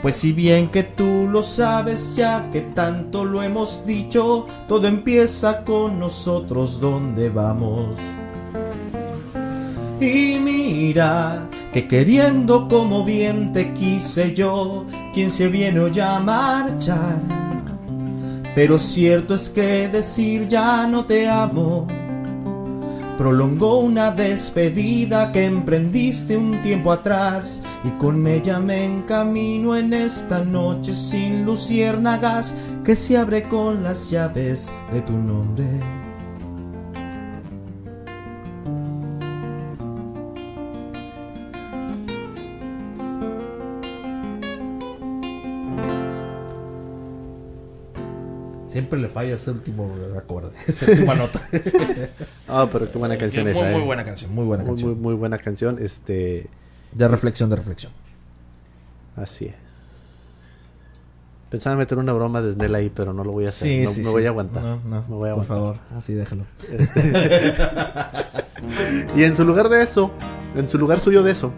Pues 0.00 0.16
si 0.16 0.32
bien 0.32 0.70
que 0.70 0.84
tú 0.84 1.28
lo 1.28 1.42
sabes 1.42 2.14
ya 2.14 2.50
que 2.50 2.60
tanto 2.60 3.24
lo 3.24 3.42
hemos 3.42 3.84
dicho, 3.84 4.46
todo 4.66 4.86
empieza 4.86 5.64
con 5.64 5.98
nosotros 5.98 6.80
donde 6.80 7.28
vamos. 7.28 7.96
Y 10.00 10.38
mira 10.40 11.48
que 11.72 11.88
queriendo 11.88 12.68
como 12.68 13.04
bien 13.04 13.52
te 13.52 13.74
quise 13.74 14.32
yo, 14.32 14.86
quien 15.12 15.30
se 15.30 15.48
viene 15.48 15.90
ya 15.90 16.16
a 16.16 16.20
marchar. 16.20 17.57
Pero 18.54 18.78
cierto 18.78 19.34
es 19.34 19.50
que 19.50 19.88
decir 19.88 20.48
ya 20.48 20.86
no 20.86 21.04
te 21.04 21.28
amo 21.28 21.86
prolongó 23.18 23.80
una 23.80 24.12
despedida 24.12 25.32
que 25.32 25.44
emprendiste 25.44 26.36
un 26.36 26.62
tiempo 26.62 26.92
atrás 26.92 27.60
y 27.82 27.90
con 27.98 28.24
ella 28.28 28.60
me 28.60 28.84
encamino 28.84 29.76
en 29.76 29.92
esta 29.92 30.44
noche 30.44 30.94
sin 30.94 31.44
luciérnagas 31.44 32.54
que 32.84 32.94
se 32.94 33.18
abre 33.18 33.42
con 33.42 33.82
las 33.82 34.08
llaves 34.08 34.72
de 34.92 35.02
tu 35.02 35.18
nombre. 35.18 35.97
Siempre 48.88 49.00
le 49.00 49.08
falla 49.08 49.34
ese 49.34 49.50
último 49.50 49.94
acorde, 50.16 50.50
esa 50.66 50.90
última 50.90 51.14
nota. 51.14 51.40
Ah, 52.48 52.66
pero 52.72 52.90
qué 52.90 52.96
buena 52.98 53.18
canción 53.18 53.44
muy, 53.44 53.52
esa. 53.52 53.70
muy 53.70 53.82
eh. 53.82 53.84
buena 53.84 54.04
canción, 54.04 54.34
muy 54.34 54.44
buena 54.46 54.62
Muy, 54.64 54.70
canción. 54.70 54.90
muy, 54.92 55.00
muy 55.00 55.14
buena 55.14 55.38
canción. 55.38 55.76
Este, 55.78 56.46
De 56.92 57.08
reflexión, 57.08 57.50
de 57.50 57.56
reflexión. 57.56 57.92
así 59.16 59.46
es. 59.46 59.54
Pensaba 61.50 61.76
meter 61.76 61.98
una 61.98 62.12
broma 62.14 62.40
de 62.42 62.52
Snell 62.52 62.74
ahí, 62.74 62.90
pero 62.94 63.12
no 63.12 63.24
lo 63.24 63.32
voy 63.32 63.44
a 63.46 63.48
hacer. 63.48 63.68
Sí, 63.68 63.84
no, 63.84 63.90
sí, 63.92 64.00
me 64.00 64.06
sí. 64.06 64.12
voy 64.12 64.24
a 64.26 64.28
aguantar. 64.30 64.62
No, 64.62 64.76
no, 64.84 65.02
Me 65.08 65.14
voy 65.16 65.30
a 65.30 65.34
por 65.34 65.44
aguantar. 65.44 65.46
favor, 65.46 65.76
así 65.96 66.14
déjalo. 66.14 66.44
Y 69.16 69.22
en 69.22 69.36
su 69.36 69.44
lugar 69.44 69.68
de 69.68 69.82
eso, 69.82 70.10
en 70.56 70.68
su 70.68 70.78
lugar 70.78 71.00
suyo 71.00 71.22
de 71.22 71.32
eso, 71.32 71.52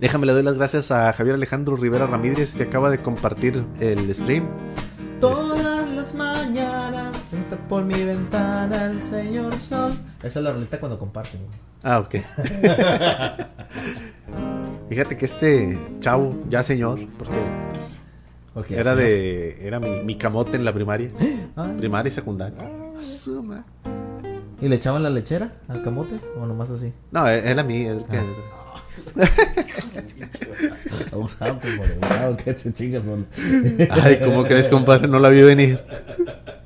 déjame 0.00 0.26
le 0.26 0.32
doy 0.32 0.42
las 0.42 0.56
gracias 0.56 0.90
a 0.90 1.12
Javier 1.12 1.34
Alejandro 1.36 1.76
Rivera 1.76 2.06
Ramírez 2.06 2.54
que 2.54 2.64
acaba 2.64 2.90
de 2.90 3.00
compartir 3.02 3.64
el 3.80 4.12
stream. 4.14 4.46
Las 5.20 5.53
entra 7.34 7.58
por 7.68 7.84
mi 7.84 8.02
ventana 8.04 8.86
el 8.86 9.00
señor 9.00 9.54
sol. 9.54 9.92
Esa 10.22 10.38
es 10.38 10.44
la 10.44 10.52
rolita 10.52 10.78
cuando 10.80 10.98
comparten. 10.98 11.40
güey. 11.40 11.58
Ah, 11.82 11.98
ok. 12.00 12.14
Fíjate 14.88 15.16
que 15.16 15.24
este 15.24 15.78
chavo, 16.00 16.34
ya 16.48 16.62
señor, 16.62 16.98
porque 17.18 17.34
era 18.76 18.94
de. 18.94 19.66
Era 19.66 19.80
mi, 19.80 20.00
mi 20.04 20.16
camote 20.16 20.56
en 20.56 20.64
la 20.64 20.72
primaria. 20.72 21.08
Ah. 21.56 21.72
Primaria 21.78 22.10
y 22.10 22.12
secundaria. 22.12 22.58
Asuma. 22.98 23.64
no. 23.84 23.94
¿Y 24.60 24.68
le 24.68 24.74
echaban 24.74 25.04
la 25.04 25.10
lechera 25.10 25.52
al 25.68 25.84
camote? 25.84 26.16
¿O 26.36 26.44
nomás 26.46 26.68
así? 26.70 26.92
No, 27.12 27.28
e- 27.28 27.48
era 27.48 27.62
mí. 27.62 27.84
El 27.84 28.04
que... 28.06 28.18
Abusado, 31.12 31.60
por 31.60 31.70
abusado, 31.70 32.36
que 32.38 32.54
te 32.54 32.72
chingas 32.72 33.04
solo. 33.04 33.22
Ay, 33.90 34.18
¿cómo 34.24 34.42
crees, 34.42 34.68
compadre? 34.68 35.06
No 35.06 35.20
la 35.20 35.28
vi 35.28 35.42
venir. 35.42 35.80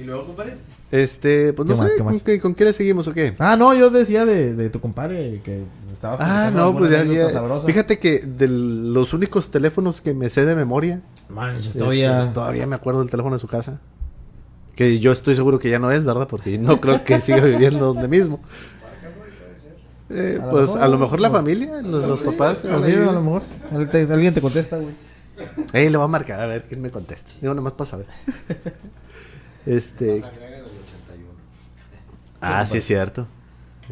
¿Y 0.00 0.04
luego, 0.04 0.26
compadre? 0.26 0.54
Este, 0.90 1.52
pues 1.52 1.68
no 1.68 1.74
¿Qué 1.74 1.80
más, 1.80 1.90
sé, 1.90 1.96
qué 1.96 2.02
más? 2.02 2.12
¿con 2.12 2.20
qué, 2.20 2.40
con 2.40 2.54
qué 2.54 2.64
le 2.64 2.72
seguimos 2.72 3.08
o 3.08 3.12
qué? 3.14 3.34
Ah, 3.38 3.56
no, 3.56 3.74
yo 3.74 3.90
decía 3.90 4.24
de, 4.24 4.54
de 4.54 4.70
tu 4.70 4.80
compadre 4.80 5.40
que 5.44 5.62
estaba. 5.92 6.16
Ah, 6.20 6.50
no, 6.52 6.76
pues 6.76 6.90
ya, 6.92 7.02
ya-. 7.04 7.60
Fíjate 7.66 7.98
que 7.98 8.20
de 8.20 8.46
los 8.48 9.12
únicos 9.12 9.50
teléfonos 9.50 10.00
que 10.00 10.14
me 10.14 10.30
sé 10.30 10.44
de 10.46 10.54
memoria, 10.54 11.00
Manches, 11.28 11.66
este, 11.66 11.78
todavía. 11.80 12.30
todavía 12.32 12.66
me 12.66 12.76
acuerdo 12.76 13.00
del 13.00 13.10
teléfono 13.10 13.34
de 13.36 13.40
su 13.40 13.48
casa. 13.48 13.80
Que 14.76 14.98
yo 15.00 15.10
estoy 15.10 15.34
seguro 15.34 15.58
que 15.58 15.70
ya 15.70 15.78
no 15.78 15.90
es, 15.90 16.04
¿verdad? 16.04 16.28
Porque 16.28 16.58
no 16.58 16.80
creo 16.80 17.02
que 17.02 17.20
siga 17.20 17.40
viviendo 17.40 17.86
donde 17.94 18.08
mismo. 18.08 18.40
Eh, 20.08 20.38
A 20.40 20.44
lo 20.44 20.50
pues 20.50 20.62
mejor, 20.68 20.82
a 20.82 20.88
lo 20.88 20.98
mejor 20.98 21.20
la 21.20 21.28
no. 21.28 21.34
familia, 21.34 21.82
los, 21.82 22.06
los 22.06 22.20
papás. 22.20 22.58
Pues 22.62 22.84
sí, 22.84 22.92
a 22.92 23.10
lo 23.12 23.22
mejor. 23.22 23.42
Alguien 24.10 24.34
te 24.34 24.40
contesta, 24.40 24.76
güey. 24.76 24.94
Ey, 25.72 25.90
le 25.90 25.96
voy 25.96 26.04
a 26.04 26.08
marcar 26.08 26.40
a 26.40 26.46
ver 26.46 26.64
quién 26.66 26.80
me 26.80 26.90
contesta. 26.90 27.30
Digo, 27.40 27.54
nomás 27.54 27.72
para 27.72 27.90
saber. 27.90 28.06
este. 29.66 30.22
Ah, 32.40 32.64
sí 32.64 32.78
es 32.78 32.84
cierto. 32.84 33.26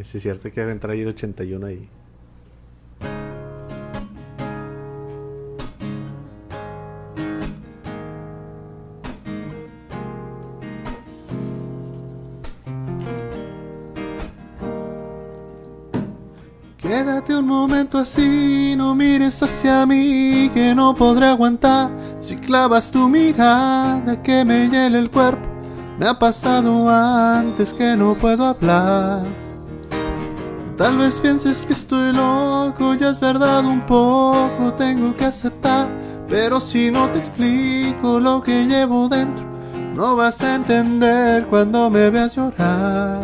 Sí 0.02 0.16
es 0.18 0.22
cierto 0.22 0.50
que 0.50 0.60
entrar 0.60 0.92
ahí 0.92 1.02
el 1.02 1.08
81 1.08 1.66
ahí. 1.66 1.88
Quédate 16.78 17.34
un 17.34 17.46
momento 17.46 17.98
así, 17.98 18.74
no 18.76 18.94
mires 18.94 19.42
hacia 19.42 19.86
mí, 19.86 20.50
que 20.52 20.74
no 20.74 20.94
podré 20.94 21.26
aguantar. 21.26 21.90
Si 22.20 22.36
clavas 22.36 22.90
tu 22.90 23.08
mirada 23.08 24.22
que 24.22 24.44
me 24.44 24.68
hiela 24.68 24.98
el 24.98 25.10
cuerpo, 25.10 25.53
me 25.98 26.06
ha 26.06 26.18
pasado 26.18 26.88
antes 26.88 27.72
que 27.72 27.96
no 27.96 28.14
puedo 28.14 28.44
hablar. 28.44 29.22
Tal 30.76 30.98
vez 30.98 31.20
pienses 31.20 31.64
que 31.66 31.72
estoy 31.72 32.12
loco, 32.12 32.94
ya 32.94 33.10
es 33.10 33.20
verdad 33.20 33.64
un 33.64 33.80
poco, 33.82 34.72
tengo 34.76 35.14
que 35.16 35.24
aceptar. 35.24 35.88
Pero 36.28 36.58
si 36.58 36.90
no 36.90 37.08
te 37.10 37.20
explico 37.20 38.18
lo 38.18 38.42
que 38.42 38.64
llevo 38.64 39.08
dentro, 39.08 39.44
no 39.94 40.16
vas 40.16 40.40
a 40.40 40.56
entender 40.56 41.46
cuando 41.46 41.90
me 41.90 42.10
veas 42.10 42.34
llorar. 42.34 43.20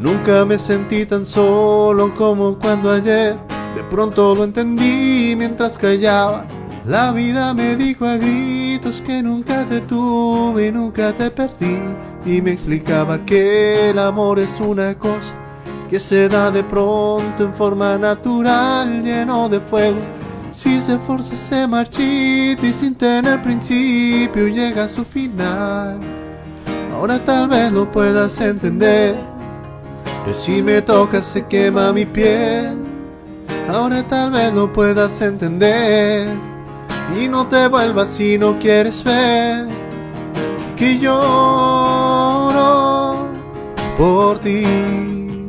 Nunca 0.00 0.44
me 0.44 0.58
sentí 0.58 1.06
tan 1.06 1.26
solo 1.26 2.14
como 2.14 2.56
cuando 2.58 2.92
ayer 2.92 3.36
de 3.74 3.82
pronto 3.90 4.34
lo 4.34 4.44
entendí 4.44 5.34
mientras 5.36 5.76
callaba. 5.76 6.44
La 6.86 7.10
vida 7.10 7.52
me 7.52 7.74
dijo 7.74 8.06
a 8.06 8.16
gritos 8.16 9.00
que 9.00 9.20
nunca 9.20 9.64
te 9.64 9.80
tuve 9.80 10.68
y 10.68 10.72
nunca 10.72 11.12
te 11.12 11.32
perdí. 11.32 11.80
Y 12.24 12.40
me 12.40 12.52
explicaba 12.52 13.18
que 13.24 13.90
el 13.90 13.98
amor 13.98 14.38
es 14.38 14.60
una 14.60 14.94
cosa 14.94 15.34
que 15.90 15.98
se 15.98 16.28
da 16.28 16.48
de 16.52 16.62
pronto 16.62 17.42
en 17.42 17.52
forma 17.54 17.98
natural, 17.98 19.02
lleno 19.02 19.48
de 19.48 19.58
fuego. 19.58 19.98
Si 20.48 20.80
se 20.80 20.96
forza 21.00 21.34
se 21.34 21.66
marchita 21.66 22.64
y 22.64 22.72
sin 22.72 22.94
tener 22.94 23.42
principio 23.42 24.46
llega 24.46 24.84
a 24.84 24.88
su 24.88 25.04
final. 25.04 25.98
Ahora 26.94 27.18
tal 27.18 27.48
vez 27.48 27.72
lo 27.72 27.90
puedas 27.90 28.40
entender. 28.40 29.16
Que 30.24 30.32
si 30.32 30.62
me 30.62 30.80
tocas 30.82 31.24
se 31.24 31.44
quema 31.46 31.92
mi 31.92 32.06
piel. 32.06 32.78
Ahora 33.68 34.04
tal 34.04 34.30
vez 34.30 34.54
lo 34.54 34.72
puedas 34.72 35.20
entender. 35.20 36.55
Y 37.14 37.28
no 37.28 37.46
te 37.46 37.68
vuelvas 37.68 38.08
si 38.08 38.38
no 38.38 38.58
quieres 38.58 39.04
ver. 39.04 39.66
Que 40.76 40.98
lloro 40.98 42.26
por 43.96 44.38
ti. 44.40 45.46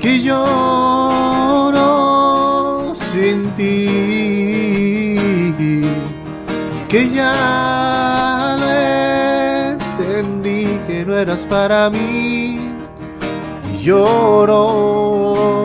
Que 0.00 0.22
lloro 0.22 1.82
sin 3.12 3.50
ti. 3.54 4.28
Que 6.88 7.10
ya 7.10 8.56
lo 8.60 8.68
entendí 9.72 10.78
que 10.86 11.04
no 11.06 11.16
eras 11.16 11.40
para 11.48 11.88
mí 11.90 12.60
y 13.72 13.82
lloro. 13.82 15.61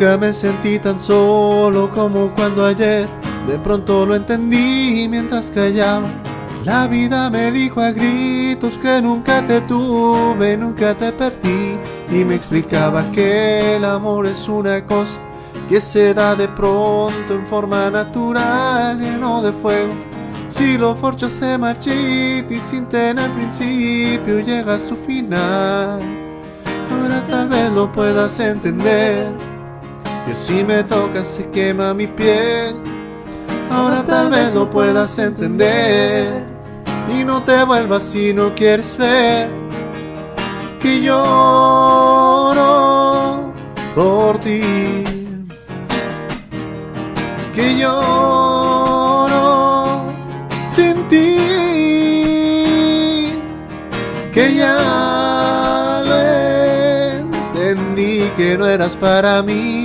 Nunca 0.00 0.16
me 0.16 0.32
sentí 0.32 0.78
tan 0.78 1.00
solo 1.00 1.90
como 1.92 2.32
cuando 2.36 2.64
ayer 2.64 3.08
de 3.48 3.58
pronto 3.58 4.06
lo 4.06 4.14
entendí 4.14 5.08
mientras 5.10 5.50
callaba. 5.50 6.06
La 6.64 6.86
vida 6.86 7.28
me 7.30 7.50
dijo 7.50 7.80
a 7.80 7.90
gritos 7.90 8.78
que 8.78 9.02
nunca 9.02 9.44
te 9.44 9.60
tuve, 9.62 10.56
nunca 10.56 10.94
te 10.94 11.10
perdí 11.10 11.76
y 12.12 12.24
me 12.24 12.36
explicaba 12.36 13.10
que 13.10 13.74
el 13.74 13.84
amor 13.84 14.28
es 14.28 14.48
una 14.48 14.86
cosa 14.86 15.18
que 15.68 15.80
se 15.80 16.14
da 16.14 16.36
de 16.36 16.46
pronto 16.46 17.34
en 17.34 17.44
forma 17.44 17.90
natural, 17.90 19.00
lleno 19.00 19.42
de 19.42 19.50
fuego. 19.50 19.94
Si 20.48 20.78
lo 20.78 20.94
forchas 20.94 21.32
se 21.32 21.58
marchita 21.58 22.54
y 22.54 22.60
sin 22.60 22.86
tener 22.86 23.28
principio 23.30 24.38
llega 24.38 24.76
a 24.76 24.78
su 24.78 24.94
final. 24.94 25.98
Ahora 26.88 27.20
tal 27.28 27.48
vez 27.48 27.72
lo 27.72 27.90
puedas 27.90 28.38
entender, 28.38 29.47
que 30.28 30.34
si 30.34 30.62
me 30.62 30.82
tocas 30.84 31.26
se 31.26 31.48
quema 31.48 31.94
mi 31.94 32.06
piel. 32.06 32.76
Ahora 33.70 34.04
tal 34.04 34.28
vez 34.30 34.52
lo 34.54 34.68
puedas 34.68 35.18
entender 35.18 36.44
y 37.18 37.24
no 37.24 37.42
te 37.44 37.64
vuelvas 37.64 38.02
si 38.02 38.34
no 38.34 38.54
quieres 38.54 38.94
ver 38.98 39.48
que 40.80 41.00
lloro 41.00 41.24
por 43.94 44.38
ti. 44.40 44.60
Que 47.54 47.78
lloro 47.78 48.52
sin 50.70 51.08
ti, 51.08 51.38
que 54.32 54.54
ya 54.54 56.02
lo 56.06 56.14
entendí 57.64 58.30
que 58.36 58.56
no 58.56 58.66
eras 58.66 58.94
para 58.94 59.42
mí 59.42 59.77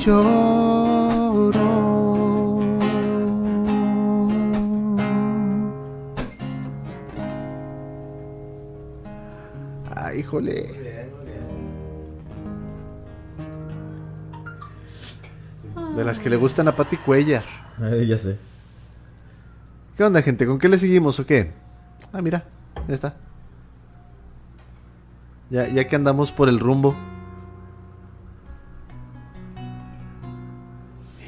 y 0.00 0.04
lloro. 0.04 1.60
Ay, 9.94 10.20
híjole. 10.20 10.80
De 15.96 16.04
las 16.04 16.18
que 16.18 16.30
le 16.30 16.36
gustan 16.36 16.68
a 16.68 16.72
Pati 16.72 16.96
Cuellar. 16.96 17.44
Eh, 17.82 18.06
ya 18.06 18.16
sé. 18.16 18.38
¿Qué 19.96 20.04
onda, 20.04 20.22
gente? 20.22 20.46
¿Con 20.46 20.58
qué 20.58 20.68
le 20.68 20.78
seguimos 20.78 21.20
o 21.20 21.26
qué? 21.26 21.52
Ah, 22.12 22.22
mira, 22.22 22.44
ya 22.88 22.94
está. 22.94 23.16
Ya, 25.50 25.68
ya 25.68 25.86
que 25.88 25.96
andamos 25.96 26.32
por 26.32 26.48
el 26.48 26.60
rumbo. 26.60 26.94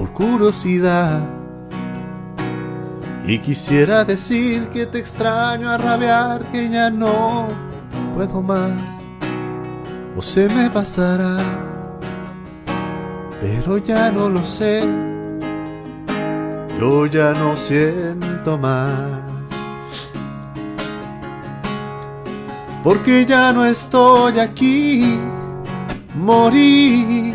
por 0.00 0.12
curiosidad. 0.12 1.20
Y 3.26 3.38
quisiera 3.38 4.02
decir 4.02 4.68
que 4.70 4.86
te 4.86 4.98
extraño 4.98 5.68
a 5.68 5.76
rabiar, 5.76 6.42
que 6.50 6.70
ya 6.70 6.88
no 6.88 7.48
puedo 8.14 8.40
más, 8.40 8.80
o 10.16 10.22
se 10.22 10.48
me 10.54 10.70
pasará, 10.70 11.36
pero 13.42 13.76
ya 13.76 14.10
no 14.10 14.30
lo 14.30 14.42
sé, 14.46 14.82
yo 16.78 17.04
ya 17.04 17.34
no 17.34 17.54
siento 17.56 18.56
más. 18.56 19.20
Porque 22.82 23.26
ya 23.26 23.52
no 23.52 23.66
estoy 23.66 24.38
aquí, 24.38 25.18
morí, 26.14 27.34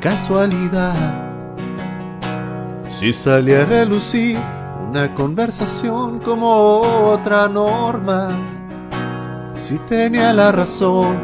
casualidad. 0.00 0.96
Si 2.98 3.12
salía 3.12 3.62
a 3.62 3.66
relucir 3.66 4.38
una 4.88 5.14
conversación 5.14 6.18
como 6.18 6.80
otra 7.12 7.48
norma, 7.48 8.30
si 9.54 9.78
tenía 9.78 10.32
la 10.32 10.50
razón, 10.52 11.16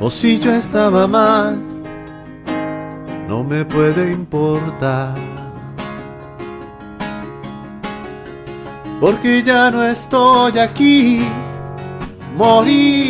o 0.00 0.10
si 0.10 0.38
yo 0.38 0.52
estaba 0.52 1.06
mal, 1.06 1.58
no 3.28 3.44
me 3.44 3.64
puede 3.64 4.12
importar. 4.12 5.14
Porque 9.00 9.42
ya 9.42 9.70
no 9.70 9.82
estoy 9.82 10.58
aquí, 10.58 11.26
morí, 12.36 13.09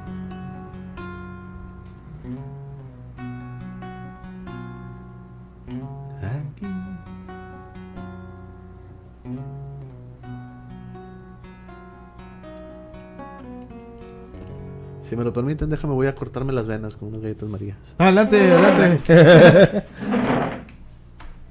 Si 15.11 15.17
me 15.17 15.25
lo 15.25 15.33
permiten, 15.33 15.69
déjame, 15.69 15.93
voy 15.93 16.07
a 16.07 16.15
cortarme 16.15 16.53
las 16.53 16.67
venas 16.67 16.95
con 16.95 17.09
unas 17.09 17.21
galletas 17.21 17.49
marías. 17.49 17.75
Adelante, 17.97 18.49
adelante. 18.49 19.03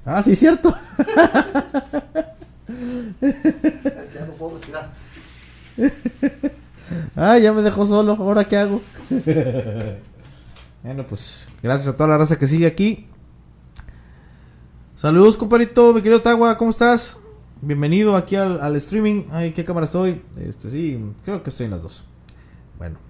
ah, 0.07 0.23
sí, 0.23 0.35
cierto. 0.35 0.75
Es 3.21 3.35
que 4.09 4.19
ya 4.19 4.25
no 4.25 4.33
puedo 4.33 4.55
respirar. 4.55 4.91
Ah, 7.15 7.37
ya 7.37 7.53
me 7.53 7.61
dejó 7.61 7.85
solo. 7.85 8.17
¿Ahora 8.19 8.45
qué 8.45 8.57
hago? 8.57 8.81
bueno, 10.83 11.07
pues 11.07 11.51
gracias 11.63 11.89
a 11.89 11.97
toda 11.99 12.09
la 12.09 12.17
raza 12.17 12.39
que 12.39 12.47
sigue 12.47 12.67
aquí. 12.67 13.09
Saludos, 14.97 15.37
compadrito, 15.37 15.93
mi 15.93 16.01
querido 16.01 16.23
Tagua, 16.23 16.57
¿cómo 16.57 16.71
estás? 16.71 17.19
Bienvenido 17.61 18.17
aquí 18.17 18.37
al, 18.37 18.59
al 18.59 18.75
streaming. 18.77 19.25
Ay, 19.31 19.53
¿qué 19.53 19.67
cámara 19.67 19.85
estoy? 19.85 20.23
Este, 20.39 20.71
sí, 20.71 20.99
creo 21.27 21.43
que 21.43 21.51
estoy 21.51 21.67
en 21.67 21.73
las 21.73 21.83
dos. 21.83 22.07
Bueno. 22.79 23.10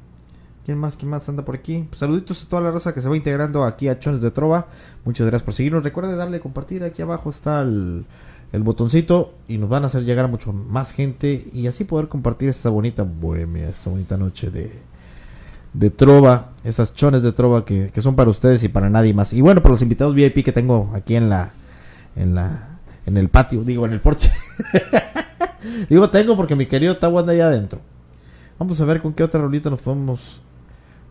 ¿Quién 0.65 0.79
más? 0.79 0.97
¿Quién 0.97 1.11
más 1.11 1.29
anda 1.29 1.45
por 1.45 1.55
aquí? 1.55 1.87
Pues, 1.89 2.01
saluditos 2.01 2.45
a 2.45 2.49
toda 2.49 2.63
la 2.63 2.71
raza 2.71 2.93
que 2.93 3.01
se 3.01 3.09
va 3.09 3.17
integrando 3.17 3.65
aquí 3.65 3.89
a 3.89 3.99
Chones 3.99 4.21
de 4.21 4.31
Trova. 4.31 4.67
Muchas 5.05 5.27
gracias 5.27 5.45
por 5.45 5.55
seguirnos. 5.55 5.83
Recuerden 5.83 6.19
darle 6.19 6.39
compartir. 6.39 6.85
Aquí 6.85 7.01
abajo 7.01 7.31
está 7.31 7.63
el, 7.63 8.05
botoncito 8.53 9.33
y 9.49 9.59
nos 9.59 9.71
van 9.71 9.85
a 9.85 9.87
hacer 9.87 10.05
llegar 10.05 10.27
a 10.27 10.29
mucho 10.29 10.53
más 10.53 10.93
gente 10.93 11.49
y 11.55 11.67
así 11.67 11.85
poder 11.85 12.09
compartir 12.09 12.49
esta 12.51 12.69
bonita 12.69 13.05
bohemia, 13.05 13.69
esta 13.69 13.89
bonita 13.91 14.17
noche 14.17 14.51
de, 14.51 14.73
de 15.73 15.91
Trova, 15.91 16.51
estas 16.63 16.95
chones 16.95 17.23
de 17.23 17.33
Trova 17.33 17.65
que, 17.65 17.91
que 17.91 18.03
son 18.03 18.15
para 18.15 18.29
ustedes 18.29 18.63
y 18.63 18.69
para 18.69 18.91
nadie 18.91 19.15
más. 19.15 19.33
Y 19.33 19.41
bueno, 19.41 19.63
para 19.63 19.73
los 19.73 19.83
invitados 19.83 20.15
VIP 20.15 20.45
que 20.45 20.53
tengo 20.53 20.91
aquí 20.95 21.17
en 21.17 21.31
la 21.31 21.53
en 22.17 22.35
la 22.35 22.81
en 23.07 23.17
el 23.17 23.29
patio, 23.31 23.65
digo 23.65 23.87
en 23.87 23.93
el 23.93 24.01
porche. 24.01 24.31
digo 25.89 26.11
tengo 26.11 26.37
porque 26.37 26.55
mi 26.55 26.67
querido 26.67 26.99
Tawa 26.99 27.21
anda 27.21 27.33
allá 27.33 27.47
adentro. 27.47 27.81
Vamos 28.59 28.79
a 28.81 28.85
ver 28.85 29.01
con 29.01 29.15
qué 29.15 29.23
otra 29.23 29.41
rolita 29.41 29.71
nos 29.71 29.81
podemos 29.81 30.43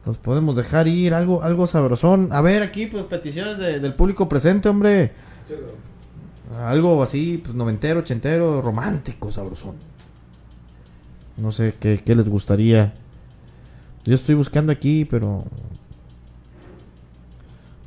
nos 0.06 0.18
podemos 0.18 0.56
dejar 0.56 0.88
ir, 0.88 1.14
algo 1.14 1.44
algo 1.44 1.68
sabrosón. 1.68 2.30
A 2.32 2.42
ver 2.42 2.64
aquí 2.64 2.88
pues 2.88 3.04
peticiones 3.04 3.58
de- 3.58 3.80
del 3.80 3.94
público 3.94 4.28
presente, 4.30 4.70
hombre. 4.70 5.12
Algo 6.62 7.02
así, 7.04 7.40
pues 7.44 7.56
noventero, 7.56 8.00
ochentero, 8.00 8.62
romántico, 8.62 9.32
sabrosón. 9.32 9.76
No 11.38 11.52
sé 11.52 11.76
qué, 11.80 12.02
qué 12.04 12.16
les 12.16 12.28
gustaría. 12.28 12.94
Yo 14.06 14.16
estoy 14.16 14.36
buscando 14.36 14.72
aquí, 14.72 15.06
pero. 15.06 15.44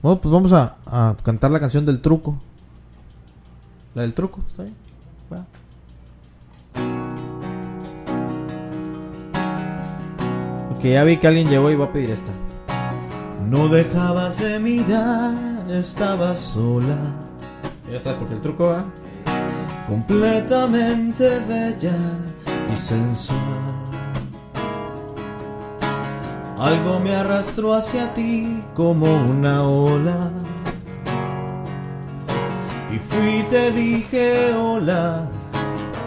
Bueno, 0.01 0.21
pues 0.21 0.33
vamos 0.33 0.53
a, 0.53 0.77
a 0.87 1.17
cantar 1.23 1.51
la 1.51 1.61
canción 1.61 1.85
del 1.87 2.01
truco. 2.01 2.41
La 3.95 4.03
del 4.03 4.15
truco, 4.15 4.43
¿está 4.49 4.63
bien? 4.65 4.75
Porque 10.83 10.95
ya 10.95 11.05
vi 11.05 11.16
que 11.16 11.28
alguien 11.28 11.49
llegó 11.49 11.70
y 11.70 11.76
va 11.76 11.85
a 11.85 11.93
pedir 11.93 12.11
esta. 12.11 12.33
No 13.41 13.68
dejabas 13.68 14.41
de 14.41 14.59
mirar, 14.59 15.37
estabas 15.70 16.37
sola, 16.39 16.99
Ya 17.89 17.99
está, 17.99 18.18
porque 18.18 18.35
el 18.35 18.41
truco 18.41 18.66
va. 18.66 18.85
completamente 19.87 21.39
bella 21.47 21.97
y 22.72 22.74
sensual. 22.74 23.39
Algo 26.59 26.99
me 26.99 27.14
arrastró 27.14 27.74
hacia 27.74 28.12
ti 28.12 28.64
como 28.74 29.07
una 29.07 29.62
ola. 29.62 30.33
Y 32.93 32.99
fui 32.99 33.39
y 33.39 33.43
te 33.45 33.70
dije 33.70 34.53
hola, 34.57 35.28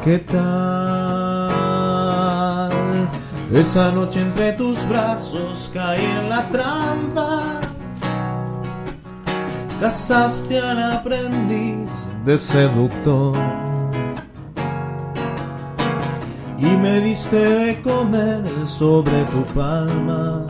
¿qué 0.03 0.19
tal? 0.19 1.24
Esa 3.53 3.91
noche 3.91 4.21
entre 4.21 4.53
tus 4.53 4.87
brazos 4.87 5.69
caí 5.73 6.03
en 6.03 6.29
la 6.29 6.49
trampa. 6.49 7.61
Casaste 9.79 10.59
al 10.59 10.93
aprendiz 10.93 12.07
de 12.25 12.37
seductor. 12.37 13.35
Y 16.57 16.65
me 16.65 17.01
diste 17.01 17.37
de 17.37 17.81
comer 17.81 18.43
sobre 18.65 19.23
tu 19.25 19.45
palma. 19.53 20.47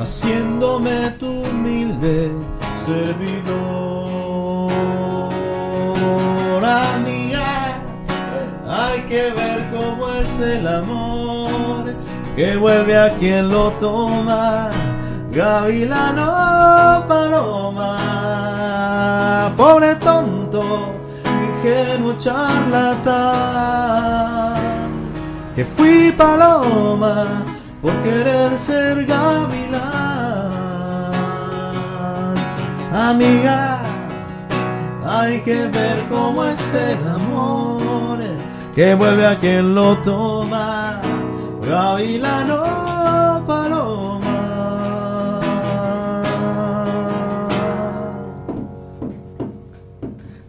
Haciéndome 0.00 1.10
tu 1.18 1.26
humilde 1.26 2.30
servidor. 2.78 4.08
Amiga, 6.64 7.80
hay 8.66 9.00
que 9.02 9.30
ver 9.30 9.67
es 10.20 10.40
el 10.40 10.66
amor 10.66 11.94
que 12.34 12.56
vuelve 12.56 12.98
a 12.98 13.14
quien 13.14 13.48
lo 13.48 13.70
toma. 13.72 14.70
Gavilano 15.30 17.04
paloma, 17.06 17.98
pobre 19.56 19.94
tonto, 19.96 20.96
ingenuo 21.46 22.14
charlatán, 22.18 23.14
que 25.54 25.64
fui 25.64 26.10
paloma 26.12 27.44
por 27.82 27.92
querer 28.02 28.58
ser 28.58 29.04
gavilán. 29.04 29.78
Amiga, 32.92 33.80
hay 35.06 35.40
que 35.40 35.68
ver 35.68 36.04
cómo 36.10 36.44
es 36.44 36.74
el 36.74 37.06
amor 37.06 37.77
que 38.78 38.94
vuelve 38.94 39.26
a 39.26 39.36
quien 39.40 39.74
lo 39.74 39.98
toma. 39.98 41.00
Gavilano 41.66 43.42
paloma. 43.44 45.40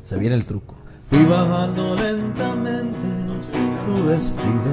Se 0.04 0.16
viene 0.20 0.36
el 0.36 0.46
truco. 0.46 0.76
Fui 1.10 1.26
bajando 1.26 1.96
lentamente 1.96 3.08
tu 3.84 4.06
vestido. 4.06 4.72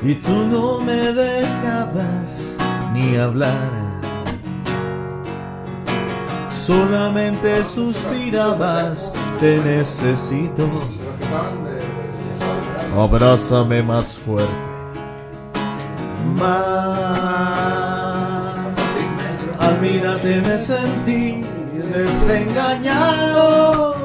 Y 0.00 0.14
tú 0.14 0.36
no 0.50 0.80
me 0.80 1.12
dejabas 1.12 2.56
ni 2.94 3.14
hablar. 3.16 3.72
Solamente 6.48 7.62
suspirabas, 7.62 9.12
te 9.40 9.58
necesito. 9.60 10.68
Abrázame 12.96 13.82
más 13.82 14.16
fuerte. 14.16 14.52
Más. 16.36 16.58
Al 19.58 19.80
mirarte 19.80 20.40
me 20.42 20.58
sentí 20.58 21.44
desengañado. 21.94 23.96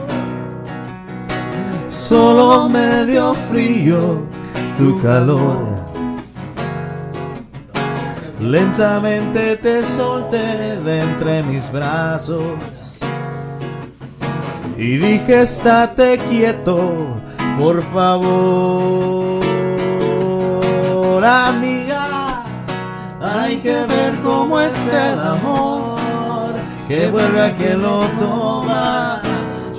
Solo 1.90 2.70
me 2.70 3.06
dio 3.06 3.36
frío 3.50 4.22
tu 4.78 5.00
calor. 5.02 5.74
Lentamente 8.40 9.56
te 9.56 9.84
solté 9.84 10.78
de 10.82 11.02
entre 11.02 11.42
mis 11.44 11.72
brazos 11.72 12.58
y 14.78 14.98
dije 14.98 15.42
estate 15.42 16.18
quieto, 16.30 17.16
por 17.60 17.84
favor, 17.84 19.44
amiga. 21.24 22.44
Hay 23.22 23.58
que 23.58 23.86
ver 23.86 24.20
cómo 24.24 24.60
es 24.60 24.74
el 24.88 25.20
amor 25.20 26.54
que 26.88 27.10
vuelve 27.10 27.42
a 27.42 27.56
quien 27.56 27.82
lo 27.82 28.02
toma. 28.20 29.22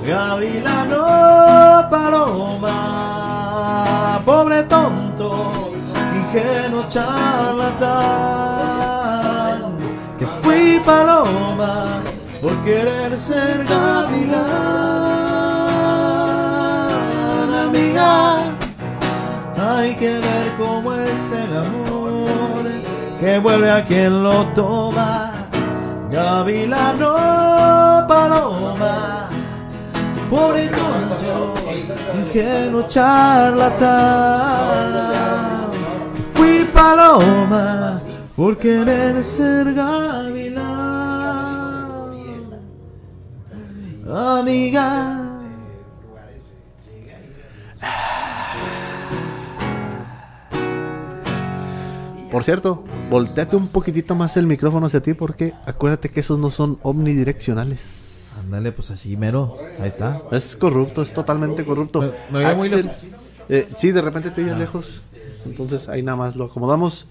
Gavilano 0.05 1.87
paloma, 1.89 2.71
pobre 4.23 4.63
tonto, 4.63 5.73
ingenuo 6.13 6.85
charlatán, 6.89 7.85
que 10.19 10.27
fui 10.41 10.79
paloma 10.85 12.04
por 12.45 12.55
querer 12.63 13.17
ser 13.17 13.65
gavilán, 13.65 14.43
amiga. 17.65 18.53
Hay 19.57 19.95
que 19.95 20.19
ver 20.19 20.53
cómo 20.55 20.93
es 20.93 21.31
el 21.31 21.57
amor 21.57 22.65
que 23.19 23.39
vuelve 23.39 23.71
a 23.71 23.83
quien 23.83 24.21
lo 24.21 24.45
toma. 24.53 25.31
Gavilano 26.11 28.05
paloma, 28.07 29.27
pobre 30.29 30.67
tonto, 30.67 31.55
ingenuo 32.19 32.87
charlatán. 32.87 33.85
Fui 36.35 36.63
paloma 36.71 37.99
por 38.35 38.55
querer 38.59 39.23
ser 39.23 39.73
gavilán. 39.73 40.74
Amiga. 44.07 44.85
Por 52.31 52.43
cierto, 52.43 52.83
volteate 53.09 53.55
un 53.55 53.67
poquitito 53.67 54.13
más 54.15 54.35
el 54.35 54.45
micrófono 54.47 54.87
hacia 54.87 55.01
ti 55.01 55.13
porque 55.13 55.53
acuérdate 55.65 56.09
que 56.09 56.19
esos 56.19 56.37
no 56.37 56.49
son 56.51 56.77
omnidireccionales. 56.83 58.31
Ándale, 58.43 58.71
pues 58.73 58.91
así 58.91 59.15
mero. 59.15 59.55
Ahí 59.79 59.87
está. 59.87 60.21
Es 60.31 60.55
corrupto, 60.57 61.01
es 61.01 61.13
totalmente 61.13 61.63
corrupto. 61.63 62.01
Me- 62.31 62.39
me 62.39 62.45
Axel, 62.45 62.89
eh, 63.47 63.67
sí, 63.77 63.91
de 63.91 64.01
repente 64.01 64.31
te 64.31 64.41
oyes 64.43 64.57
lejos. 64.57 65.03
Entonces 65.45 65.87
ahí 65.87 66.03
nada 66.03 66.17
más 66.17 66.35
lo 66.35 66.45
acomodamos. 66.45 67.05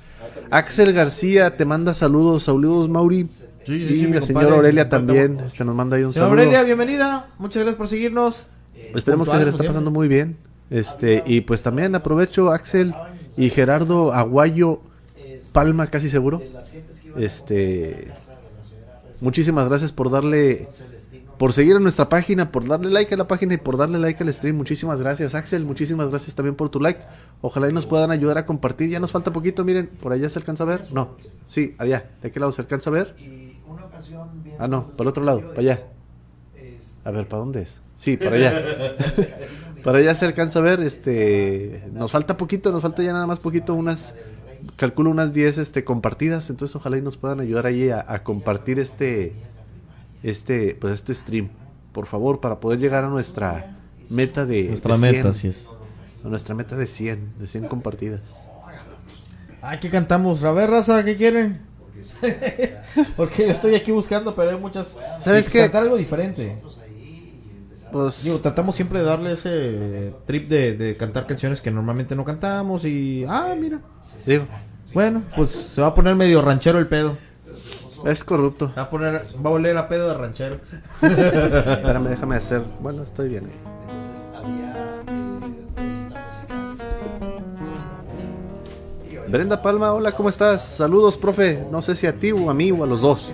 Axel 0.51 0.93
García 0.93 1.57
te 1.57 1.65
manda 1.65 1.95
saludos, 1.95 2.43
saludos 2.43 2.89
Mauri. 2.91 3.27
Sí, 3.65 3.87
sí, 3.87 3.95
y 3.95 4.01
sí, 4.01 4.07
la 4.09 4.21
señora 4.23 4.55
Aurelia 4.57 4.89
también 4.89 5.41
este, 5.41 5.65
nos 5.65 5.75
manda 5.75 5.97
ahí 5.97 6.05
un 6.05 6.13
Señora 6.13 6.31
saludo. 6.31 6.43
Aurelia, 6.43 6.63
bienvenida. 6.65 7.29
Muchas 7.39 7.63
gracias 7.63 7.77
por 7.77 7.89
seguirnos. 7.89 8.47
Esperemos 8.95 9.29
que 9.29 9.39
se 9.39 9.45
le 9.45 9.51
está 9.51 9.65
pasando 9.65 9.91
muy 9.91 10.09
bien. 10.09 10.37
Este, 10.71 11.23
y 11.27 11.43
pues 11.43 11.63
también 11.63 11.95
aprovecho 11.95 12.51
Axel 12.51 12.95
y 13.37 13.51
Gerardo 13.51 14.13
Aguayo 14.13 14.81
Palma, 15.53 15.87
casi 15.87 16.11
seguro. 16.11 16.43
Este, 17.17 18.13
muchísimas 19.21 19.69
gracias 19.69 19.93
por 19.93 20.11
darle, 20.11 20.69
por 21.39 21.53
seguir 21.53 21.77
a 21.77 21.79
nuestra 21.81 22.09
página, 22.09 22.51
por 22.51 22.67
darle 22.67 22.91
like 22.91 23.15
a 23.15 23.17
la 23.17 23.29
página 23.29 23.55
y 23.55 23.59
por 23.59 23.77
darle 23.77 23.99
like 23.99 24.23
al 24.23 24.35
stream. 24.35 24.57
Muchísimas 24.57 25.01
gracias, 25.01 25.35
Axel. 25.35 25.65
Muchísimas 25.65 26.11
gracias 26.11 26.35
también 26.35 26.57
por 26.57 26.71
tu 26.71 26.81
like. 26.81 27.01
Ojalá 27.41 27.69
y 27.71 27.73
nos 27.73 27.87
puedan 27.87 28.11
ayudar 28.11 28.37
a 28.39 28.47
compartir. 28.47 28.91
Ya 28.91 28.99
nos 29.01 29.13
falta 29.13 29.33
poquito, 29.33 29.65
miren, 29.65 29.87
por 29.87 30.13
allá 30.13 30.29
se 30.29 30.39
alcanza 30.41 30.65
a 30.65 30.67
ver. 30.67 30.81
No, 30.93 31.17
sí, 31.47 31.77
allá. 31.79 32.11
¿De 32.21 32.33
qué 32.33 32.41
lado 32.41 32.51
se 32.51 32.61
alcanza 32.63 32.91
a 32.91 32.93
ver? 32.93 33.15
Y 33.19 33.59
una 33.69 33.85
ocasión 33.85 34.29
viendo 34.43 34.44
Ah, 34.59 34.69
no, 34.69 34.89
para 34.89 35.03
el 35.03 35.09
otro 35.09 35.25
lado, 35.25 35.41
para 35.49 35.61
allá. 35.61 35.83
A 37.05 37.11
ver, 37.11 37.29
¿para 37.29 37.41
dónde 37.41 37.63
es? 37.63 37.81
Sí, 37.97 38.17
para 38.17 38.37
allá. 38.37 38.53
para 39.85 39.99
allá 39.99 40.15
se 40.15 40.25
alcanza 40.25 40.59
a 40.61 40.63
ver, 40.63 40.81
este, 40.81 41.85
nos 41.93 42.11
falta 42.11 42.37
poquito, 42.37 42.73
nos 42.73 42.83
falta 42.83 43.03
ya 43.03 43.13
nada 43.13 43.27
más 43.27 43.39
poquito, 43.41 43.75
unas, 43.75 44.15
calculo 44.77 45.11
unas 45.11 45.33
10 45.33 45.59
este, 45.59 45.85
compartidas, 45.85 46.49
entonces 46.51 46.75
ojalá 46.77 46.97
y 46.99 47.03
nos 47.03 47.17
puedan 47.17 47.41
ayudar 47.41 47.67
ahí 47.67 47.91
a, 47.91 48.05
a 48.07 48.23
compartir 48.23 48.79
este, 48.79 49.35
este, 50.23 50.75
pues 50.81 50.95
este 50.95 51.13
stream, 51.15 51.51
por 51.93 52.07
favor, 52.07 52.41
para 52.41 52.61
poder 52.61 52.79
llegar 52.79 53.05
a 53.05 53.09
nuestra 53.09 53.77
meta 54.11 54.47
de 54.47 54.69
Nuestra 54.69 54.95
de 54.97 55.01
meta, 55.01 55.23
100, 55.23 55.27
así 55.27 55.49
es. 55.49 55.69
a 56.25 56.29
nuestra 56.29 56.55
meta 56.55 56.77
de 56.77 56.87
100, 56.87 57.35
de 57.39 57.47
100 57.47 57.69
compartidas. 57.69 58.21
Ay, 59.61 59.79
¿qué 59.81 59.89
cantamos? 59.91 60.45
A 60.45 60.53
ver, 60.53 60.71
raza, 60.71 61.05
¿qué 61.05 61.17
quieren? 61.17 61.61
Porque 63.17 63.47
yo 63.47 63.53
estoy 63.53 63.75
aquí 63.75 63.93
buscando, 63.93 64.35
pero 64.35 64.51
hay 64.51 64.59
muchas. 64.59 64.97
¿Sabes 65.23 65.49
qué? 65.49 65.61
Cantar 65.61 65.85
algo 65.85 65.97
diferente. 65.97 66.57
Pues, 67.93 68.25
Digo, 68.25 68.41
tratamos 68.41 68.75
siempre 68.75 68.99
de 68.99 69.05
darle 69.05 69.33
ese 69.33 70.13
trip 70.27 70.49
de, 70.49 70.77
de 70.77 70.97
cantar 70.97 71.27
canciones 71.27 71.61
que 71.61 71.71
normalmente 71.71 72.17
no 72.17 72.25
cantamos 72.25 72.85
y... 72.85 73.25
Ah, 73.29 73.55
mira. 73.57 73.81
digo, 74.27 74.47
Bueno, 74.93 75.23
pues 75.37 75.51
se 75.51 75.81
va 75.81 75.89
a 75.89 75.95
poner 75.95 76.17
medio 76.17 76.43
ranchero 76.43 76.81
el 76.81 76.89
pedo. 76.89 77.17
es 78.05 78.25
corrupto. 78.25 78.73
Va 78.77 78.83
a 78.83 78.91
poner, 78.91 79.13
va 79.37 79.49
a 79.49 79.53
volver 79.53 79.77
a 79.77 79.87
pedo 79.87 80.09
de 80.09 80.15
ranchero. 80.15 80.59
Espérame, 81.03 82.09
déjame 82.09 82.35
hacer, 82.35 82.63
bueno, 82.81 83.05
estoy 83.05 83.29
bien. 83.29 83.49
Brenda 89.35 89.61
Palma, 89.61 89.93
hola, 89.93 90.13
¿cómo 90.13 90.29
estás? 90.29 90.65
Saludos, 90.65 91.17
profe. 91.17 91.67
No 91.69 91.83
sé 91.83 91.97
si 91.97 92.07
a 92.07 92.21
ti 92.21 92.31
o 92.31 92.49
a 92.49 92.55
mí 92.55 92.71
o 92.71 92.85
a 92.85 92.87
los 92.87 93.01
dos. 93.01 93.33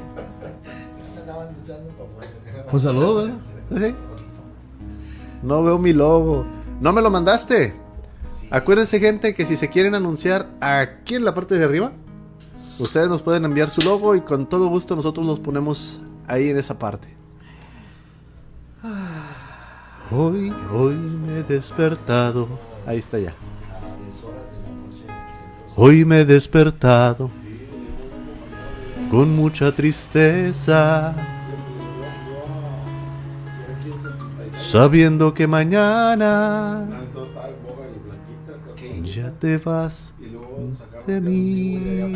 Un 2.72 2.80
saludo, 2.80 3.16
¿verdad? 3.16 3.34
¿Sí? 3.76 3.94
No 5.42 5.62
veo 5.62 5.76
mi 5.76 5.92
logo. 5.92 6.46
No 6.80 6.94
me 6.94 7.02
lo 7.02 7.10
mandaste. 7.10 7.74
Acuérdense, 8.50 8.98
gente, 8.98 9.34
que 9.34 9.44
si 9.44 9.56
se 9.56 9.68
quieren 9.68 9.94
anunciar 9.94 10.48
aquí 10.62 11.16
en 11.16 11.24
la 11.26 11.34
parte 11.34 11.58
de 11.58 11.66
arriba, 11.66 11.92
ustedes 12.78 13.10
nos 13.10 13.20
pueden 13.20 13.44
enviar 13.44 13.68
su 13.68 13.82
logo 13.82 14.14
y 14.14 14.22
con 14.22 14.48
todo 14.48 14.68
gusto 14.68 14.96
nosotros 14.96 15.26
los 15.26 15.38
ponemos 15.38 16.00
ahí 16.26 16.48
en 16.48 16.56
esa 16.58 16.78
parte. 16.78 17.14
Hoy, 20.10 20.50
hoy 20.72 20.94
me 20.94 21.40
he 21.40 21.42
despertado. 21.42 22.48
Ahí 22.86 23.00
está 23.00 23.18
ya. 23.18 23.34
Hoy 25.82 26.04
me 26.04 26.20
he 26.20 26.24
despertado 26.26 27.30
con 29.10 29.34
mucha 29.34 29.72
tristeza, 29.72 31.14
sabiendo 34.58 35.32
que 35.32 35.46
mañana 35.46 36.86
ya 39.02 39.30
te 39.30 39.56
vas 39.56 40.12
de 41.06 41.18
mí. 41.18 42.12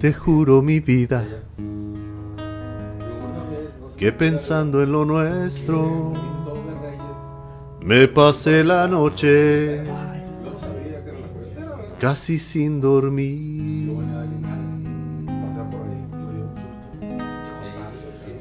Te 0.00 0.12
juro 0.12 0.62
mi 0.62 0.80
vida 0.80 1.24
que 3.96 4.10
pensando 4.10 4.82
en 4.82 4.90
lo 4.90 5.04
nuestro 5.04 6.12
me 7.88 8.06
pasé 8.08 8.64
la 8.64 8.86
noche 8.86 9.82
casi 11.98 12.38
sin 12.38 12.80
dormir. 12.80 13.92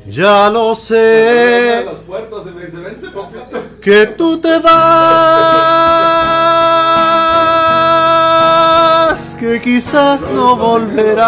Ya 0.09 0.49
lo 0.49 0.73
sé. 0.75 1.85
Que 3.81 4.07
tú 4.07 4.37
te 4.39 4.59
vas, 4.59 4.75
que 9.39 9.61
quizás 9.61 10.29
no 10.29 10.55
volverás, 10.55 11.27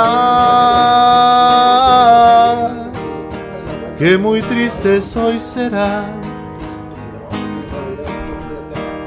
que 3.97 4.17
muy 4.17 4.41
triste 4.41 4.99
hoy 5.15 5.39
será. 5.39 6.05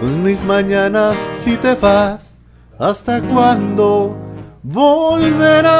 Tus 0.00 0.12
mis 0.12 0.42
mañanas 0.44 1.14
si 1.40 1.56
te 1.56 1.74
vas, 1.74 2.31
¿hasta 2.82 3.20
cuándo 3.22 4.16
volverás? 4.62 5.72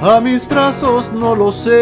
A 0.00 0.20
mis 0.22 0.48
brazos 0.48 1.12
no 1.12 1.34
lo 1.36 1.52
sé. 1.52 1.72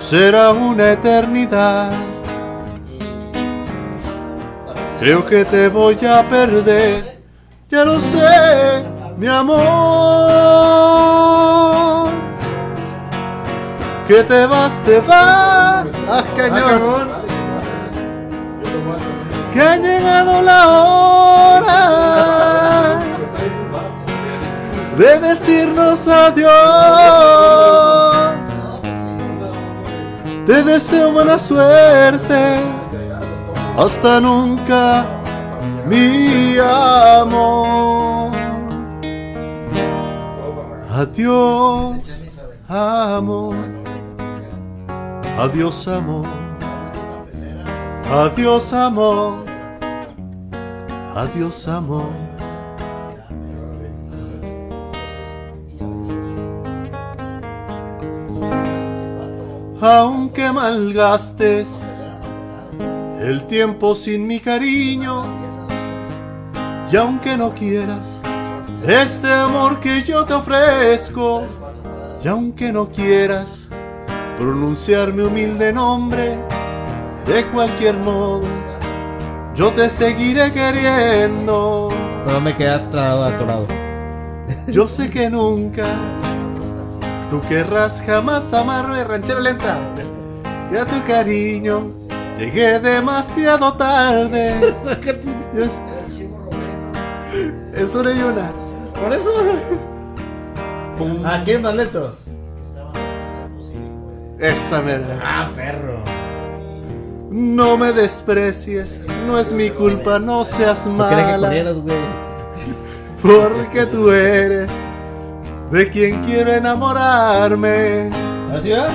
Será 0.00 0.50
una 0.50 0.92
eternidad. 0.92 1.92
Creo 4.98 5.24
que 5.24 5.44
te 5.44 5.68
voy 5.68 5.98
a 6.06 6.22
perder. 6.22 7.18
Ya 7.70 7.84
lo 7.84 8.00
sé, 8.00 8.84
mi 9.16 9.28
amor. 9.28 9.58
Que 14.08 14.24
te 14.24 14.46
vas, 14.46 14.82
te 14.84 14.98
vas. 15.00 15.08
¡Ah, 15.10 15.84
Ah, 16.10 16.24
cañón! 16.36 17.27
Que 19.58 19.64
ha 19.64 19.76
llegado 19.76 20.40
la 20.40 20.68
hora 20.68 21.80
de 24.96 25.18
decirnos 25.18 26.06
adiós. 26.06 26.52
Te 30.46 30.62
deseo 30.62 31.10
buena 31.10 31.40
suerte. 31.40 32.60
Hasta 33.76 34.20
nunca, 34.20 35.04
mi 35.88 36.56
amor. 36.60 38.30
Adiós, 40.94 41.98
amor. 42.68 43.56
Adiós, 45.36 45.88
amor. 45.88 46.28
Adiós, 48.08 48.72
amor. 48.72 49.47
Adiós, 51.18 51.66
amor. 51.66 52.12
Aunque 59.80 60.52
malgastes 60.52 61.66
el 63.20 63.42
tiempo 63.48 63.96
sin 63.96 64.28
mi 64.28 64.38
cariño, 64.38 65.24
y 66.92 66.96
aunque 66.96 67.36
no 67.36 67.52
quieras 67.52 68.20
este 68.86 69.32
amor 69.32 69.80
que 69.80 70.04
yo 70.04 70.24
te 70.24 70.34
ofrezco, 70.34 71.42
y 72.22 72.28
aunque 72.28 72.70
no 72.70 72.90
quieras 72.90 73.66
pronunciar 74.38 75.12
mi 75.12 75.22
humilde 75.22 75.72
nombre, 75.72 76.38
de 77.26 77.44
cualquier 77.46 77.96
modo, 77.96 78.67
yo 79.58 79.72
te 79.72 79.90
seguiré 79.90 80.52
queriendo. 80.52 81.88
Pero 82.24 82.40
me 82.40 82.54
quedé 82.54 82.70
atrado, 82.70 83.24
atorado. 83.24 83.66
Yo 84.68 84.86
sé 84.86 85.10
que 85.10 85.28
nunca 85.28 85.84
tú 87.28 87.40
querrás 87.48 88.02
jamás 88.06 88.52
amarme, 88.54 89.02
ranchera 89.02 89.40
lenta. 89.40 89.76
Y 90.72 90.76
a 90.76 90.84
tu 90.84 91.02
cariño 91.06 91.90
llegué 92.38 92.78
demasiado 92.78 93.74
tarde. 93.74 94.54
Es, 95.56 95.80
es 97.74 97.94
una 97.94 98.12
y 98.12 98.22
una. 98.22 98.52
Por 98.94 99.12
eso. 99.12 99.32
¿A 101.24 101.42
quién 101.42 101.62
más 101.62 101.74
lento? 101.74 102.12
Esa 104.38 104.80
mierda. 104.82 105.18
Ah, 105.20 105.50
perro. 105.54 106.17
No 107.30 107.76
me 107.76 107.92
desprecies, 107.92 109.00
no 109.26 109.38
es 109.38 109.52
mi 109.52 109.68
culpa, 109.70 110.18
no 110.18 110.44
seas 110.44 110.80
¿Por 110.80 111.08
qué 111.10 111.16
que 111.16 111.22
mala. 111.22 111.48
corrieras, 111.48 111.76
güey? 111.76 111.96
Porque 113.20 113.84
tú 113.86 114.10
eres 114.10 114.70
de 115.70 115.90
quien 115.90 116.22
quiero 116.24 116.52
enamorarme. 116.54 118.10
¿Así 118.54 118.70
va? 118.70 118.88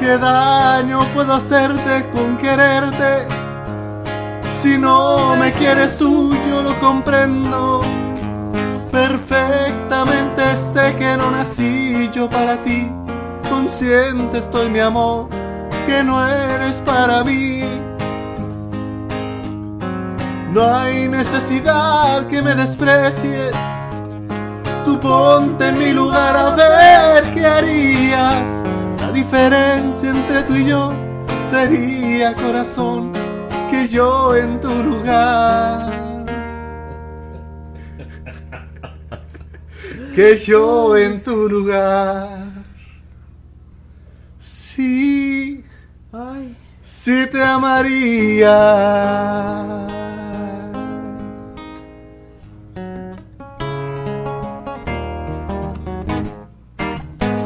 ¿Qué 0.00 0.18
daño 0.18 1.00
puedo 1.14 1.34
hacerte 1.34 2.06
con 2.12 2.36
quererte? 2.38 3.28
Si 4.50 4.78
no 4.78 5.36
me 5.36 5.52
quieres 5.52 5.96
tú, 5.96 6.34
yo 6.50 6.62
lo 6.62 6.74
comprendo. 6.80 7.80
Perfectamente 8.90 10.56
sé 10.56 10.96
que 10.96 11.16
no 11.16 11.30
nací 11.30 12.10
yo 12.12 12.28
para 12.28 12.56
ti. 12.64 12.90
Consciente 13.48 14.38
estoy, 14.38 14.68
mi 14.70 14.80
amor, 14.80 15.28
que 15.86 16.04
no 16.04 16.26
eres 16.26 16.80
para 16.80 17.24
mí. 17.24 17.62
No 20.52 20.74
hay 20.74 21.08
necesidad 21.08 22.26
que 22.26 22.42
me 22.42 22.54
desprecies. 22.54 23.52
Tú 24.84 25.00
ponte 25.00 25.68
en 25.68 25.78
mi 25.78 25.92
lugar 25.92 26.36
a 26.36 26.54
ver 26.54 27.32
qué 27.32 27.46
harías. 27.46 28.44
La 29.00 29.10
diferencia 29.12 30.10
entre 30.10 30.42
tú 30.42 30.54
y 30.54 30.66
yo 30.66 30.92
sería 31.50 32.34
corazón 32.34 33.12
que 33.70 33.88
yo 33.88 34.34
en 34.36 34.60
tu 34.60 34.74
lugar. 34.82 35.90
Que 40.14 40.38
yo 40.38 40.96
en 40.98 41.22
tu 41.22 41.48
lugar. 41.48 42.42
Sí, 44.74 45.11
Sí 47.04 47.26
te 47.32 47.42
amaría. 47.42 48.58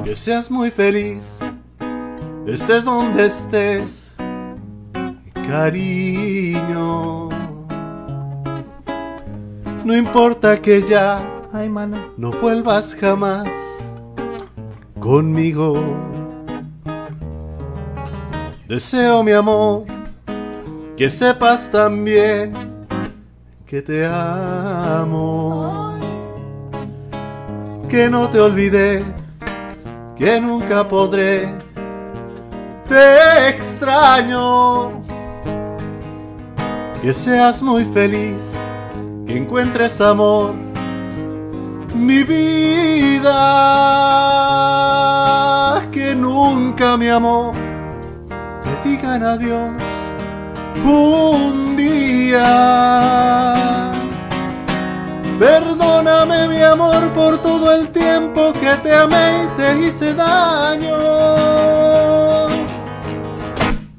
Que 0.04 0.14
seas 0.14 0.50
muy 0.50 0.70
feliz, 0.70 1.22
estés 2.46 2.84
donde 2.84 3.28
estés, 3.28 4.12
cariño. 5.48 7.30
No 9.86 9.96
importa 9.96 10.60
que 10.60 10.82
ya 10.82 11.18
Ay, 11.54 11.70
mana. 11.70 12.08
no 12.18 12.30
vuelvas 12.30 12.94
jamás 12.94 13.48
conmigo. 15.00 15.72
Deseo 18.68 19.22
mi 19.22 19.30
amor 19.32 19.84
que 20.96 21.08
sepas 21.08 21.70
también 21.70 22.52
que 23.66 23.80
te 23.80 24.04
amo. 24.04 25.98
Que 27.88 28.10
no 28.10 28.28
te 28.28 28.40
olvidé 28.40 29.04
que 30.16 30.40
nunca 30.40 30.88
podré. 30.88 31.54
Te 32.88 33.48
extraño, 33.50 35.02
que 37.02 37.12
seas 37.12 37.62
muy 37.62 37.84
feliz, 37.84 38.36
que 39.26 39.36
encuentres 39.36 40.00
amor, 40.00 40.54
mi 41.94 42.22
vida, 42.22 43.32
que 45.90 46.14
nunca 46.14 46.96
mi 46.96 47.08
amor 47.08 47.65
digan 48.86 49.22
adiós 49.22 49.72
un 50.84 51.76
día. 51.76 52.46
Perdóname 55.38 56.48
mi 56.48 56.62
amor 56.62 57.12
por 57.12 57.38
todo 57.38 57.70
el 57.72 57.88
tiempo 57.88 58.52
que 58.54 58.74
te 58.82 58.94
amé 58.94 59.44
y 59.44 59.46
te 59.56 59.78
hice 59.86 60.14
daño. 60.14 60.96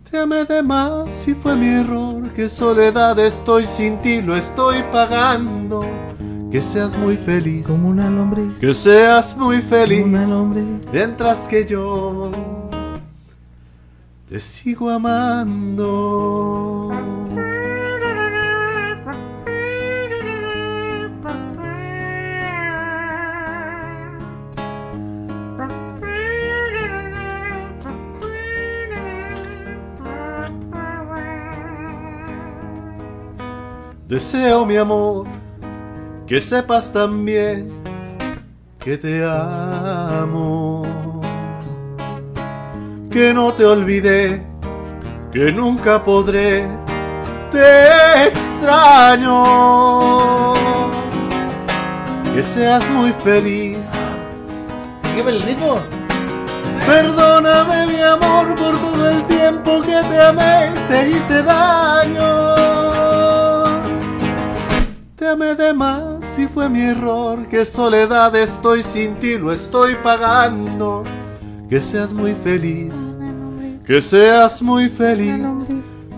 Te 0.10 0.18
amé 0.20 0.46
de 0.46 0.64
más 0.64 1.28
y 1.28 1.34
fue 1.36 1.56
mi 1.56 1.68
error, 1.68 2.24
que 2.36 2.50
soledad 2.50 3.20
estoy 3.20 3.66
sin 3.66 3.98
ti, 4.02 4.22
lo 4.22 4.36
estoy 4.36 4.78
pagando. 4.92 5.86
Que 6.50 6.62
seas 6.62 6.98
muy 6.98 7.18
feliz, 7.18 7.68
Como 7.68 7.90
una 7.90 8.10
lombriz. 8.10 8.54
que 8.62 8.74
seas 8.74 9.36
muy 9.36 9.58
feliz, 9.62 10.06
Una 10.06 10.26
lombriz. 10.26 10.64
mientras 10.94 11.40
que 11.50 11.66
yo 11.66 12.32
te 14.28 14.40
sigo 14.40 14.90
amando. 14.90 16.92
Deseo 34.08 34.66
mi 34.66 34.78
amor 34.78 35.28
que 36.26 36.40
sepas 36.40 36.94
también 36.94 37.70
que 38.80 38.98
te 38.98 39.24
amo. 39.24 40.87
Que 43.12 43.34
no 43.34 43.54
te 43.54 43.66
olvidé, 43.66 44.44
que 45.32 45.52
nunca 45.52 46.04
podré, 46.04 46.68
te 47.52 48.28
extraño. 48.28 49.44
Que 52.34 52.44
seas 52.44 52.88
muy 52.92 53.12
feliz. 53.24 53.78
Sígueme 55.04 55.32
el 55.32 55.42
ritmo. 55.42 55.80
Perdóname 56.86 57.88
mi 57.88 58.02
amor 58.02 58.56
por 58.56 58.78
todo 58.78 59.10
el 59.10 59.24
tiempo 59.26 59.82
que 59.82 60.02
te 60.10 60.22
amé 60.22 60.58
te 60.88 61.10
hice 61.10 61.44
daño. 61.44 62.56
Te 65.16 65.28
amé 65.28 65.56
de 65.56 65.74
más 65.74 66.38
y 66.38 66.48
fue 66.48 66.70
mi 66.70 66.82
error, 66.82 67.48
que 67.48 67.66
soledad 67.66 68.36
estoy 68.36 68.84
sin 68.84 69.16
ti, 69.16 69.38
lo 69.38 69.52
estoy 69.52 69.96
pagando. 69.96 71.04
Que 71.70 71.82
seas 71.82 72.14
muy 72.14 72.34
feliz, 72.34 72.94
que 73.86 74.00
seas 74.02 74.62
muy 74.62 74.88
feliz, 74.90 75.44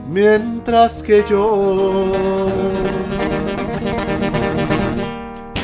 mientras 0.09 1.01
que 1.01 1.25
yo... 1.27 2.11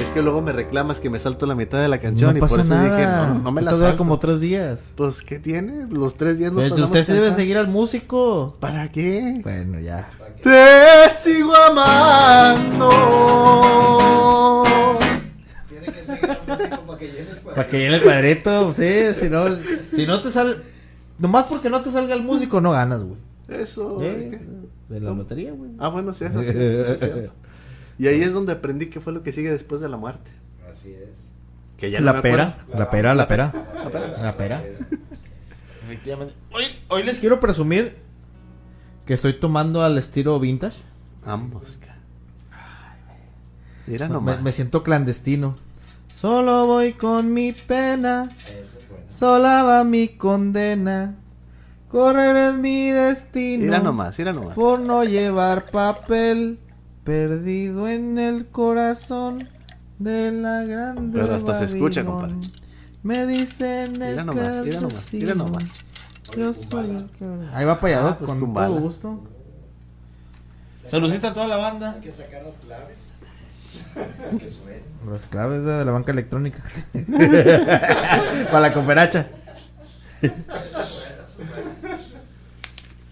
Es 0.01 0.09
que 0.11 0.21
luego 0.23 0.41
me 0.41 0.51
reclamas 0.53 0.99
que 0.99 1.09
me 1.11 1.19
salto 1.19 1.45
la 1.45 1.53
mitad 1.55 1.79
de 1.81 1.87
la 1.87 1.99
canción 1.99 2.31
No 2.31 2.37
y 2.37 2.41
pasa 2.41 2.55
por 2.55 2.65
eso 2.65 2.73
nada. 2.73 2.97
dije, 2.97 3.05
no, 3.07 3.39
no 3.43 3.51
me 3.51 3.61
la 3.61 3.69
Esto 3.69 3.77
dura 3.77 3.89
salto. 3.89 3.97
como 4.03 4.17
tres 4.17 4.39
días. 4.39 4.93
Pues, 4.95 5.21
¿qué 5.21 5.37
tiene? 5.39 5.85
Los 5.91 6.15
tres 6.15 6.39
días 6.39 6.51
no 6.51 6.61
pasamos 6.61 6.81
usted 6.85 7.05
se 7.05 7.13
debe 7.13 7.31
seguir 7.33 7.57
al 7.57 7.67
músico. 7.67 8.55
¿Para 8.59 8.91
qué? 8.91 9.41
Bueno, 9.43 9.79
ya. 9.79 10.09
Te 10.41 11.09
sigo 11.11 11.53
amando. 11.55 12.89
Para 16.57 16.97
que 16.99 17.07
llene 17.07 17.29
el 17.31 17.37
cuadro. 17.37 17.55
Para 17.55 17.67
que 17.69 17.79
llene 17.79 17.95
el 17.95 18.01
cuadrito, 18.03 18.73
sí, 18.73 18.87
si 19.13 19.29
no, 19.29 19.45
si 19.93 20.05
no 20.05 20.21
te 20.21 20.31
sale, 20.31 20.57
nomás 21.19 21.43
porque 21.45 21.69
no 21.69 21.81
te 21.81 21.91
salga 21.91 22.13
el 22.15 22.21
músico 22.23 22.61
no 22.61 22.71
ganas, 22.71 23.03
güey. 23.03 23.17
Eso. 23.47 23.99
Eh, 24.01 24.39
De 24.89 24.99
la 24.99 25.11
lotería, 25.11 25.51
güey. 25.51 25.71
Ah, 25.79 25.89
bueno, 25.89 26.13
sí, 26.13 26.25
eso 26.25 26.41
sí, 26.41 26.47
eso 26.49 26.93
es 26.93 26.99
cierto. 26.99 27.33
Y 27.97 28.07
ahí 28.07 28.21
es 28.21 28.33
donde 28.33 28.53
aprendí 28.53 28.87
qué 28.87 28.99
fue 28.99 29.13
lo 29.13 29.23
que 29.23 29.31
sigue 29.31 29.51
después 29.51 29.79
de 29.81 29.89
la 29.89 29.97
muerte. 29.97 30.31
Así 30.69 30.91
es. 30.93 31.29
Que 31.77 31.91
ya 31.91 31.99
no 31.99 32.05
La 32.05 32.21
pera, 32.21 32.57
acuerdo. 32.59 32.79
la 32.79 32.89
pera, 32.89 33.15
la 33.15 33.27
pera. 33.27 33.53
La 34.21 34.35
pera. 34.37 34.63
Efectivamente. 35.85 36.33
Hoy, 36.51 36.63
hoy 36.89 37.03
les 37.03 37.19
quiero 37.19 37.39
presumir 37.39 37.95
que 39.05 39.13
estoy 39.13 39.33
tomando 39.33 39.83
al 39.83 39.97
estilo 39.97 40.39
vintage. 40.39 40.77
Vamos, 41.25 41.77
ca- 41.81 41.95
Mira 43.87 44.07
Me, 44.07 44.13
nomás. 44.13 44.41
me 44.41 44.51
siento 44.51 44.83
clandestino. 44.83 45.55
Solo 46.15 46.65
voy 46.65 46.93
con 46.93 47.33
mi 47.33 47.51
pena, 47.51 48.29
Ese 48.45 48.61
es 48.79 48.89
bueno. 48.89 49.03
sola 49.09 49.63
va 49.63 49.83
mi 49.83 50.07
condena. 50.07 51.15
Correr 51.89 52.35
es 52.37 52.53
mi 52.55 52.89
destino. 52.89 53.65
Mira 53.65 53.79
nomás, 53.79 54.17
mira 54.17 54.31
nomás. 54.31 54.55
Por 54.55 54.79
no 54.79 55.03
llevar 55.03 55.65
papel 55.71 56.57
perdido 57.03 57.89
en 57.89 58.17
el 58.17 58.45
corazón 58.47 59.49
de 59.99 60.31
la 60.31 60.63
grande. 60.63 61.19
Pero 61.21 61.35
hasta 61.35 61.59
se 61.59 61.65
escucha, 61.65 62.05
compadre. 62.05 62.35
Me 63.03 63.27
dicen 63.27 64.01
el 64.01 64.11
Mira 64.11 64.23
nomás, 64.23 64.65
mira 64.65 64.79
nomás, 64.81 65.13
mira 65.13 65.35
nomás. 65.35 65.63
Yo 66.37 66.53
soy 66.53 66.91
el 66.91 67.05
que... 67.11 67.25
Ahí 67.53 67.65
va 67.65 67.79
para 67.79 67.99
allá, 67.99 68.09
Ah, 68.11 68.17
pues, 68.17 68.29
con 68.29 68.53
todo 68.53 68.79
gusto. 68.79 69.23
Saludcita 70.89 71.27
a 71.29 71.33
toda 71.33 71.47
la 71.47 71.57
banda. 71.57 71.91
Hay 71.91 72.01
que 72.01 72.11
sacar 72.11 72.41
las 72.43 72.57
claves. 72.59 73.04
Las 75.09 75.25
claves 75.29 75.63
de 75.63 75.85
la 75.85 75.91
banca 75.91 76.11
electrónica. 76.11 76.63
para 78.45 78.59
la 78.59 78.73
cooperacha. 78.73 79.27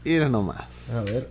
Mira 0.04 0.28
nomás. 0.30 0.66
A 0.94 1.02
ver. 1.02 1.30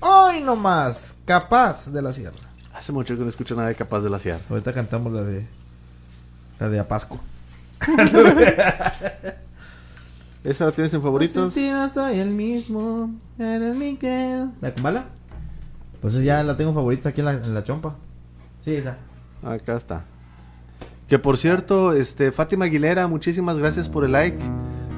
Hoy 0.00 0.40
nomás, 0.40 1.14
capaz 1.24 1.92
de 1.92 2.02
la 2.02 2.12
sierra. 2.12 2.52
Hace 2.74 2.92
mucho 2.92 3.16
que 3.16 3.22
no 3.22 3.28
escucho 3.28 3.54
nada 3.54 3.68
de 3.68 3.74
Capaz 3.74 4.00
de 4.00 4.10
la 4.10 4.18
Sierra. 4.18 4.40
Ahorita 4.50 4.72
cantamos 4.72 5.12
la 5.12 5.22
de 5.22 5.46
la 6.58 6.68
de 6.68 6.80
Apasco. 6.80 7.20
¿Esa 10.42 10.64
la 10.64 10.72
tienes 10.72 10.92
en 10.92 11.02
favoritos? 11.02 11.56
No 11.56 11.88
soy 11.88 12.18
el 12.18 12.30
mismo. 12.30 13.14
Eres 13.38 13.76
mi 13.76 13.96
credo. 13.96 14.50
¿La 14.60 14.74
Kumbala? 14.74 15.04
Pues 16.00 16.14
ya 16.14 16.42
la 16.42 16.56
tengo 16.56 16.74
favoritos 16.74 17.06
aquí 17.06 17.20
en 17.20 17.26
la, 17.26 17.32
en 17.34 17.54
la 17.54 17.62
chompa. 17.62 17.94
Sí, 18.64 18.74
esa. 18.74 18.98
Acá 19.42 19.76
está. 19.76 20.04
Que 21.08 21.18
por 21.18 21.36
cierto, 21.36 21.92
este 21.92 22.32
Fátima 22.32 22.66
Aguilera, 22.66 23.06
muchísimas 23.08 23.58
gracias 23.58 23.88
por 23.88 24.04
el 24.04 24.12
like. 24.12 24.38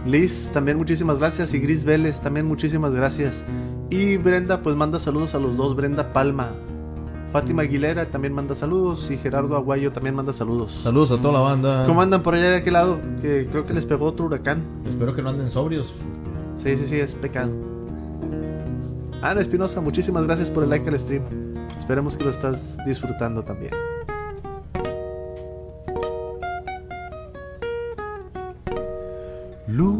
Liz, 0.07 0.51
también 0.53 0.77
muchísimas 0.77 1.19
gracias. 1.19 1.55
Y 1.55 1.59
Gris 1.59 1.83
Vélez, 1.83 2.21
también 2.21 2.47
muchísimas 2.47 2.95
gracias. 2.95 3.43
Y 3.91 4.19
Brenda, 4.19 4.63
pues 4.63 4.77
manda 4.77 5.01
saludos 5.01 5.35
a 5.35 5.39
los 5.39 5.57
dos. 5.57 5.75
Brenda 5.75 6.13
Palma. 6.13 6.51
Fátima 7.33 7.63
Aguilera 7.63 8.07
también 8.07 8.35
manda 8.35 8.55
saludos. 8.55 9.11
Y 9.11 9.17
Gerardo 9.17 9.57
Aguayo 9.57 9.93
también 9.93 10.15
manda 10.15 10.33
saludos. 10.35 10.73
Saludos 10.83 11.11
a 11.13 11.17
toda 11.17 11.33
la 11.33 11.41
banda. 11.41 11.87
¿Cómo 11.87 12.03
andan 12.03 12.23
por 12.23 12.35
allá 12.35 12.51
de 12.51 12.57
aquel 12.57 12.75
lado? 12.75 13.01
Que 13.23 13.49
creo 13.51 13.65
que 13.65 13.73
les 13.73 13.87
pegó 13.87 14.05
otro 14.07 14.27
huracán. 14.27 14.63
Espero 14.87 15.17
que 15.17 15.23
no 15.23 15.31
anden 15.31 15.51
sobrios. 15.51 15.95
Sí, 16.63 16.77
sí, 16.77 16.87
sí, 16.87 16.97
es 16.97 17.15
pecado. 17.15 17.51
Ana 19.23 19.41
Espinosa, 19.41 19.81
muchísimas 19.81 20.25
gracias 20.25 20.51
por 20.51 20.65
el 20.65 20.71
like 20.71 20.87
al 20.89 20.99
stream. 21.01 21.44
Esperemos 21.85 22.17
que 22.17 22.25
lo 22.25 22.31
estás 22.31 22.79
disfrutando 22.87 23.43
también. 23.43 23.75
Luz 29.67 29.95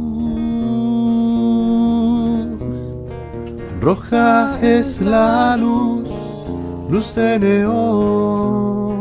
roja 3.83 4.59
es 4.63 4.99
la 5.03 5.59
luz, 5.59 6.09
luz 6.89 7.15
de 7.17 7.39
neón 7.39 8.95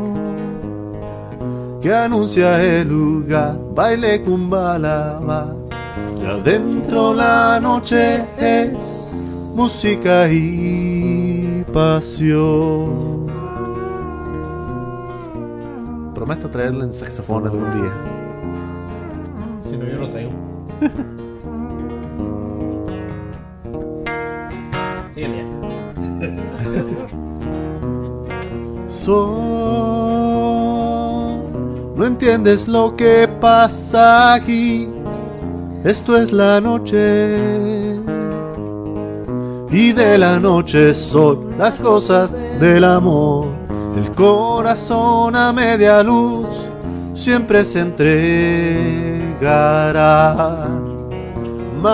que 1.82 1.94
anuncia 1.94 2.62
el 2.62 2.90
lugar, 2.90 3.58
baile 3.74 4.22
cumbalaba. 4.24 5.56
Y 6.22 6.26
adentro 6.26 7.14
la 7.14 7.62
noche 7.62 8.26
es 8.38 9.54
música 9.56 10.30
y 10.30 11.23
pasión. 11.64 13.28
Prometo 16.14 16.50
traerle 16.50 16.86
en 16.86 16.94
saxofón 16.94 17.46
algún 17.46 17.72
día. 17.74 17.94
Si 19.62 19.78
no, 19.78 19.86
yo 19.86 20.00
lo 20.00 20.10
traigo. 20.10 20.32
Síguele 25.14 25.46
Sol, 28.88 29.34
no 31.96 32.06
entiendes 32.06 32.68
lo 32.68 32.96
que 32.96 33.28
pasa 33.40 34.34
aquí. 34.34 34.90
Esto 35.84 36.16
es 36.16 36.32
la 36.32 36.62
noche. 36.62 38.03
Y 39.74 39.92
de 39.92 40.18
la 40.20 40.40
noche 40.40 40.94
son 40.94 41.58
las 41.58 41.80
cosas 41.80 42.32
del 42.60 42.84
amor. 42.84 43.48
El 43.98 44.12
corazón 44.12 45.36
a 45.36 45.52
media 45.52 46.04
luz 46.04 46.46
siempre 47.16 47.66
se 47.66 47.80
entregará. 47.80 50.70
Mar, 51.82 51.92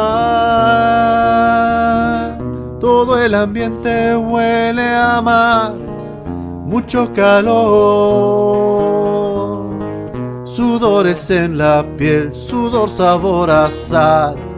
todo 2.81 3.17
el 3.17 3.33
ambiente 3.33 4.13
huele 4.13 4.93
a 4.93 5.21
mar, 5.21 5.73
mucho 6.65 7.13
calor. 7.13 7.69
Sudores 10.43 11.29
en 11.29 11.57
la 11.57 11.85
piel, 11.97 12.33
sudor 12.33 12.89
sabor 12.89 13.49
a 13.49 13.71
sal. 13.71 14.48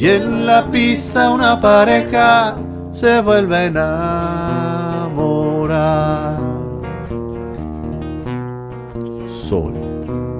Y 0.00 0.08
en 0.08 0.46
la 0.46 0.64
pista 0.70 1.30
una 1.30 1.60
pareja 1.60 2.56
se 2.90 3.20
vuelve 3.20 3.54
a 3.54 3.64
enamorar. 5.10 6.40
Sol, 9.28 9.74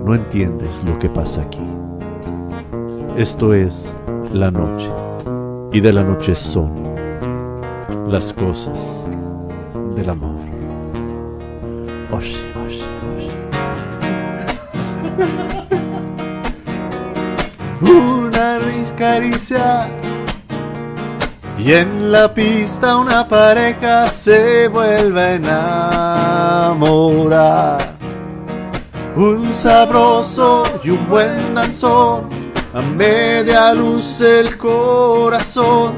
no 0.06 0.14
entiendes 0.14 0.80
lo 0.86 0.98
que 0.98 1.10
pasa 1.10 1.42
aquí. 1.42 1.60
Esto 3.18 3.52
es 3.52 3.92
la 4.32 4.50
noche. 4.50 4.90
Y 5.72 5.80
de 5.80 5.92
la 5.92 6.04
noche 6.04 6.34
son 6.34 6.72
las 8.08 8.32
cosas 8.32 9.04
del 9.94 10.08
amor. 10.08 10.40
Osh, 12.10 12.34
osh, 12.66 12.80
osh. 17.84 18.10
Caricia. 18.96 19.88
Y 21.58 21.74
en 21.74 22.10
la 22.10 22.32
pista 22.32 22.96
una 22.96 23.28
pareja 23.28 24.06
se 24.06 24.66
vuelve 24.68 25.40
a. 25.46 26.74
Un 29.16 29.52
sabroso 29.52 30.62
y 30.82 30.90
un 30.90 31.06
buen 31.08 31.54
danzón, 31.54 32.28
a 32.72 32.80
media 32.80 33.74
luz 33.74 34.22
el 34.22 34.56
corazón, 34.56 35.92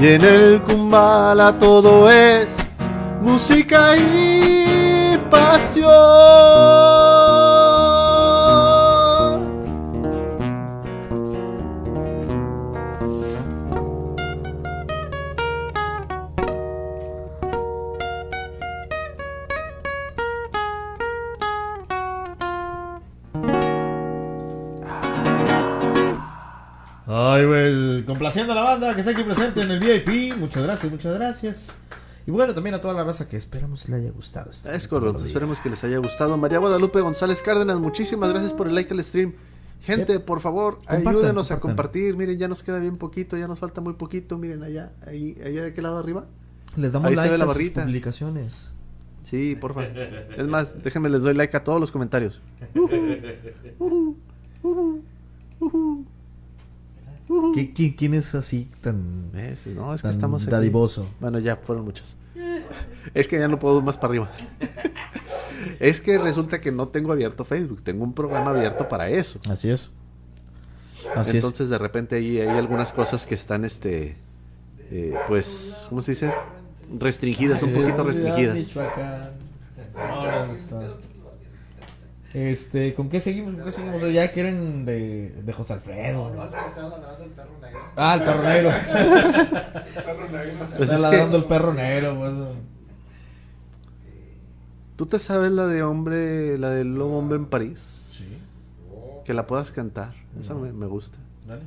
y 0.00 0.06
en 0.06 0.24
el 0.24 0.62
kumbala 0.62 1.58
todo 1.58 2.10
es 2.10 2.48
música 3.20 3.94
y 3.96 5.18
pasión. 5.30 5.92
Ay, 27.34 27.46
güey, 27.46 28.02
complaciendo 28.04 28.52
a 28.52 28.56
la 28.56 28.62
banda 28.62 28.94
que 28.94 29.00
está 29.00 29.12
aquí 29.12 29.22
presente 29.24 29.62
en 29.62 29.70
el 29.70 29.80
VIP. 29.80 30.36
Muchas 30.36 30.62
gracias, 30.62 30.90
muchas 30.90 31.14
gracias. 31.14 31.68
Y 32.26 32.30
bueno, 32.30 32.54
también 32.54 32.74
a 32.74 32.80
toda 32.80 32.94
la 32.94 33.04
raza 33.04 33.28
que 33.28 33.36
esperamos 33.36 33.88
le 33.88 33.96
haya 33.96 34.10
gustado. 34.10 34.50
este 34.50 34.74
Es 34.74 34.88
correcto, 34.88 35.24
esperemos 35.24 35.60
que 35.60 35.68
les 35.68 35.82
haya 35.84 35.98
gustado. 35.98 36.36
María 36.38 36.58
Guadalupe 36.58 37.00
González 37.00 37.42
Cárdenas, 37.42 37.78
muchísimas 37.80 38.30
gracias 38.30 38.52
por 38.52 38.66
el 38.68 38.74
like 38.74 38.92
al 38.94 39.04
stream. 39.04 39.34
Gente, 39.82 40.18
por 40.20 40.40
favor, 40.40 40.78
Compartan, 40.78 41.08
ayúdenos 41.08 41.50
a 41.50 41.60
compartir. 41.60 42.16
Miren, 42.16 42.38
ya 42.38 42.48
nos 42.48 42.62
queda 42.62 42.78
bien 42.78 42.96
poquito, 42.96 43.36
ya 43.36 43.46
nos 43.46 43.58
falta 43.58 43.82
muy 43.82 43.92
poquito. 43.94 44.38
Miren 44.38 44.62
allá, 44.62 44.92
ahí, 45.06 45.36
allá 45.44 45.62
de 45.62 45.68
aquel 45.68 45.84
lado 45.84 45.98
arriba. 45.98 46.24
Les 46.76 46.92
damos 46.92 47.10
Ahí 47.10 47.16
la 47.16 47.24
a 47.24 47.36
sus 47.36 47.46
barrita. 47.46 47.84
publicaciones. 47.84 48.70
Sí, 49.24 49.56
por 49.60 49.74
favor. 49.74 49.90
Es 50.36 50.46
más, 50.46 50.82
déjenme 50.82 51.10
les 51.10 51.22
doy 51.22 51.34
like 51.34 51.54
a 51.56 51.64
todos 51.64 51.80
los 51.80 51.90
comentarios. 51.90 52.40
¿Qué- 57.54 57.72
quién, 57.72 57.92
quién 57.94 58.14
es 58.14 58.34
así 58.34 58.68
tan, 58.80 59.30
Eh, 59.34 59.56
no, 59.74 59.94
es 59.94 60.02
que 60.02 60.08
estamos 60.10 60.42
aquí. 60.42 60.50
dadivoso? 60.50 61.06
Bueno, 61.20 61.38
ya 61.38 61.56
fueron 61.56 61.84
muchos. 61.84 62.16
Es 63.14 63.28
que 63.28 63.38
ya 63.38 63.48
no 63.48 63.58
puedo 63.58 63.80
más 63.82 63.96
para 63.96 64.08
arriba. 64.08 64.30
Es 65.80 66.00
que 66.00 66.18
resulta 66.18 66.60
que 66.60 66.70
no 66.70 66.88
tengo 66.88 67.12
abierto 67.12 67.44
Facebook, 67.44 67.82
tengo 67.82 68.04
un 68.04 68.12
programa 68.12 68.50
abierto 68.50 68.88
para 68.88 69.08
eso. 69.08 69.38
Así 69.48 69.70
es. 69.70 69.90
Así 71.14 71.36
Entonces 71.36 71.68
de 71.70 71.78
repente 71.78 72.16
ahí 72.16 72.38
hay 72.40 72.48
algunas 72.58 72.92
cosas 72.92 73.24
que 73.26 73.34
están, 73.34 73.64
este, 73.64 74.16
eh, 74.90 75.14
pues, 75.28 75.86
¿cómo 75.88 76.02
se 76.02 76.12
dice? 76.12 76.30
Restringidas, 76.98 77.62
un 77.62 77.72
poquito 77.72 78.04
restringidas. 78.04 78.58
Este, 82.34 82.94
¿con 82.94 83.08
qué 83.08 83.20
seguimos? 83.20 83.54
¿Con 83.54 83.64
qué 83.64 83.70
seguimos? 83.70 84.12
Ya 84.12 84.32
quieren 84.32 84.84
de, 84.84 85.30
de 85.30 85.52
José 85.52 85.74
Alfredo. 85.74 86.32
No, 86.34 86.44
es 86.44 86.52
que 86.52 86.66
está 86.66 86.82
ladrando 86.82 87.24
el 87.24 87.30
perro 87.30 87.52
negro. 87.62 87.80
Ah, 87.96 88.14
el 88.14 88.22
perro 88.22 88.42
negro. 88.42 88.70
Pues 90.76 90.80
Está 90.80 90.94
es 90.96 91.00
ladrando 91.00 91.30
que, 91.30 91.36
el 91.36 91.44
perro 91.44 91.72
negro. 91.72 92.18
Pues. 92.18 92.32
¿Tú 94.96 95.06
te 95.06 95.20
sabes 95.20 95.52
la 95.52 95.68
de 95.68 95.84
hombre, 95.84 96.58
la 96.58 96.70
del 96.70 96.96
lobo 96.96 97.18
hombre 97.18 97.38
en 97.38 97.46
París? 97.46 98.08
Sí. 98.10 98.36
Que 99.24 99.32
la 99.32 99.46
puedas 99.46 99.70
cantar. 99.70 100.14
Esa 100.40 100.54
me, 100.54 100.72
me 100.72 100.86
gusta. 100.86 101.18
Dale. 101.46 101.62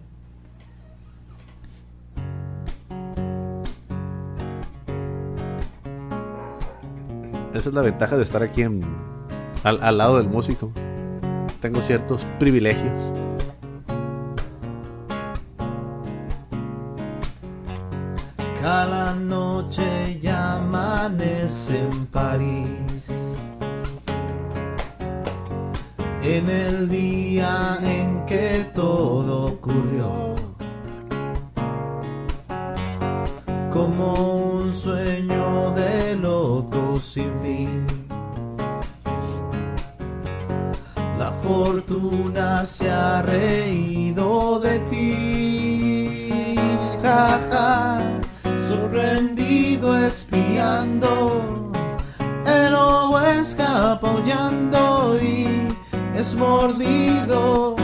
Esa 7.53 7.69
es 7.69 7.73
la 7.73 7.81
ventaja 7.81 8.18
de 8.18 8.23
estar 8.23 8.44
aquí 8.44 8.64
en, 8.64 8.81
al, 9.68 9.84
al 9.84 9.98
lado 9.98 10.18
del 10.18 10.27
músico. 10.27 10.72
Tengo 11.60 11.81
ciertos 11.81 12.26
privilegios. 12.39 13.14
Cada 18.61 19.14
noche 19.15 20.19
ya 20.22 20.57
amanece 20.57 21.80
en 21.80 22.06
París. 22.07 23.07
En 26.22 26.49
el 26.49 26.89
día 26.89 27.77
en 27.81 28.26
que 28.26 28.69
todo 28.73 29.48
ocurrió. 29.53 30.35
Como 33.72 34.14
un 34.14 34.73
sueño 34.73 35.72
de 35.72 36.15
loco 36.15 36.99
sin 36.99 37.31
fin. 37.41 37.86
Fortuna 41.48 42.65
se 42.65 42.90
ha 42.90 43.22
reído 43.22 44.60
de 44.60 44.80
ti, 44.91 46.56
jaja, 47.02 47.99
sorprendido 48.68 49.98
espiando, 49.98 51.72
el 52.45 52.72
lobo 52.72 53.19
escapa 53.22 54.11
y 55.22 55.69
es 56.18 56.36
mordido 56.36 57.78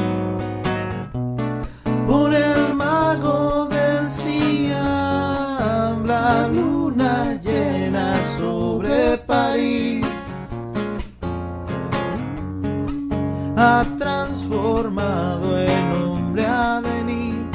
transformado 14.64 15.58
el 15.58 15.92
hombre 15.94 16.46
a 16.46 16.80
venir. 16.80 17.50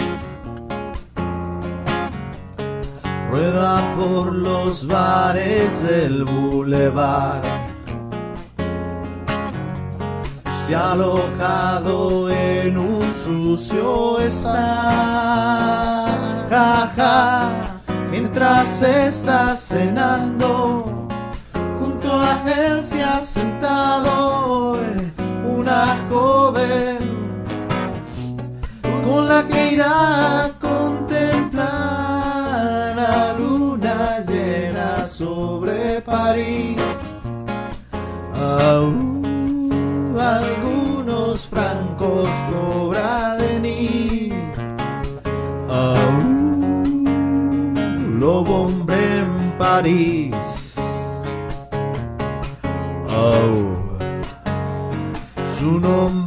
Rueda 3.31 3.95
por 3.97 4.35
los 4.35 4.87
bares 4.87 5.83
del 5.85 6.25
bulevar. 6.25 7.41
Se 10.67 10.75
ha 10.75 10.93
alojado 10.93 12.29
en 12.31 12.77
un 12.77 13.15
sucio 13.15 14.19
estar. 14.21 14.59
Ja, 16.51 16.93
ja, 16.95 17.51
mientras 18.11 18.83
está 18.83 19.57
cenando 19.57 21.09
junto 21.79 22.13
a 22.13 22.43
él 22.47 22.87
se 22.87 23.03
ha 23.03 23.21
sentado 23.21 24.79
eh, 24.83 25.13
una 25.45 25.97
joven 26.11 26.98
con 29.09 29.29
la 29.29 29.43
que 29.47 29.73
irá 29.73 30.45
a 30.45 30.49
contemplar 30.59 31.67
la 32.97 33.33
luna 33.39 34.25
llena 34.29 35.05
sobre 35.07 36.01
París. 36.03 36.77
Aún 38.35 40.17
algunos 40.21 41.47
francos 41.47 42.29
cobra 42.53 43.37
de. 43.37 43.49
Aún 45.69 47.05
lo 48.21 48.45
bombré 48.45 49.21
en 49.21 49.33
París. 49.59 50.77
Aún 53.09 53.79
su 55.57 55.81
nombre 55.81 56.18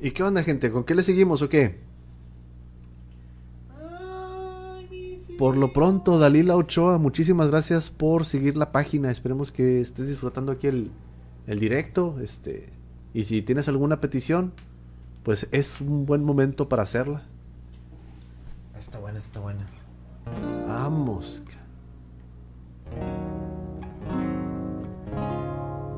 ¿Y 0.00 0.12
qué 0.12 0.22
onda, 0.22 0.42
gente? 0.42 0.70
¿Con 0.70 0.84
qué 0.84 0.94
le 0.94 1.02
seguimos 1.02 1.42
o 1.42 1.48
qué? 1.48 1.78
Por 5.38 5.56
lo 5.56 5.72
pronto, 5.72 6.18
Dalila 6.18 6.56
Ochoa, 6.56 6.98
muchísimas 6.98 7.48
gracias 7.50 7.90
por 7.90 8.24
seguir 8.24 8.56
la 8.56 8.72
página. 8.72 9.10
Esperemos 9.10 9.52
que 9.52 9.80
estés 9.80 10.08
disfrutando 10.08 10.52
aquí 10.52 10.66
el, 10.66 10.90
el 11.46 11.58
directo. 11.58 12.16
Este, 12.20 12.70
y 13.14 13.24
si 13.24 13.42
tienes 13.42 13.68
alguna 13.68 14.00
petición, 14.00 14.52
pues 15.22 15.48
es 15.50 15.80
un 15.80 16.06
buen 16.06 16.24
momento 16.24 16.68
para 16.68 16.82
hacerla. 16.82 17.22
Está 18.78 18.98
buena, 18.98 19.18
está 19.18 19.40
buena. 19.40 19.66
Vamos. 20.66 21.42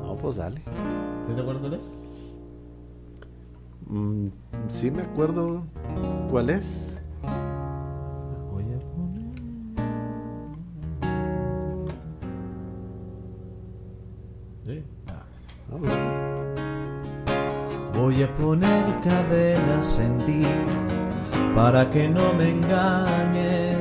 No, 0.01 0.17
pues 0.21 0.37
dale. 0.37 0.61
¿Sí 1.27 1.35
te 1.35 1.41
acuerdas 1.41 1.61
cuál 1.61 1.73
es? 1.75 2.02
Mm, 3.87 4.27
sí 4.67 4.89
me 4.91 5.01
acuerdo 5.01 5.63
cuál 6.29 6.49
es. 6.49 6.87
Voy 8.51 8.63
a 8.63 8.79
poner. 8.95 9.33
Voy 17.93 18.23
a 18.23 18.33
poner 18.33 18.99
cadenas 19.01 19.99
en 19.99 20.17
ti 20.25 20.43
para 21.55 21.89
que 21.89 22.09
no 22.09 22.33
me 22.33 22.49
engañes, 22.49 23.77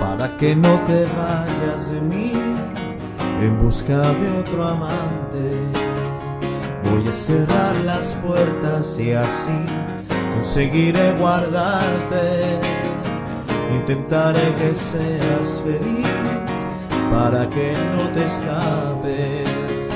para 0.00 0.36
que 0.36 0.56
no 0.56 0.78
te 0.80 1.04
vayas 1.04 1.92
de 1.92 2.00
mí 2.00 2.32
en 3.40 3.62
busca 3.62 3.96
de 3.96 4.38
otro 4.38 4.64
amante. 4.64 5.59
Voy 6.90 7.06
a 7.06 7.12
cerrar 7.12 7.76
las 7.84 8.14
puertas 8.16 8.98
y 8.98 9.12
así 9.12 9.64
conseguiré 10.34 11.12
guardarte. 11.12 12.58
Intentaré 13.72 14.54
que 14.56 14.74
seas 14.74 15.62
feliz 15.64 16.08
para 17.12 17.48
que 17.48 17.74
no 17.94 18.08
te 18.10 18.24
escapes. 18.24 19.90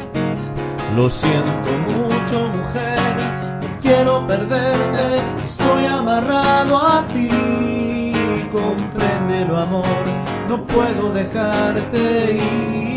Lo 0.94 1.10
siento 1.10 1.70
mucho, 1.88 2.48
mujer, 2.50 3.16
no 3.60 3.80
quiero 3.80 4.24
perderte, 4.28 5.20
estoy 5.44 5.86
amarrado 5.86 6.78
a 6.78 7.04
ti. 7.12 8.12
Compréndelo, 8.52 9.56
amor, 9.56 10.04
no 10.48 10.64
puedo 10.64 11.12
dejarte 11.12 12.38
ir. 12.40 12.93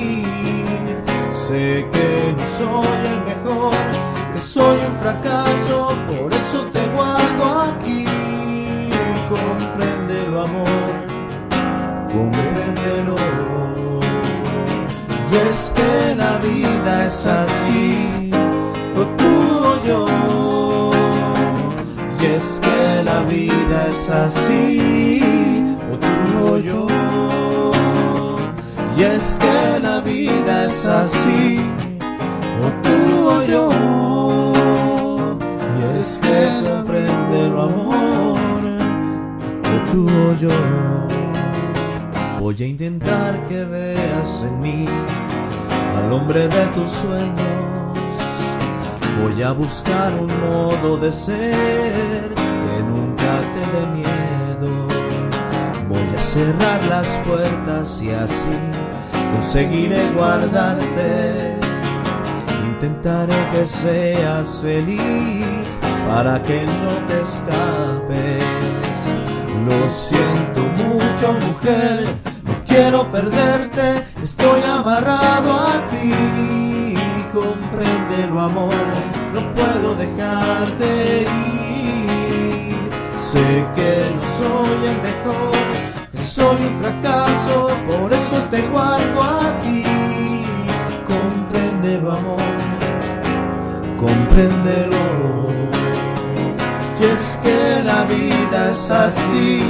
Sé 1.48 1.88
que 1.94 2.36
no 2.36 2.44
soy 2.58 3.08
el 3.14 3.24
mejor, 3.24 3.74
que 4.34 4.38
soy 4.38 4.80
un 4.86 4.98
fracaso, 5.00 5.96
por 6.06 6.34
eso 6.34 6.66
te 6.74 6.86
guardo 6.88 7.62
aquí. 7.70 8.04
Compréndelo, 9.30 10.42
amor, 10.42 10.92
compréndelo. 12.12 13.16
Y 15.32 15.36
es 15.50 15.72
que 15.74 16.16
la 16.16 16.38
vida 16.40 17.06
es 17.06 17.26
así, 17.26 18.30
o 18.94 19.06
tú 19.16 19.34
o 19.72 19.86
yo. 19.88 20.92
Y 22.20 22.26
es 22.26 22.60
que 22.62 23.04
la 23.06 23.22
vida 23.22 23.88
es 23.90 24.10
así, 24.10 25.64
o 25.94 25.98
tú 25.98 26.56
o 26.56 26.58
yo. 26.58 26.97
Y 28.98 29.04
es 29.04 29.38
que 29.40 29.80
la 29.80 30.00
vida 30.00 30.66
es 30.66 30.84
así, 30.88 31.60
o 32.64 32.68
tú 32.82 33.30
o 33.30 33.44
yo. 33.44 33.70
Y 35.78 36.00
es 36.00 36.20
que 36.20 36.68
compréndelo, 36.68 37.62
amor, 37.62 38.64
o 39.62 39.92
tú 39.92 40.08
o 40.08 40.34
yo. 40.40 40.50
Voy 42.40 42.56
a 42.60 42.66
intentar 42.66 43.46
que 43.46 43.66
veas 43.66 44.44
en 44.44 44.60
mí 44.62 44.88
al 45.96 46.12
hombre 46.12 46.48
de 46.48 46.66
tus 46.74 46.90
sueños. 46.90 48.00
Voy 49.22 49.44
a 49.44 49.52
buscar 49.52 50.12
un 50.16 50.32
modo 50.42 50.98
de 50.98 51.14
ser 51.14 52.34
que 52.34 52.84
nunca 52.84 53.32
te 53.54 53.62
dé 53.78 53.86
miedo. 53.94 54.88
Voy 55.88 56.16
a 56.18 56.20
cerrar 56.20 56.84
las 56.86 57.08
puertas 57.28 58.02
y 58.02 58.10
así 58.10 58.87
conseguiré 59.34 60.10
guardarte. 60.16 61.56
Intentaré 62.66 63.36
que 63.52 63.66
seas 63.66 64.60
feliz 64.62 65.80
para 66.08 66.42
que 66.42 66.64
no 66.66 66.94
te 67.08 67.22
escapes. 67.22 68.44
Lo 69.66 69.90
siento 69.90 70.62
mucho, 70.84 71.34
mujer, 71.46 72.06
no 72.44 72.54
quiero 72.66 73.12
perderte, 73.12 74.06
estoy 74.24 74.62
amarrado 74.62 75.54
a 75.54 75.86
ti. 75.92 76.96
Compréndelo, 77.34 78.40
amor, 78.40 78.74
no 79.34 79.54
puedo 79.54 79.96
dejarte 79.96 81.24
ir. 81.24 82.78
Sé 83.20 83.66
que 83.76 83.92
no 84.16 84.22
soy 84.38 84.88
el 84.88 85.02
mejor, 85.02 85.56
soy 86.38 86.58
un 86.70 86.76
fracaso, 86.80 87.56
por 87.88 88.14
eso 88.14 88.38
te 88.52 88.62
guardo 88.74 89.24
a 89.24 89.60
ti. 89.64 89.84
Compréndelo, 91.14 92.12
amor, 92.12 92.52
compréndelo. 93.98 95.04
Y 97.00 97.04
es 97.14 97.40
que 97.44 97.60
la 97.84 98.04
vida 98.04 98.72
es 98.72 98.92
así, 98.92 99.62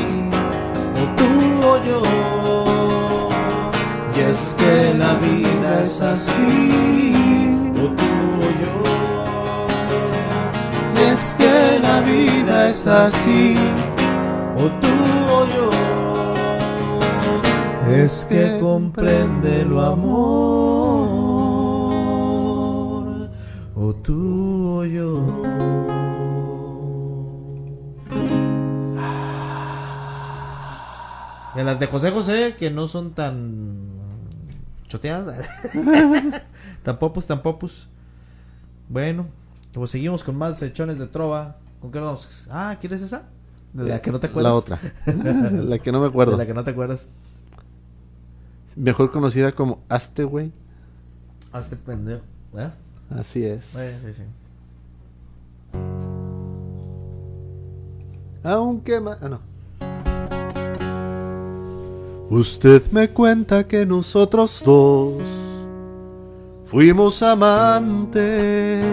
o 1.00 1.04
tú 1.18 1.30
o 1.72 1.74
yo. 1.90 2.02
Y 4.16 4.20
es 4.32 4.42
que 4.60 4.94
la 5.04 5.14
vida 5.26 5.84
es 5.84 6.02
así, 6.02 7.64
o 7.82 7.86
tú 8.00 8.12
o 8.46 8.50
yo. 8.64 8.78
Y 10.96 11.00
es 11.14 11.24
que 11.40 11.80
la 11.88 11.98
vida 12.02 12.70
es 12.70 12.88
así, 12.88 13.56
o 14.58 14.66
tú. 14.82 14.97
Es 17.90 18.26
que 18.26 18.60
comprende 18.60 19.64
lo 19.64 19.80
amor, 19.82 20.08
o 23.76 23.96
tú 23.96 24.80
o 24.80 24.86
yo. 24.86 25.42
De 31.56 31.64
las 31.64 31.80
de 31.80 31.88
José 31.88 32.12
José, 32.12 32.56
que 32.60 32.70
no 32.70 32.88
son 32.88 33.14
tan 33.14 33.88
choteadas. 34.88 35.50
tan 36.84 37.00
popus, 37.00 37.26
tan 37.26 37.42
popus. 37.42 37.88
Bueno, 38.90 39.28
pues 39.72 39.92
seguimos 39.92 40.26
con 40.26 40.36
más 40.36 40.62
hechones 40.62 41.00
de 41.00 41.08
trova. 41.08 41.56
¿Con 41.80 41.92
qué 41.92 42.00
nos 42.00 42.08
vamos? 42.08 42.48
Ah, 42.52 42.76
¿quieres 42.80 43.02
esa? 43.02 43.30
De 43.72 43.86
la 43.86 44.02
que 44.02 44.12
no 44.12 44.20
te 44.20 44.28
acuerdas. 44.28 44.52
La 44.52 44.58
otra. 44.58 44.80
la 45.52 45.80
que 45.80 45.92
no 45.92 46.02
me 46.02 46.08
acuerdo. 46.08 46.34
De 46.34 46.38
la 46.38 46.46
que 46.46 46.54
no 46.54 46.64
te 46.64 46.72
acuerdas. 46.72 47.08
Mejor 48.78 49.12
conocida 49.12 49.52
como 49.52 49.80
Aste, 49.90 50.24
güey. 50.24 50.52
Hazte 51.52 51.76
pendejo. 51.76 52.22
¿Eh? 52.58 52.70
Así 53.10 53.44
es. 53.44 53.76
Eh, 53.76 54.00
sí, 54.06 54.14
sí. 54.14 54.24
Aunque 58.44 59.00
ma- 59.02 59.18
ah, 59.22 59.30
no. 59.30 59.40
Usted 62.30 62.84
me 62.92 63.10
cuenta 63.10 63.66
que 63.68 63.86
nosotros 63.86 64.62
dos 64.66 65.24
fuimos 66.66 67.24
amantes 67.24 68.86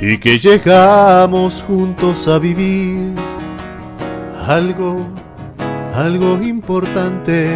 y 0.00 0.18
que 0.18 0.38
llegamos 0.38 1.62
juntos 1.66 2.26
a 2.28 2.38
vivir 2.38 3.14
algo, 4.48 5.06
algo 5.94 6.42
importante. 6.42 7.48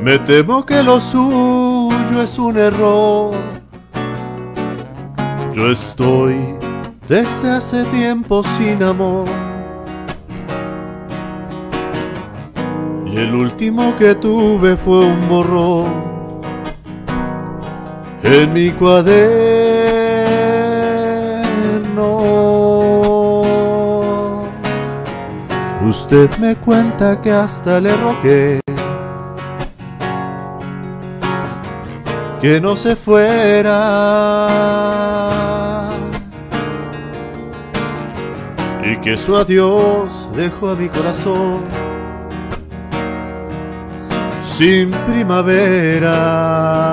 Me 0.00 0.18
temo 0.20 0.64
que 0.64 0.82
lo 0.82 1.00
suyo 1.00 2.22
es 2.22 2.38
un 2.38 2.56
error. 2.56 3.32
Yo 5.54 5.70
estoy 5.70 6.36
desde 7.08 7.50
hace 7.50 7.84
tiempo 7.84 8.42
sin 8.56 8.82
amor. 8.82 9.26
Y 13.06 13.16
el 13.16 13.34
último 13.34 13.94
que 13.98 14.14
tuve 14.14 14.76
fue 14.76 15.04
un 15.04 15.28
borrón 15.28 16.08
en 18.22 18.52
mi 18.52 18.70
cuaderno. 18.70 20.07
Usted 25.88 26.28
me 26.36 26.54
cuenta 26.54 27.18
que 27.22 27.32
hasta 27.32 27.80
le 27.80 27.96
rogué 27.96 28.60
que 32.42 32.60
no 32.60 32.76
se 32.76 32.94
fuera 32.94 33.78
y 38.84 38.98
que 38.98 39.16
su 39.16 39.34
adiós 39.34 40.28
dejó 40.36 40.72
a 40.72 40.74
mi 40.74 40.90
corazón 40.90 41.62
sin 44.42 44.90
primavera. 44.90 46.87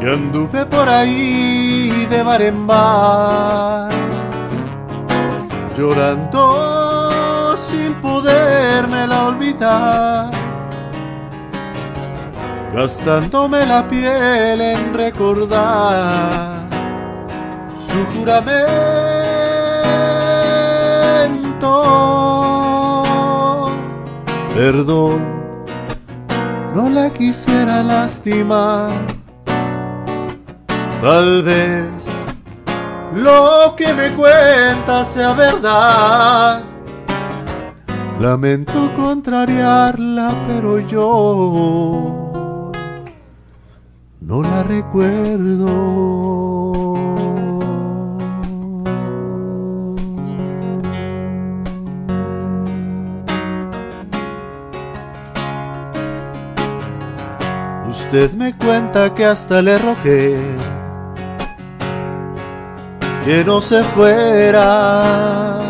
Que 0.00 0.06
anduve 0.12 0.64
por 0.66 0.88
ahí 0.88 2.06
de 2.08 2.22
bar 2.22 2.40
en 2.40 2.66
bar, 2.68 3.90
llorando 5.76 7.56
sin 7.68 7.94
podérmela 7.94 9.26
olvidar, 9.26 10.30
gastándome 12.72 13.66
la 13.66 13.88
piel 13.88 14.60
en 14.60 14.94
recordar 14.94 16.68
su 17.76 18.06
juramento. 18.16 18.68
Perdón, 24.54 25.26
no 26.72 26.88
la 26.88 27.10
quisiera 27.10 27.82
lastimar. 27.82 29.17
Tal 31.00 31.42
vez 31.44 31.86
lo 33.14 33.74
que 33.76 33.94
me 33.94 34.10
cuenta 34.14 35.04
sea 35.04 35.32
verdad. 35.32 36.62
Lamento 38.20 38.92
contrariarla, 38.94 40.34
pero 40.48 40.80
yo 40.80 42.72
no 44.20 44.42
la 44.42 44.64
recuerdo. 44.64 45.66
Usted 57.88 58.32
me 58.32 58.56
cuenta 58.56 59.14
que 59.14 59.24
hasta 59.24 59.62
le 59.62 59.78
rogué 59.78 60.67
que 63.24 63.44
no 63.44 63.60
se 63.60 63.82
fuera. 63.84 65.60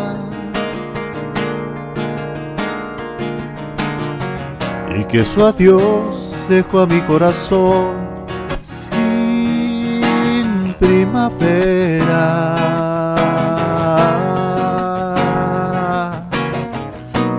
Y 4.97 5.03
que 5.05 5.23
su 5.23 5.45
adiós 5.45 6.33
dejó 6.49 6.79
a 6.79 6.85
mi 6.85 6.99
corazón 7.01 7.95
sin 8.91 10.73
primavera. 10.79 12.55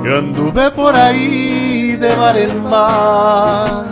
Que 0.02 0.16
anduve 0.16 0.70
por 0.70 0.96
ahí 0.96 1.96
de 1.96 2.14
bar 2.16 2.36
en 2.36 2.70
bar, 2.70 3.84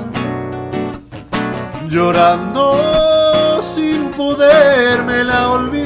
llorando 1.89 3.63
sin 3.75 4.11
podérmela 4.13 5.51
olvidar, 5.51 5.78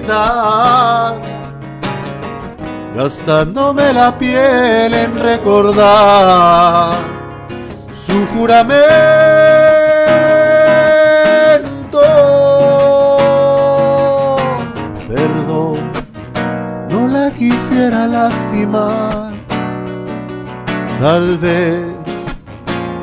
gastándome 2.96 3.92
la 3.92 4.16
piel 4.18 4.94
en 4.94 5.18
recordar 5.18 6.92
su 7.94 8.26
juramento. 8.28 8.82
Perdón, 15.08 15.78
no 16.90 17.08
la 17.08 17.30
quisiera 17.32 18.06
lastimar, 18.06 19.32
tal 21.00 21.38
vez 21.38 21.86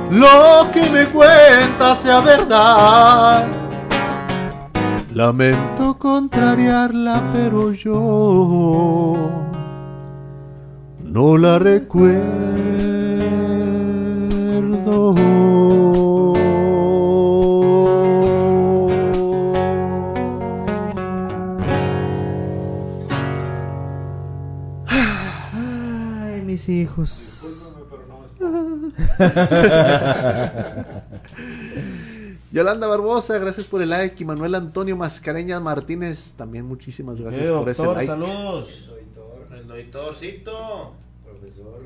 lo 0.09 0.69
que 0.71 0.89
me 0.89 1.05
cuenta 1.05 1.95
sea 1.95 2.19
verdad. 2.19 3.45
Lamento 5.13 5.78
contrariarla, 5.99 7.21
pero 7.33 7.73
yo 7.73 9.15
no 11.03 11.37
la 11.37 11.59
recuerdo. 11.59 12.29
Ay, 24.87 26.41
mis 26.45 26.69
hijos. 26.69 27.75
Yolanda 32.51 32.87
Barbosa, 32.87 33.37
gracias 33.37 33.67
por 33.67 33.81
el 33.81 33.89
like. 33.89 34.21
Y 34.21 34.25
Manuel 34.25 34.55
Antonio 34.55 34.97
Mascareñas 34.97 35.61
Martínez, 35.61 36.33
también 36.33 36.65
muchísimas 36.65 37.19
gracias 37.21 37.47
Eh, 37.47 37.51
por 37.51 37.69
ese 37.69 37.85
like. 37.85 38.05
saludos. 38.07 38.89
Doctor, 39.15 39.57
El 39.57 39.67
doctorcito. 39.67 40.93
profesor. 41.23 41.85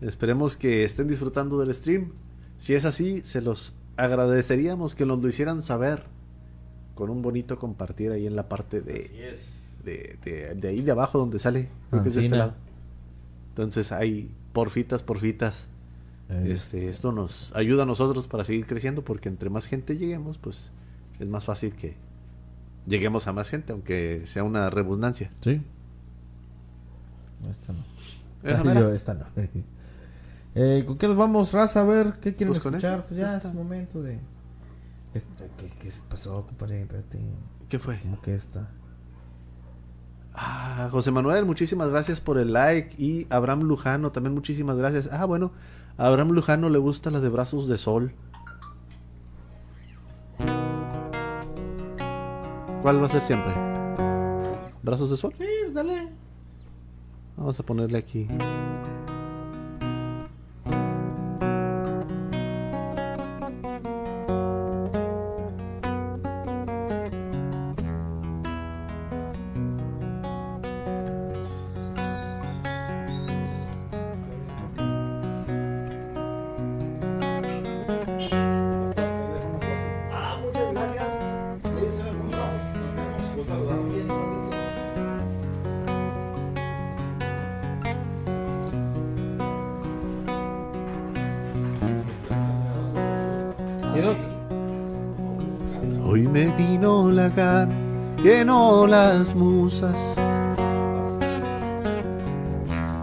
Esperemos 0.00 0.56
que 0.56 0.84
estén 0.84 1.08
disfrutando 1.08 1.58
del 1.58 1.74
stream. 1.74 2.12
Si 2.58 2.74
es 2.74 2.84
así, 2.86 3.20
se 3.20 3.42
los 3.42 3.74
agradeceríamos 3.96 4.94
que 4.94 5.04
nos 5.06 5.22
lo 5.22 5.28
hicieran 5.28 5.62
saber 5.62 6.04
con 6.94 7.10
un 7.10 7.20
bonito 7.20 7.58
compartir 7.58 8.10
ahí 8.12 8.26
en 8.26 8.34
la 8.36 8.48
parte 8.48 8.80
de, 8.80 9.30
es. 9.30 9.74
de, 9.84 10.18
de- 10.24 10.54
de 10.54 10.68
ahí 10.68 10.80
de 10.80 10.90
abajo 10.92 11.18
donde 11.18 11.38
sale. 11.38 11.68
Creo 11.90 12.02
que 12.02 12.08
es 12.08 12.14
de 12.14 12.22
este 12.22 12.36
lado. 12.36 12.54
Entonces 13.50 13.92
hay 13.92 14.30
porfitas, 14.54 15.02
porfitas. 15.02 15.68
Este, 16.28 16.86
esto 16.86 17.12
nos 17.12 17.54
ayuda 17.54 17.84
a 17.84 17.86
nosotros 17.86 18.26
para 18.26 18.42
seguir 18.44 18.66
creciendo 18.66 19.04
porque 19.04 19.28
entre 19.28 19.48
más 19.48 19.66
gente 19.66 19.96
lleguemos, 19.96 20.38
pues 20.38 20.72
es 21.20 21.28
más 21.28 21.44
fácil 21.44 21.74
que 21.74 21.96
lleguemos 22.86 23.26
a 23.28 23.32
más 23.32 23.48
gente, 23.48 23.72
aunque 23.72 24.22
sea 24.26 24.42
una 24.42 24.68
redundancia. 24.70 25.30
Sí. 25.40 25.62
Esta 27.50 27.72
no. 27.72 27.84
Esa 28.42 28.58
Ay, 28.60 28.66
mera. 28.66 28.80
yo, 28.80 28.92
esta 28.92 29.14
no. 29.14 29.26
Eh, 30.58 30.84
¿Con 30.86 30.96
qué 30.96 31.06
nos 31.06 31.16
vamos, 31.16 31.52
raza? 31.52 31.82
A 31.82 31.84
ver, 31.84 32.14
¿qué 32.14 32.34
quieren 32.34 32.54
Pues 32.54 32.64
escuchar? 32.64 33.04
Pues 33.06 33.20
ya 33.20 33.36
esta. 33.36 33.48
es 33.50 33.54
momento 33.54 34.02
de... 34.02 34.18
Esta, 35.12 35.44
¿qué, 35.58 35.70
¿Qué 35.82 35.90
se 35.90 36.00
pasó, 36.08 36.46
compadre? 36.46 36.80
Espérate. 36.80 37.18
¿Qué 37.68 37.78
fue? 37.78 37.98
¿Cómo 38.00 38.22
que 38.22 38.34
esta? 38.34 38.70
Ah, 40.32 40.88
José 40.90 41.10
Manuel, 41.10 41.44
muchísimas 41.44 41.90
gracias 41.90 42.22
por 42.22 42.38
el 42.38 42.54
like. 42.54 42.94
Y 42.96 43.26
Abraham 43.28 43.64
Lujano, 43.64 44.12
también 44.12 44.32
muchísimas 44.34 44.78
gracias. 44.78 45.10
Ah, 45.12 45.26
bueno, 45.26 45.52
a 45.98 46.06
Abraham 46.06 46.30
Lujano 46.30 46.68
le 46.68 46.78
gusta 46.78 47.10
la 47.10 47.20
de 47.20 47.28
brazos 47.28 47.68
de 47.68 47.78
sol. 47.78 48.12
¿Cuál 52.82 53.02
va 53.02 53.06
a 53.06 53.10
ser 53.10 53.22
siempre? 53.22 53.52
¿Brazos 54.82 55.10
de 55.10 55.16
sol? 55.16 55.34
Sí, 55.36 55.72
dale. 55.72 56.08
Vamos 57.36 57.58
a 57.58 57.62
ponerle 57.62 57.98
aquí. 57.98 58.28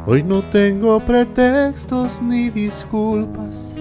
Hoy 0.06 0.24
no 0.24 0.42
tengo 0.42 1.00
pretextos 1.00 2.22
ni 2.22 2.50
disculpas 2.50 3.76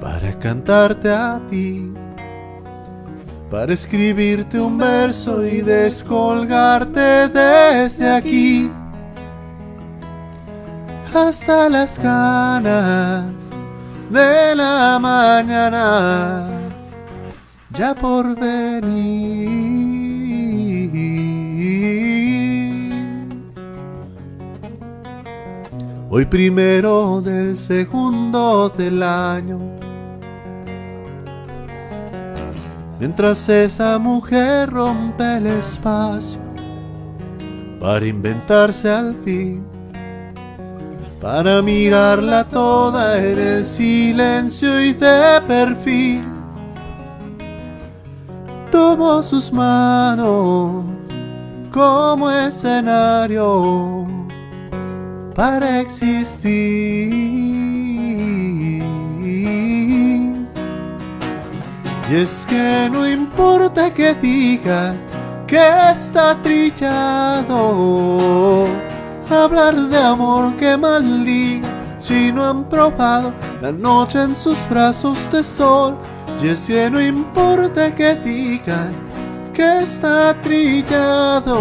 para 0.00 0.38
cantarte 0.38 1.12
a 1.12 1.40
ti, 1.50 1.92
para 3.50 3.74
escribirte 3.74 4.60
un 4.60 4.78
verso 4.78 5.44
y 5.44 5.60
descolgarte 5.60 7.28
desde 7.28 8.10
aquí 8.10 8.70
hasta 11.14 11.68
las 11.68 11.98
ganas 11.98 13.24
de 14.10 14.54
la 14.54 14.98
mañana 15.00 16.46
ya 17.70 17.94
por 17.94 18.34
venir. 18.34 19.57
Hoy 26.10 26.24
primero 26.24 27.20
del 27.20 27.54
segundo 27.58 28.70
del 28.70 29.02
año. 29.02 29.58
Mientras 32.98 33.46
esa 33.50 33.98
mujer 33.98 34.70
rompe 34.70 35.36
el 35.36 35.46
espacio 35.46 36.40
para 37.78 38.06
inventarse 38.06 38.90
al 38.90 39.14
fin, 39.22 39.62
para 41.20 41.60
mirarla 41.60 42.42
toda 42.44 43.18
en 43.18 43.38
el 43.38 43.64
silencio 43.66 44.80
y 44.80 44.94
de 44.94 45.42
perfil 45.46 46.24
tomo 48.72 49.22
sus 49.22 49.52
manos 49.52 50.84
como 51.70 52.30
escenario 52.30 54.17
para 55.38 55.80
existir. 55.80 57.12
Y 62.10 62.14
es 62.16 62.44
que 62.48 62.88
no 62.90 63.08
importa 63.08 63.94
que 63.94 64.14
diga 64.14 64.96
que 65.46 65.92
está 65.92 66.42
trillado, 66.42 67.54
hablar 69.30 69.76
de 69.76 69.98
amor 69.98 70.56
que 70.56 70.76
maldiga 70.76 71.68
si 72.00 72.32
no 72.32 72.44
han 72.44 72.68
probado 72.68 73.32
la 73.62 73.70
noche 73.70 74.20
en 74.20 74.34
sus 74.34 74.58
brazos 74.68 75.18
de 75.30 75.44
sol. 75.44 75.96
Y 76.42 76.48
es 76.48 76.66
que 76.66 76.90
no 76.90 77.00
importa 77.00 77.94
que 77.94 78.16
digan 78.16 78.90
que 79.54 79.82
está 79.84 80.34
trillado, 80.42 81.54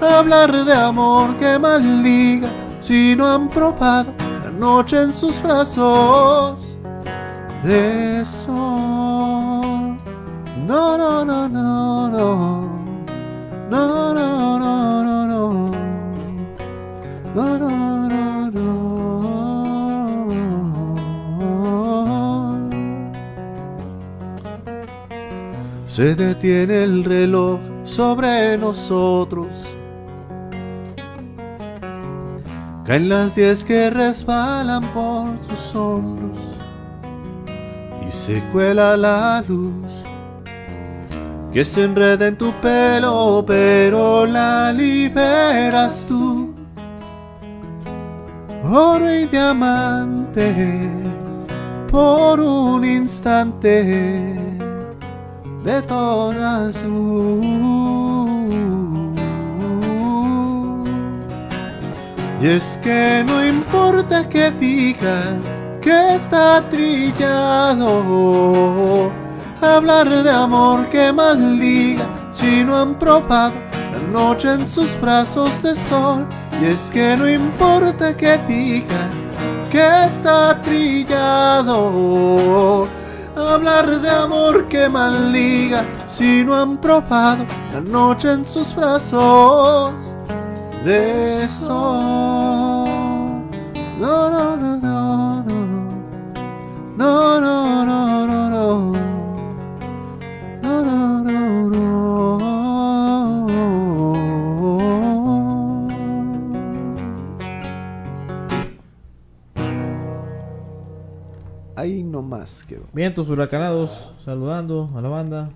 hablar 0.00 0.64
de 0.64 0.72
amor 0.72 1.34
que 1.36 1.58
maldiga 1.58 2.48
si 2.80 3.14
no 3.16 3.26
han 3.26 3.48
probado 3.48 4.12
la 4.44 4.50
noche 4.50 5.02
en 5.02 5.12
sus 5.12 5.42
brazos 5.42 6.58
de 7.62 8.24
sol. 8.24 9.98
No, 10.66 10.98
no, 10.98 11.24
no, 11.24 11.48
no, 11.48 12.08
no. 12.08 12.76
No, 13.70 14.14
no, 14.14 14.58
no, 14.58 15.04
no, 15.04 15.26
no. 15.26 15.70
No, 17.34 17.58
no, 17.58 17.68
no, 18.08 18.50
no. 18.50 18.66
Se 25.86 26.14
detiene 26.14 26.84
el 26.84 27.04
reloj 27.04 27.58
sobre 27.84 28.58
nosotros. 28.58 29.46
Caen 32.86 33.08
las 33.08 33.34
diez 33.34 33.64
que 33.64 33.90
resbalan 33.90 34.84
por 34.94 35.36
tus 35.48 35.74
hombros 35.74 36.38
y 38.06 38.12
se 38.12 38.40
cuela 38.52 38.96
la 38.96 39.42
luz 39.48 40.06
que 41.52 41.64
se 41.64 41.82
enreda 41.84 42.28
en 42.28 42.36
tu 42.36 42.52
pelo, 42.62 43.42
pero 43.44 44.24
la 44.24 44.72
liberas 44.72 46.04
tú. 46.06 46.54
Oro 48.70 49.12
y 49.12 49.24
diamante 49.24 50.88
por 51.90 52.38
un 52.38 52.84
instante 52.84 54.36
de 55.64 55.82
toda 55.88 56.68
azul. 56.68 57.75
Y 62.40 62.48
es 62.48 62.78
que 62.82 63.24
no 63.26 63.44
importa 63.44 64.28
que 64.28 64.50
digan 64.50 65.40
que 65.80 66.16
está 66.16 66.62
trillado, 66.68 67.92
hablar 69.60 70.22
de 70.22 70.30
amor 70.30 70.86
que 70.90 71.10
maldiga 71.12 72.04
si 72.30 72.62
no 72.62 72.76
han 72.76 72.98
probado 72.98 73.54
la 73.92 74.00
noche 74.12 74.52
en 74.52 74.68
sus 74.68 75.00
brazos 75.00 75.62
de 75.62 75.74
sol. 75.74 76.26
Y 76.60 76.66
es 76.66 76.90
que 76.90 77.16
no 77.16 77.26
importa 77.26 78.14
que 78.14 78.36
digan 78.46 79.10
que 79.70 80.04
está 80.04 80.60
trillado, 80.60 81.76
hablar 83.34 83.98
de 84.00 84.10
amor 84.10 84.66
que 84.68 84.90
maldiga 84.90 85.86
si 86.06 86.44
no 86.44 86.54
han 86.54 86.76
probado 86.76 87.46
la 87.72 87.80
noche 87.80 88.30
en 88.30 88.44
sus 88.44 88.74
brazos 88.74 90.15
de 90.84 91.46
sol. 91.48 92.86
No, 93.98 94.30
no, 94.30 94.56
no, 94.56 94.76
no, 94.76 95.42
no. 95.42 95.56
No, 96.96 97.40
no, 97.40 97.84
no, 97.84 98.26
no, 98.26 98.50
no. 98.50 98.92
No, 100.62 100.82
no, 100.82 101.22
no, 101.24 101.68
no. 101.68 101.76
Ahí 111.76 112.02
nomás 112.02 112.64
quedó. 112.66 112.84
Vientos 112.92 113.28
huracanados, 113.28 114.12
saludando 114.24 114.90
a 114.94 115.00
la 115.00 115.08
banda. 115.08 115.48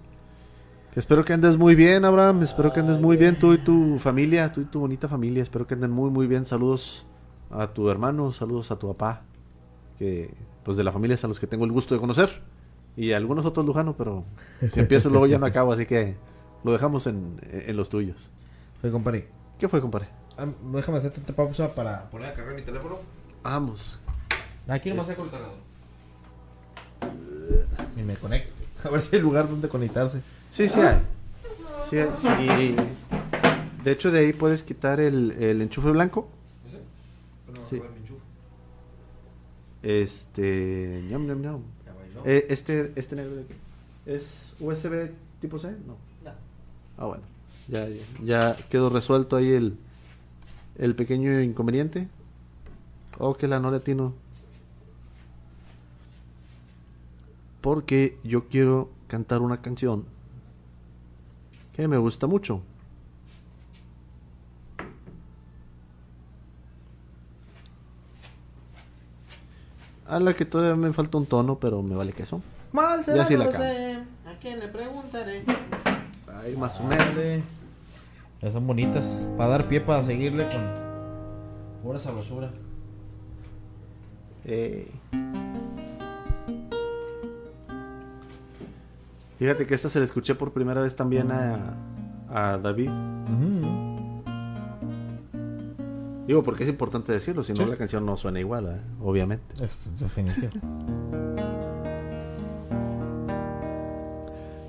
Que 0.93 0.99
espero 0.99 1.25
que 1.25 1.33
andes 1.33 1.57
muy 1.57 1.77
bien, 1.77 2.05
Abraham. 2.05 2.43
Espero 2.43 2.73
que 2.73 2.81
andes 2.81 2.99
muy 2.99 3.17
bien, 3.17 3.39
tú 3.39 3.53
y 3.53 3.59
tu 3.59 3.99
familia, 4.01 4.53
tú 4.53 4.61
y 4.61 4.65
tu 4.65 4.81
bonita 4.81 5.09
familia. 5.09 5.41
Espero 5.41 5.65
que 5.67 5.75
anden 5.75 5.93
muy, 5.93 6.11
muy 6.11 6.27
bien. 6.27 6.45
Saludos 6.45 7.07
a 7.51 7.69
tu 7.69 7.89
hermano, 7.91 8.33
saludos 8.33 8.73
a 8.73 8.77
tu 8.77 8.89
papá. 8.89 9.23
Que, 9.99 10.35
pues, 10.65 10.77
de 10.77 10.83
la 10.83 10.91
familia 10.91 11.15
es 11.15 11.25
a 11.25 11.29
los 11.29 11.39
que 11.39 11.47
tengo 11.47 11.65
el 11.65 11.71
gusto 11.71 11.95
de 11.95 12.01
conocer. 12.01 12.43
Y 12.97 13.13
a 13.13 13.19
algunos 13.19 13.47
otros 13.47 13.65
Lujano, 13.65 13.97
pero 13.97 14.25
si 14.73 14.81
empiezo 14.81 15.11
luego 15.11 15.29
ya 15.29 15.39
no 15.39 15.47
acabo, 15.47 15.73
así 15.73 15.87
que 15.87 16.17
lo 16.65 16.73
dejamos 16.73 17.07
en, 17.07 17.41
en 17.51 17.77
los 17.77 17.89
tuyos. 17.89 18.29
Soy 18.81 18.91
compadre. 18.91 19.29
¿Qué 19.61 19.69
fue, 19.69 19.81
compadre? 19.81 20.09
Ah, 20.37 20.47
déjame 20.73 20.99
hacerte 20.99 21.21
esta 21.21 21.33
pausa 21.33 21.73
para 21.73 22.11
poner 22.11 22.31
a 22.31 22.33
cargar 22.33 22.57
mi 22.57 22.63
teléfono. 22.63 22.97
Vamos. 23.45 24.01
Aquí 24.67 24.91
nomás 24.91 25.07
saco 25.07 25.23
el 25.23 25.31
cargador. 25.31 25.55
Y 27.97 28.03
me 28.03 28.17
conecto. 28.17 28.53
A 28.85 28.91
ver 28.91 29.01
si 29.01 29.15
hay 29.15 29.23
lugar 29.23 29.49
donde 29.49 29.69
conectarse. 29.69 30.21
Sí, 30.51 30.69
sí 30.69 30.81
hay. 30.81 30.99
Sí. 31.89 31.97
De 33.85 33.93
hecho, 33.93 34.11
de 34.11 34.21
ahí 34.21 34.33
puedes 34.33 34.63
quitar 34.63 35.01
el, 35.01 35.33
el 35.33 35.63
enchufe 35.63 35.91
blanco. 35.91 36.29
Sí. 37.69 37.81
Este. 39.83 41.03
ñam, 41.09 41.27
ñam, 41.27 41.41
ñam. 41.41 41.61
Eh, 42.25 42.47
este, 42.51 42.93
este 42.97 43.17
negro 43.17 43.37
de 43.37 43.43
aquí. 43.43 43.55
¿Es 44.07 44.55
USB 44.61 45.11
tipo 45.41 45.59
C? 45.59 45.71
No. 45.87 45.97
Ah, 46.99 47.07
bueno. 47.07 47.23
Ya, 47.69 47.89
ya, 47.89 48.03
ya 48.23 48.57
quedó 48.69 48.91
resuelto 48.91 49.37
ahí 49.37 49.53
el, 49.53 49.77
el 50.77 50.95
pequeño 50.95 51.41
inconveniente. 51.41 52.09
Oh, 53.19 53.35
que 53.35 53.49
la 53.49 53.59
no 53.59 53.71
latino. 53.71 54.13
Porque 57.61 58.17
yo 58.25 58.49
quiero 58.49 58.91
cantar 59.09 59.41
una 59.41 59.61
canción 59.63 60.05
que 61.75 61.89
me 61.89 61.99
gusta 61.99 62.27
mucho. 62.27 62.63
A 70.07 70.19
la 70.19 70.35
que 70.35 70.45
todavía 70.45 70.75
me 70.77 70.93
falta 70.93 71.19
un 71.19 71.27
tono, 71.27 71.59
pero 71.59 71.83
me 71.83 71.95
vale 71.95 72.13
queso. 72.13 72.43
Mal 72.73 73.05
será, 73.05 73.27
sí 73.27 73.35
no 73.35 73.41
la 73.41 73.45
lo 73.47 73.53
canto. 73.53 73.67
sé. 73.67 73.95
¿A 74.27 74.39
quién 74.41 74.59
le 74.59 74.69
preguntaré? 74.69 75.45
Ahí 76.35 76.57
más 76.57 76.81
o 76.81 76.85
menos. 76.85 77.45
Ya 78.43 78.51
son 78.51 78.67
bonitas. 78.67 79.25
Para 79.37 79.51
dar 79.51 79.69
pie 79.69 79.81
para 79.81 80.03
seguirle 80.03 80.49
con 80.49 81.83
pura 81.83 81.99
sabrosura. 81.99 82.51
Eh. 84.45 84.89
Fíjate 89.41 89.67
que 89.67 89.75
esta 89.75 89.89
se 89.89 89.99
la 89.99 90.05
escuché 90.05 90.35
por 90.35 90.53
primera 90.53 90.83
vez 90.83 90.95
también 90.95 91.33
a, 91.33 91.73
a 92.29 92.59
David. 92.59 92.91
Digo, 96.27 96.43
porque 96.45 96.65
es 96.65 96.69
importante 96.69 97.11
decirlo, 97.11 97.43
si 97.43 97.53
no 97.55 97.65
Sí. 97.65 97.65
la 97.67 97.77
canción 97.77 98.05
no 98.05 98.17
suena 98.19 98.39
igual, 98.39 98.67
¿eh? 98.69 98.81
obviamente. 99.01 99.65
Es 99.65 99.75
definitivo. 99.99 100.51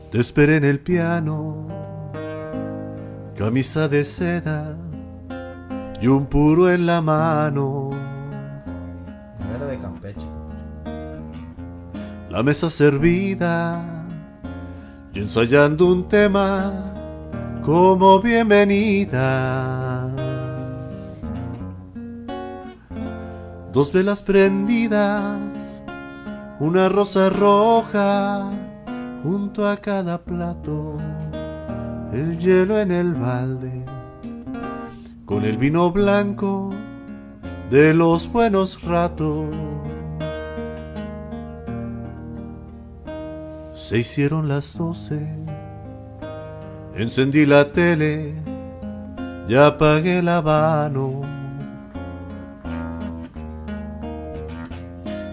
Te 0.10 0.20
esperé 0.20 0.56
en 0.56 0.64
el 0.64 0.80
piano, 0.80 1.68
camisa 3.38 3.90
de 3.90 4.06
seda 4.06 4.76
y 6.02 6.08
un 6.08 6.28
puro 6.28 6.72
en 6.72 6.86
la 6.86 7.02
mano. 7.02 7.92
Era 9.54 9.66
de 9.66 9.78
Campeche. 9.80 10.26
La 12.30 12.42
mesa 12.42 12.70
servida 12.70 14.01
y 15.14 15.20
ensayando 15.20 15.88
un 15.88 16.08
tema 16.08 16.72
como 17.64 18.22
bienvenida. 18.22 20.10
Dos 23.74 23.92
velas 23.94 24.22
prendidas, 24.22 25.40
una 26.60 26.90
rosa 26.90 27.30
roja 27.30 28.50
junto 29.24 29.68
a 29.68 29.78
cada 29.78 30.18
plato, 30.18 30.98
el 32.12 32.38
hielo 32.40 32.80
en 32.80 32.92
el 32.92 33.14
balde, 33.14 33.86
con 35.26 35.46
el 35.46 35.58
vino 35.58 35.92
blanco 35.92 36.72
de 37.70 37.94
los 37.94 38.32
buenos 38.32 38.82
ratos. 38.82 39.71
Se 43.92 43.98
hicieron 43.98 44.48
las 44.48 44.78
doce, 44.78 45.20
encendí 46.96 47.46
la 47.46 47.74
tele, 47.74 48.36
ya 49.50 49.66
apagué 49.66 50.20
el 50.20 50.30
habano. 50.30 51.20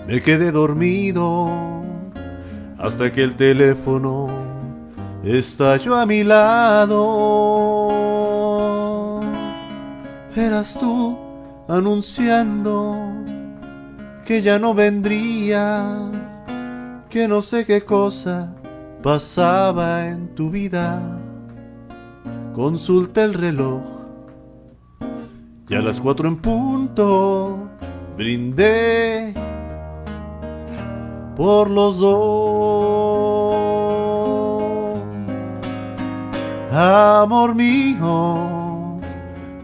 Me 0.08 0.20
quedé 0.20 0.50
dormido 0.50 1.84
hasta 2.78 3.12
que 3.12 3.22
el 3.22 3.36
teléfono 3.36 4.26
estalló 5.22 5.94
a 5.94 6.04
mi 6.04 6.24
lado. 6.24 6.98
Eras 10.34 10.76
tú 10.80 11.16
anunciando 11.68 12.96
que 14.24 14.42
ya 14.42 14.58
no 14.58 14.74
vendría 14.74 16.10
que 17.08 17.26
no 17.26 17.42
sé 17.42 17.64
qué 17.64 17.82
cosa 17.82 18.54
pasaba 19.02 20.06
en 20.08 20.34
tu 20.34 20.50
vida. 20.50 21.00
Consulta 22.54 23.24
el 23.24 23.34
reloj. 23.34 23.82
Y 25.68 25.74
a 25.74 25.80
las 25.80 26.00
cuatro 26.00 26.28
en 26.28 26.36
punto 26.36 27.68
brindé 28.16 29.34
por 31.36 31.70
los 31.70 31.98
dos. 31.98 32.48
Amor 36.72 37.54
mío, 37.54 39.00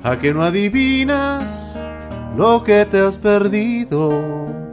a 0.03 0.17
que 0.21 0.33
no 0.33 0.43
adivinas 0.43 1.77
lo 2.37 2.65
que 2.65 2.85
te 2.87 3.01
has 3.01 3.19
perdido. 3.19 4.64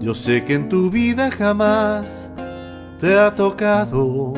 Yo 0.00 0.14
sé 0.14 0.44
que 0.44 0.54
en 0.54 0.68
tu 0.68 0.90
vida 0.90 1.30
jamás 1.30 2.30
te 3.00 3.18
ha 3.18 3.34
tocado 3.34 4.34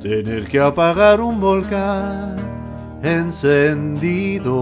tener 0.00 0.44
que 0.44 0.60
apagar 0.60 1.20
un 1.20 1.40
volcán 1.40 2.36
encendido. 3.02 4.52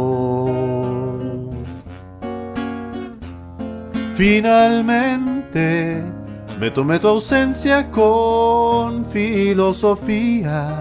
Finalmente 4.15 6.05
me 6.61 6.71
tomé 6.71 6.99
tu 6.99 7.09
ausencia 7.09 7.91
con 7.91 9.05
filosofía. 9.07 10.77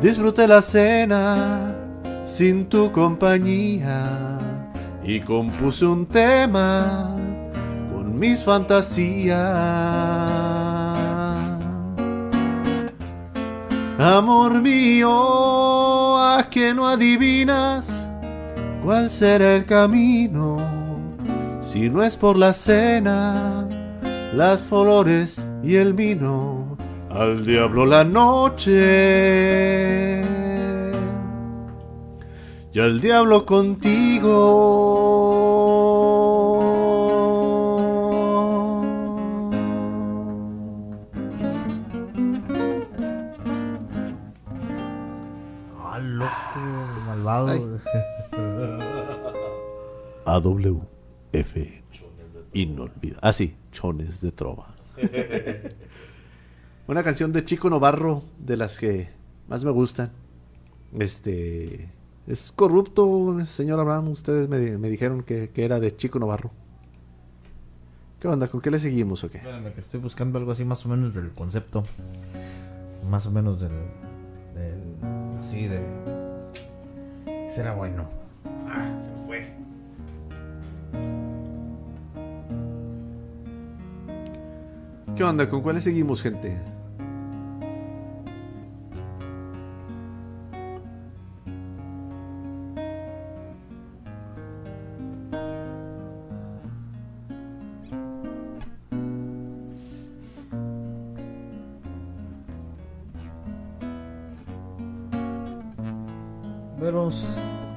Disfruté 0.00 0.48
la 0.48 0.60
cena 0.60 1.74
sin 2.24 2.66
tu 2.66 2.90
compañía 2.90 4.38
y 5.04 5.20
compuse 5.20 5.86
un 5.86 6.06
tema 6.06 7.16
mis 8.20 8.44
fantasías. 8.44 9.38
Amor 13.98 14.60
mío, 14.60 16.18
a 16.18 16.46
que 16.50 16.74
no 16.74 16.86
adivinas 16.86 18.06
cuál 18.84 19.10
será 19.10 19.56
el 19.56 19.64
camino, 19.64 20.58
si 21.62 21.88
no 21.88 22.02
es 22.02 22.16
por 22.16 22.36
la 22.36 22.52
cena, 22.52 23.66
las 24.34 24.60
flores 24.60 25.40
y 25.62 25.76
el 25.76 25.94
vino, 25.94 26.76
al 27.10 27.42
diablo 27.42 27.86
la 27.86 28.04
noche. 28.04 28.70
Y 32.72 32.78
al 32.78 33.00
diablo 33.00 33.46
contigo. 33.46 35.29
AWF. 50.34 51.56
Inolvidable. 52.52 53.18
Ah, 53.22 53.32
sí, 53.32 53.56
Chones 53.72 54.20
de 54.20 54.32
Trova. 54.32 54.74
Una 56.86 57.02
canción 57.02 57.32
de 57.32 57.44
Chico 57.44 57.70
Novarro, 57.70 58.24
de 58.38 58.56
las 58.56 58.78
que 58.78 59.08
más 59.48 59.64
me 59.64 59.70
gustan. 59.70 60.10
Este. 60.98 61.88
Es 62.26 62.52
corrupto, 62.52 63.38
señor 63.46 63.80
Abraham. 63.80 64.08
Ustedes 64.08 64.48
me, 64.48 64.78
me 64.78 64.88
dijeron 64.88 65.22
que, 65.22 65.50
que 65.50 65.64
era 65.64 65.80
de 65.80 65.96
Chico 65.96 66.18
Novarro. 66.18 66.50
¿Qué 68.20 68.28
onda? 68.28 68.48
¿Con 68.48 68.60
qué 68.60 68.70
le 68.70 68.78
seguimos 68.78 69.24
o 69.24 69.30
qué? 69.30 69.38
Espérame, 69.38 69.72
que 69.72 69.80
estoy 69.80 69.98
buscando 69.98 70.38
algo 70.38 70.52
así 70.52 70.64
más 70.64 70.84
o 70.84 70.90
menos 70.90 71.14
del 71.14 71.30
concepto. 71.30 71.84
Más 73.08 73.26
o 73.26 73.30
menos 73.30 73.60
del. 73.60 73.72
del 74.54 75.38
así 75.38 75.66
de. 75.66 75.80
Será 77.50 77.74
bueno. 77.74 78.19
¿Qué 85.16 85.24
onda? 85.24 85.48
¿Con 85.48 85.60
cuál 85.62 85.76
le 85.76 85.82
seguimos, 85.82 86.22
gente? 86.22 86.58
Pero 106.78 107.08
s- 107.08 107.26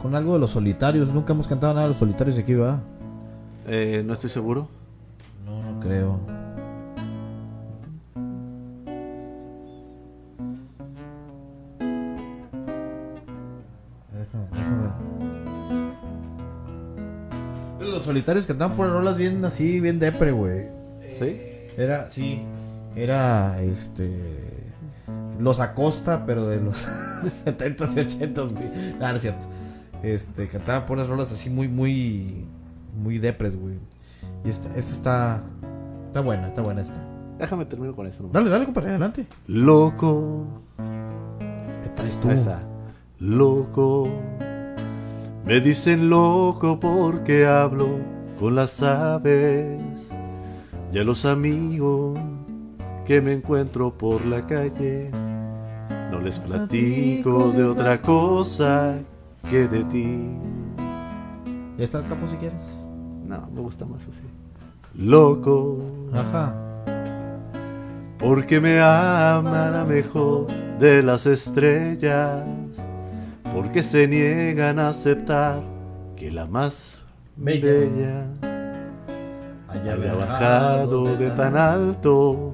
con 0.02 0.16
algo 0.16 0.34
de 0.34 0.40
los 0.40 0.52
solitarios. 0.52 1.14
Nunca 1.14 1.34
hemos 1.34 1.48
cantado 1.48 1.74
nada 1.74 1.86
de 1.86 1.90
los 1.90 1.98
solitarios 1.98 2.38
aquí, 2.38 2.54
¿verdad? 2.54 2.82
Eh, 3.68 4.04
no 4.06 4.14
estoy 4.14 4.30
seguro. 4.30 4.68
No, 5.46 5.62
no 5.62 5.80
creo. 5.80 6.20
Déjame, 14.12 14.48
déjame. 14.52 14.94
Los 17.80 18.04
solitarios 18.04 18.46
cantaban 18.46 18.76
por 18.76 18.90
rolas 18.90 19.18
bien 19.18 19.44
así, 19.46 19.80
bien 19.80 20.00
depre, 20.00 20.32
güey. 20.32 20.68
¿Sí? 21.20 21.40
Era, 21.78 22.10
sí. 22.10 22.42
Era, 22.96 23.62
este 23.62 24.54
los 25.40 25.60
Acosta, 25.60 26.26
pero 26.26 26.48
de 26.48 26.62
los 26.62 26.86
70s 27.46 27.94
y 27.94 28.18
80s, 28.26 28.52
güey. 28.54 28.70
Ah, 29.02 29.12
no 29.12 29.18
es 29.18 29.22
cierto. 29.22 29.46
Este, 30.02 30.48
cantaba 30.48 30.86
por 30.86 30.98
unas 30.98 31.08
rolas 31.08 31.32
así 31.32 31.50
muy, 31.50 31.68
muy. 31.68 32.46
Muy 32.96 33.18
depres, 33.18 33.56
güey. 33.56 33.80
Y 34.46 34.50
esta, 34.50 34.70
esta 34.70 34.80
está. 34.80 35.44
Está 36.08 36.22
buena, 36.22 36.48
está 36.48 36.62
buena 36.62 36.82
esta. 36.82 37.04
Déjame 37.40 37.66
terminar 37.66 37.96
con 37.96 38.08
eso. 38.08 38.24
nomás. 38.24 38.34
Dale, 38.34 38.50
dale, 38.50 38.66
compadre, 38.66 38.90
adelante. 38.90 39.28
Loco. 39.48 40.46
Esta 41.84 42.08
es 42.08 42.20
tú. 42.20 42.30
Ahí 42.30 42.36
está. 42.36 42.64
Loco. 43.20 44.10
Me 45.46 45.60
dicen 45.60 46.10
loco 46.10 46.80
porque 46.80 47.46
hablo 47.46 48.00
con 48.40 48.56
las 48.56 48.82
aves. 48.82 49.82
Y 50.94 51.00
a 51.00 51.04
los 51.04 51.26
amigos 51.26 52.20
que 53.06 53.20
me 53.22 53.34
encuentro 53.34 53.98
por 53.98 54.26
la 54.26 54.46
calle. 54.46 55.10
No 56.12 56.20
les 56.20 56.40
platico 56.40 57.52
de 57.52 57.64
otra 57.64 58.02
cosa 58.02 59.00
que 59.50 59.68
de 59.68 59.84
ti. 59.86 60.38
Ya 61.78 61.86
está 61.86 62.00
el 62.00 62.06
capo 62.08 62.28
si 62.28 62.36
quieres. 62.36 62.73
No, 63.34 63.50
me 63.52 63.62
gusta 63.62 63.84
más 63.86 64.08
así. 64.08 64.22
Loco. 64.96 65.80
Ajá. 66.14 66.56
Porque 68.20 68.62
me 68.62 68.80
ama 68.80 69.70
la 69.72 69.84
mejor 69.86 70.46
de 70.80 71.02
las 71.02 71.26
estrellas. 71.26 72.44
Porque 73.56 73.82
se 73.82 74.08
niegan 74.08 74.78
a 74.78 74.90
aceptar 74.90 75.64
que 76.16 76.32
la 76.32 76.46
más 76.46 77.04
Bella. 77.36 77.72
bella, 77.72 78.28
había 79.92 80.14
bajado 80.14 81.06
de 81.18 81.32
tan 81.32 81.58
alto 81.58 82.54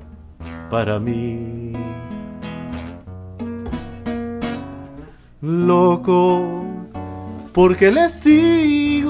para 0.69 0.97
mí. 0.97 1.73
Loco, 5.41 6.64
porque 7.53 7.91
les 7.91 8.22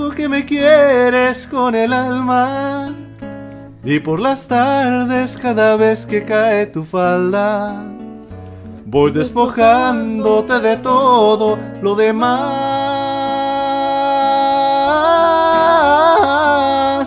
que 0.07 0.29
me 0.29 0.45
quieres 0.45 1.47
con 1.47 1.75
el 1.75 1.91
alma. 1.91 2.93
Y 3.83 3.99
por 3.99 4.19
las 4.19 4.47
tardes, 4.47 5.37
cada 5.37 5.75
vez 5.75 6.05
que 6.05 6.23
cae 6.23 6.65
tu 6.67 6.83
falda, 6.83 7.83
voy 8.85 9.11
despojándote 9.11 10.59
de 10.59 10.77
todo 10.77 11.57
lo 11.81 11.95
demás, 11.95 12.25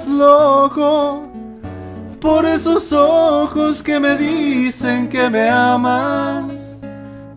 loco. 0.08 1.24
Por 2.20 2.44
esos 2.46 2.92
ojos 2.92 3.82
que 3.82 3.98
me 3.98 4.16
dicen 4.16 5.08
que 5.08 5.28
me 5.28 5.48
amas, 5.48 6.80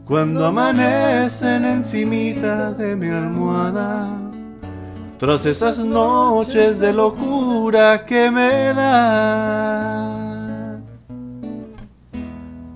cuando 0.05 0.45
amanecen 0.45 1.65
encimita 1.65 2.71
de 2.71 2.95
mi 2.95 3.07
almohada. 3.07 4.24
Tras 5.17 5.45
esas 5.45 5.79
noches 5.79 6.79
de 6.79 6.91
locura 6.91 8.05
que 8.05 8.29
me 8.29 8.73
da 8.73 10.11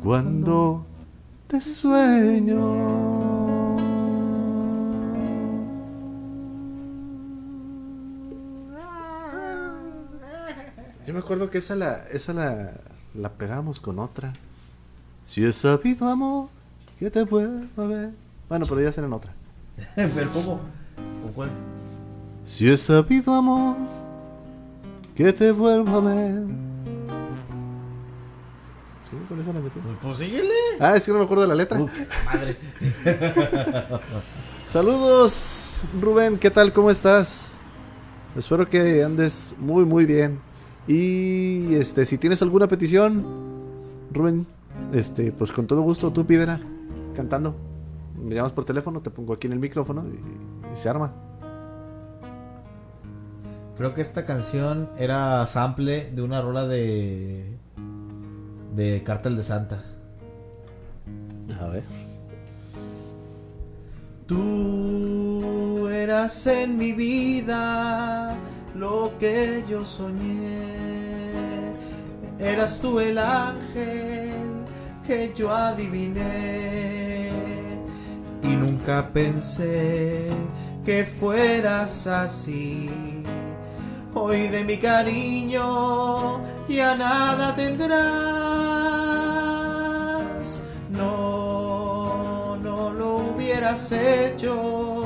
Cuando 0.01 0.85
te 1.47 1.59
sueño 1.59 3.09
Yo 11.05 11.13
me 11.13 11.19
acuerdo 11.19 11.49
que 11.49 11.57
esa 11.57 11.75
la, 11.75 12.05
esa 12.11 12.33
la, 12.33 12.73
la 13.15 13.29
pegamos 13.29 13.79
con 13.79 13.97
otra. 13.97 14.31
Si 15.25 15.43
he 15.43 15.51
sabido 15.51 16.07
amor, 16.07 16.49
que 16.99 17.09
te 17.09 17.25
puedo 17.25 17.65
ver. 17.75 18.11
Bueno, 18.47 18.67
pero 18.69 18.79
ya 18.79 18.91
será 18.91 19.07
en 19.07 19.13
otra. 19.13 19.33
Pero 19.95 20.31
¿cómo? 20.31 20.59
¿Con 21.23 21.33
cuál? 21.33 21.49
Si 22.49 22.67
he 22.67 22.75
sabido 22.75 23.31
amor, 23.35 23.75
que 25.15 25.31
te 25.31 25.51
vuelvo 25.51 25.97
a 25.97 25.99
ver. 26.01 26.41
Sí, 29.07 29.15
con 29.29 29.39
esa 29.39 29.53
la 29.53 29.59
metí. 29.59 29.79
Pues 30.01 30.17
síguele. 30.17 30.49
Ah, 30.79 30.95
es 30.95 31.05
que 31.05 31.11
no 31.11 31.19
me 31.19 31.25
acuerdo 31.25 31.43
de 31.43 31.47
la 31.47 31.53
letra. 31.53 31.79
Madre. 32.25 32.57
Saludos, 34.67 35.83
Rubén, 36.01 36.39
¿qué 36.39 36.49
tal? 36.49 36.73
¿Cómo 36.73 36.89
estás? 36.89 37.49
Espero 38.35 38.67
que 38.67 39.03
andes 39.03 39.53
muy, 39.59 39.85
muy 39.85 40.07
bien. 40.07 40.39
Y 40.87 41.75
este, 41.75 42.03
si 42.03 42.17
tienes 42.17 42.41
alguna 42.41 42.67
petición, 42.67 43.23
Rubén, 44.11 44.47
este, 44.91 45.31
pues 45.31 45.51
con 45.51 45.67
todo 45.67 45.81
gusto 45.81 46.11
tú 46.11 46.25
pídela, 46.25 46.59
cantando. 47.15 47.55
Me 48.19 48.33
llamas 48.33 48.53
por 48.53 48.65
teléfono, 48.65 49.01
te 49.01 49.11
pongo 49.11 49.33
aquí 49.33 49.45
en 49.45 49.53
el 49.53 49.59
micrófono 49.59 50.03
y, 50.07 50.73
y 50.73 50.77
se 50.77 50.89
arma. 50.89 51.28
Creo 53.79 53.93
que 53.93 54.01
esta 54.01 54.25
canción 54.25 54.89
era 54.97 55.47
sample 55.47 56.11
de 56.11 56.21
una 56.21 56.41
rola 56.41 56.67
de. 56.67 57.57
de 58.75 59.03
Cártel 59.03 59.37
de 59.37 59.43
Santa. 59.43 59.85
A 61.61 61.67
ver. 61.67 61.83
Tú 64.27 65.87
eras 65.87 66.45
en 66.47 66.77
mi 66.77 66.91
vida 66.91 68.35
lo 68.75 69.13
que 69.17 69.63
yo 69.69 69.85
soñé. 69.85 70.59
Eras 72.37 72.81
tú 72.81 72.99
el 72.99 73.17
ángel 73.17 74.65
que 75.07 75.31
yo 75.33 75.55
adiviné. 75.55 77.29
Y 78.43 78.47
nunca 78.47 79.07
pensé 79.13 80.27
que 80.83 81.05
fueras 81.05 82.07
así. 82.07 82.89
Hoy 84.13 84.47
de 84.47 84.63
mi 84.63 84.77
cariño 84.77 86.41
ya 86.67 86.95
nada 86.95 87.55
tendrás. 87.55 87.99
No, 90.89 92.55
no 92.57 92.91
lo 92.91 93.17
hubieras 93.17 93.91
hecho 93.91 95.03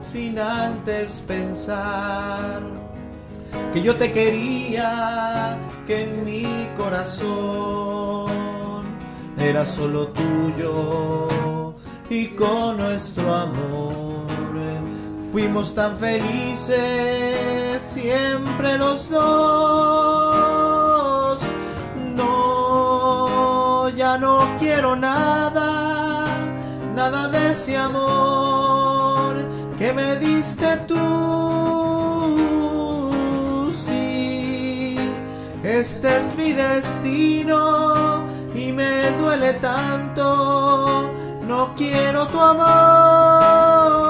sin 0.00 0.38
antes 0.38 1.22
pensar 1.26 2.62
que 3.72 3.82
yo 3.82 3.96
te 3.96 4.12
quería, 4.12 5.56
que 5.86 6.02
en 6.02 6.24
mi 6.24 6.68
corazón 6.76 8.32
era 9.38 9.64
solo 9.64 10.08
tuyo 10.08 11.28
y 12.10 12.28
con 12.28 12.76
nuestro 12.76 13.34
amor 13.34 14.21
fuimos 15.32 15.74
tan 15.74 15.96
felices 15.96 17.80
siempre 17.80 18.76
los 18.76 19.08
dos. 19.08 19.22
No, 22.14 23.88
ya 23.88 24.18
no 24.18 24.40
quiero 24.58 24.94
nada, 24.94 26.28
nada 26.94 27.28
de 27.28 27.52
ese 27.52 27.78
amor 27.78 29.36
que 29.78 29.94
me 29.94 30.16
diste 30.16 30.76
tú. 30.86 31.00
Sí, 33.86 34.98
este 35.62 36.18
es 36.18 36.36
mi 36.36 36.52
destino 36.52 38.26
y 38.54 38.70
me 38.72 39.12
duele 39.12 39.54
tanto. 39.54 41.10
No 41.48 41.74
quiero 41.74 42.26
tu 42.26 42.38
amor. 42.38 44.02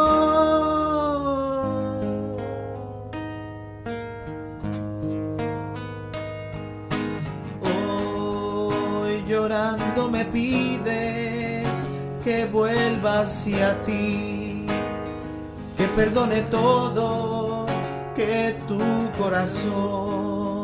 Hacia 13.04 13.82
ti, 13.84 14.66
que 15.76 15.88
perdone 15.96 16.42
todo, 16.42 17.66
que 18.14 18.56
tu 18.68 18.78
corazón 19.18 20.62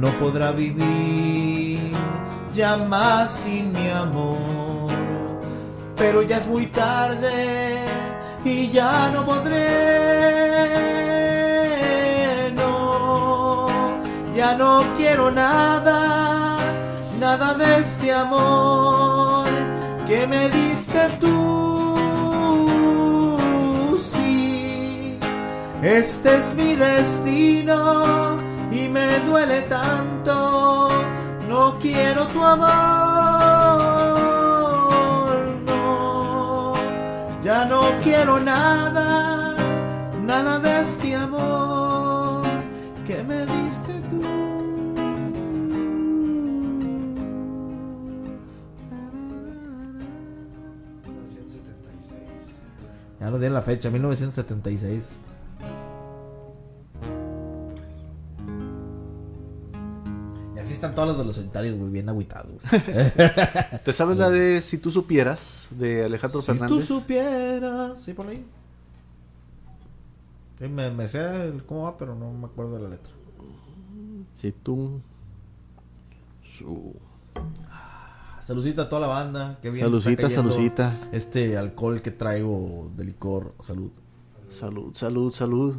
no 0.00 0.08
podrá 0.18 0.50
vivir 0.52 1.92
ya 2.54 2.76
más 2.76 3.30
sin 3.30 3.72
mi 3.72 3.88
amor. 3.88 4.90
Pero 5.96 6.22
ya 6.22 6.38
es 6.38 6.46
muy 6.46 6.66
tarde 6.66 7.84
y 8.44 8.70
ya 8.70 9.10
no 9.12 9.24
podré. 9.24 9.60
No, 12.54 13.68
ya 14.34 14.54
no 14.54 14.84
quiero 14.96 15.30
nada, 15.30 16.58
nada 17.18 17.54
de 17.54 17.78
este 17.78 18.12
amor 18.12 19.39
que 20.10 20.26
me 20.26 20.48
diste 20.48 21.08
tú. 21.20 21.36
Sí, 23.96 25.16
Este 25.82 26.28
es 26.36 26.54
mi 26.56 26.74
destino 26.74 28.36
y 28.72 28.88
me 28.88 29.20
duele 29.20 29.60
tanto. 29.76 30.88
No 31.48 31.78
quiero 31.78 32.26
tu 32.26 32.42
amor, 32.42 32.66
no. 35.64 36.72
Ya 37.40 37.64
no 37.66 37.82
quiero 38.02 38.40
nada, 38.40 39.54
nada 40.20 40.58
de 40.58 40.80
este 40.80 41.14
amor 41.14 41.89
Di 53.38 53.46
en 53.46 53.54
la 53.54 53.62
fecha, 53.62 53.90
1976. 53.90 55.16
Y 60.56 60.58
así 60.58 60.72
están 60.72 60.94
todos 60.94 61.08
los 61.08 61.18
de 61.18 61.24
los 61.24 61.36
solitarios, 61.36 61.76
güey, 61.76 61.90
bien 61.90 62.08
agüitados, 62.08 62.52
güey. 62.52 62.82
¿Te 63.84 63.92
sabes 63.92 64.18
la 64.18 64.30
de 64.30 64.60
Si 64.60 64.78
tú 64.78 64.90
supieras? 64.90 65.68
De 65.70 66.04
Alejandro 66.04 66.40
Si 66.40 66.46
tú 66.46 66.52
Fernández. 66.52 66.84
supieras. 66.86 68.00
Sí, 68.02 68.12
por 68.14 68.26
ahí. 68.28 68.44
Sí, 70.58 70.68
me, 70.68 70.90
me 70.90 71.08
sé 71.08 71.46
el 71.46 71.64
cómo 71.64 71.84
va, 71.84 71.96
pero 71.96 72.14
no 72.14 72.30
me 72.32 72.46
acuerdo 72.46 72.76
de 72.76 72.82
la 72.82 72.88
letra. 72.90 73.12
Si 74.34 74.52
tú. 74.52 75.00
Su... 76.58 76.94
Saludcita 78.50 78.82
a 78.82 78.88
toda 78.88 79.02
la 79.02 79.06
banda. 79.06 79.58
Qué 79.62 79.70
bien 79.70 79.84
Salucita, 79.84 80.28
salucita. 80.28 80.92
Este 81.12 81.56
alcohol 81.56 82.02
que 82.02 82.10
traigo 82.10 82.90
de 82.96 83.04
licor. 83.04 83.54
Salud. 83.62 83.92
Salud, 84.48 84.92
salud, 84.96 85.32
salud. 85.32 85.76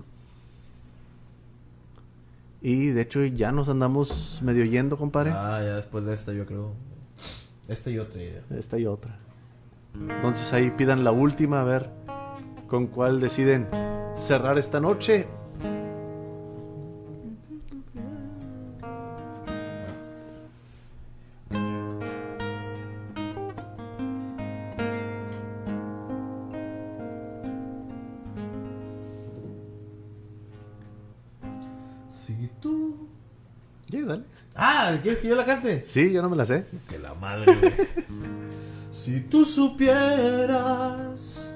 Y 2.62 2.92
de 2.92 3.02
hecho 3.02 3.26
ya 3.26 3.52
nos 3.52 3.68
andamos 3.68 4.40
medio 4.42 4.64
yendo, 4.64 4.98
compadre. 4.98 5.32
Ah, 5.34 5.60
ya 5.62 5.76
después 5.76 6.06
de 6.06 6.14
esta, 6.14 6.32
yo 6.32 6.46
creo. 6.46 6.72
Este 7.68 7.92
y 7.92 8.00
otra 8.00 8.24
idea. 8.24 8.42
Esta 8.52 8.80
y 8.80 8.86
otra. 8.86 9.20
Entonces 9.94 10.54
ahí 10.54 10.72
pidan 10.72 11.04
la 11.04 11.12
última, 11.12 11.60
a 11.60 11.66
ver 11.66 11.90
con 12.70 12.88
cuál 12.88 13.20
deciden 13.20 13.68
cerrar 14.16 14.58
esta 14.58 14.80
noche. 14.80 15.28
Que 35.22 35.28
yo 35.28 35.36
la 35.36 35.46
cante? 35.46 35.86
Sí, 35.88 36.12
yo 36.12 36.22
no 36.22 36.30
me 36.30 36.36
la 36.36 36.46
sé. 36.46 36.66
Que 36.90 37.00
la 37.00 37.14
madre. 37.14 37.54
si 38.92 39.22
tú 39.22 39.46
supieras 39.46 41.56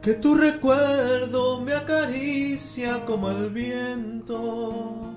que 0.00 0.14
tu 0.14 0.34
recuerdo 0.34 1.60
me 1.60 1.74
acaricia 1.74 3.04
como 3.04 3.30
el 3.30 3.50
viento, 3.50 5.14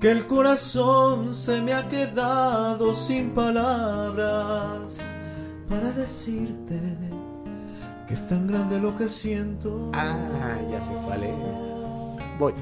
que 0.00 0.10
el 0.10 0.26
corazón 0.26 1.34
se 1.34 1.60
me 1.60 1.74
ha 1.74 1.88
quedado 1.88 2.94
sin 2.94 3.30
palabras 3.30 4.98
para 5.68 5.92
decirte 5.92 6.80
que 8.06 8.14
es 8.14 8.28
tan 8.28 8.46
grande 8.46 8.80
lo 8.80 8.94
que 8.94 9.08
siento. 9.08 9.90
Ah, 9.92 10.56
ya 10.70 10.78
sé 10.78 10.92
cuál 11.04 11.24
es. 11.24 11.34
Voy. 12.38 12.54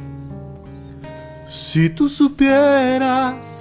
Si 1.49 1.91
tú 1.91 2.09
supieras 2.09 3.61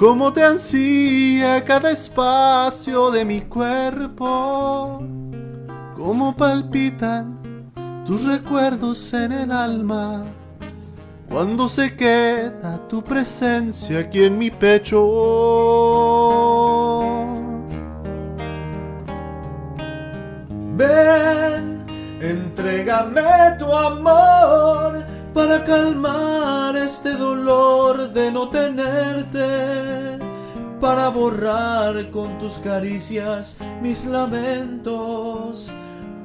cómo 0.00 0.32
te 0.32 0.42
ansía 0.42 1.62
cada 1.62 1.90
espacio 1.90 3.10
de 3.10 3.22
mi 3.26 3.42
cuerpo, 3.42 5.02
cómo 5.94 6.34
palpitan 6.34 7.70
tus 8.06 8.24
recuerdos 8.24 9.12
en 9.12 9.30
el 9.30 9.52
alma, 9.52 10.22
cuando 11.28 11.68
se 11.68 11.94
queda 11.94 12.80
tu 12.88 13.04
presencia 13.04 13.98
aquí 13.98 14.24
en 14.24 14.38
mi 14.38 14.50
pecho. 14.50 15.06
Ven, 20.76 21.84
entrégame 22.22 23.20
tu 23.58 23.70
amor 23.70 25.09
para 25.32 25.64
calmar 25.64 26.76
este 26.76 27.14
dolor 27.14 28.12
de 28.12 28.30
no 28.32 28.48
tenerte, 28.48 30.18
para 30.80 31.08
borrar 31.08 32.10
con 32.10 32.38
tus 32.38 32.58
caricias 32.58 33.56
mis 33.82 34.04
lamentos, 34.04 35.72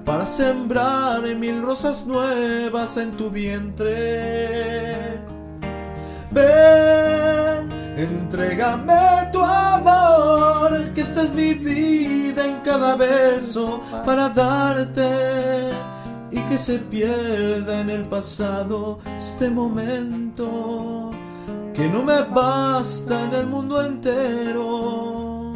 para 0.04 0.26
sembrar 0.26 1.24
mil 1.36 1.62
rosas 1.62 2.06
nuevas 2.06 2.98
en 2.98 3.12
tu 3.12 3.30
vientre. 3.30 5.20
Ven, 6.32 7.70
entrégame 7.98 9.30
tu 9.32 9.42
amor, 9.42 10.94
que 10.94 11.02
esta 11.02 11.24
es 11.24 11.34
mi 11.34 11.54
vida 11.54 12.46
en 12.46 12.60
cada 12.62 12.96
beso 12.96 13.82
para 14.06 14.30
darte 14.30 15.85
y 16.36 16.42
que 16.50 16.58
se 16.58 16.80
pierda 16.80 17.80
en 17.80 17.90
el 17.90 18.04
pasado 18.04 19.00
este 19.18 19.50
momento 19.50 21.12
que 21.74 21.88
no 21.88 22.04
me 22.04 22.24
basta 22.24 23.24
en 23.24 23.34
el 23.34 23.48
mundo 23.48 23.82
entero 23.82 25.54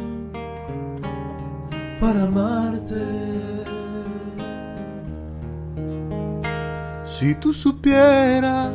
para 2.00 2.22
amarte. 2.22 2.94
Si 7.06 7.34
tú 7.34 7.52
supieras 7.52 8.72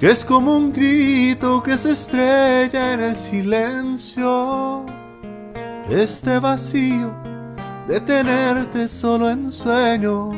que 0.00 0.10
es 0.10 0.24
como 0.24 0.56
un 0.56 0.72
grito 0.72 1.62
que 1.62 1.78
se 1.78 1.92
estrella 1.92 2.94
en 2.94 3.00
el 3.00 3.16
silencio, 3.16 4.84
este 5.88 6.40
vacío 6.40 7.14
de 7.86 8.00
tenerte 8.00 8.88
solo 8.88 9.30
en 9.30 9.52
sueños, 9.52 10.34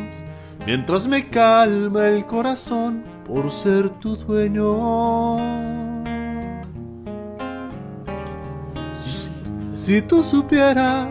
mientras 0.66 1.06
me 1.06 1.28
calma 1.28 2.06
el 2.08 2.24
corazón 2.26 3.04
por 3.26 3.50
ser 3.50 3.88
tu 3.90 4.16
dueño. 4.16 5.36
Si 9.74 10.00
tú 10.00 10.22
supieras 10.22 11.08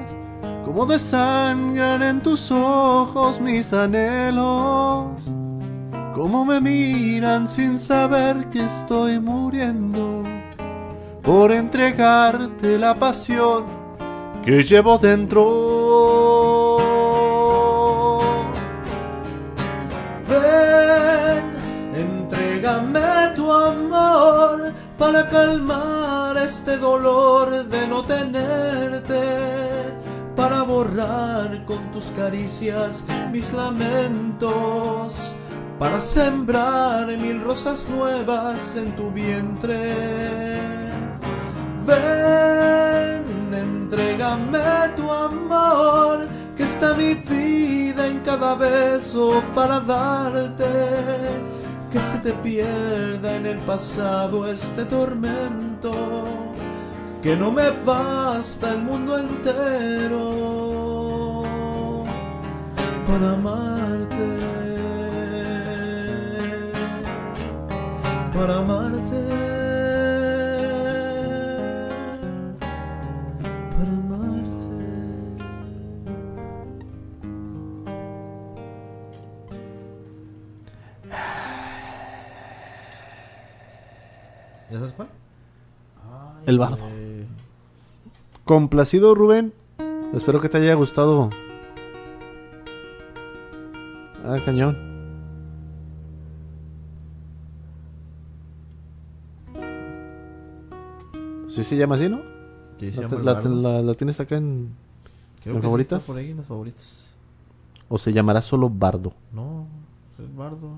cómo 0.66 0.86
desangran 0.86 2.02
en 2.02 2.22
tus 2.22 2.50
ojos 2.52 3.40
mis 3.40 3.72
anhelos, 3.72 5.12
cómo 6.16 6.44
me 6.44 6.60
miran 6.60 7.48
sin 7.48 7.78
saber 7.78 8.50
que 8.50 8.64
estoy 8.64 9.20
muriendo, 9.20 10.24
por 11.22 11.52
entregarte 11.52 12.80
la 12.80 12.96
pasión 12.96 13.66
que 14.44 14.64
llevo 14.64 14.98
dentro. 14.98 15.73
Para 25.04 25.28
calmar 25.28 26.38
este 26.38 26.78
dolor 26.78 27.66
de 27.66 27.88
no 27.88 28.06
tenerte, 28.06 29.22
para 30.34 30.64
borrar 30.64 31.66
con 31.66 31.92
tus 31.92 32.06
caricias 32.12 33.04
mis 33.30 33.52
lamentos, 33.52 35.36
para 35.78 36.00
sembrar 36.00 37.08
mil 37.18 37.44
rosas 37.44 37.90
nuevas 37.90 38.78
en 38.78 38.96
tu 38.96 39.12
vientre. 39.12 39.94
Ven, 41.86 43.54
entrégame 43.54 44.88
tu 44.96 45.12
amor, 45.12 46.28
que 46.56 46.64
está 46.64 46.94
mi 46.94 47.14
vida 47.14 48.08
en 48.08 48.20
cada 48.20 48.56
beso 48.56 49.44
para 49.54 49.82
darte. 49.82 51.53
Que 51.94 52.00
se 52.00 52.18
te 52.24 52.34
pierda 52.34 53.36
en 53.36 53.46
el 53.46 53.60
pasado 53.60 54.48
este 54.48 54.84
tormento, 54.86 55.92
que 57.22 57.36
no 57.36 57.52
me 57.52 57.70
basta 57.70 58.72
el 58.72 58.80
mundo 58.80 59.20
entero 59.20 60.34
para 63.06 63.34
amarte. 63.34 64.40
Para 68.34 68.58
amarte. 68.58 69.43
El 86.46 86.60
bardo. 86.60 86.78
Complacido, 88.46 89.16
Rubén. 89.16 89.54
Espero 90.14 90.40
que 90.40 90.50
te 90.50 90.58
haya 90.58 90.74
gustado. 90.76 91.30
Ah, 94.26 94.36
cañón. 94.46 94.78
¿Sí 101.50 101.64
se 101.64 101.76
llama 101.78 101.96
así, 101.96 102.10
no? 102.10 102.22
Sí, 102.78 102.92
se 102.92 103.02
La, 103.02 103.08
llama 103.08 103.20
el 103.20 103.26
la- 103.26 103.34
bardo. 103.34 103.62
la- 103.62 103.82
la 103.82 103.94
tienes 103.94 104.20
acá 104.20 104.38
en... 104.38 104.74
Creo 105.42 105.56
¿en 105.56 105.60
que 105.60 105.62
sí 105.62 105.66
favoritas? 105.68 106.00
está 106.02 106.12
por 106.14 106.20
ahí 106.20 106.32
en 106.32 106.38
los 106.38 106.46
favoritos. 106.46 107.06
¿O 107.90 107.98
se 107.98 108.12
llamará 108.12 108.42
solo 108.42 108.70
Bardo? 108.70 109.14
No, 109.32 109.68
es 110.14 110.20
el 110.20 110.28
bardo. 110.30 110.70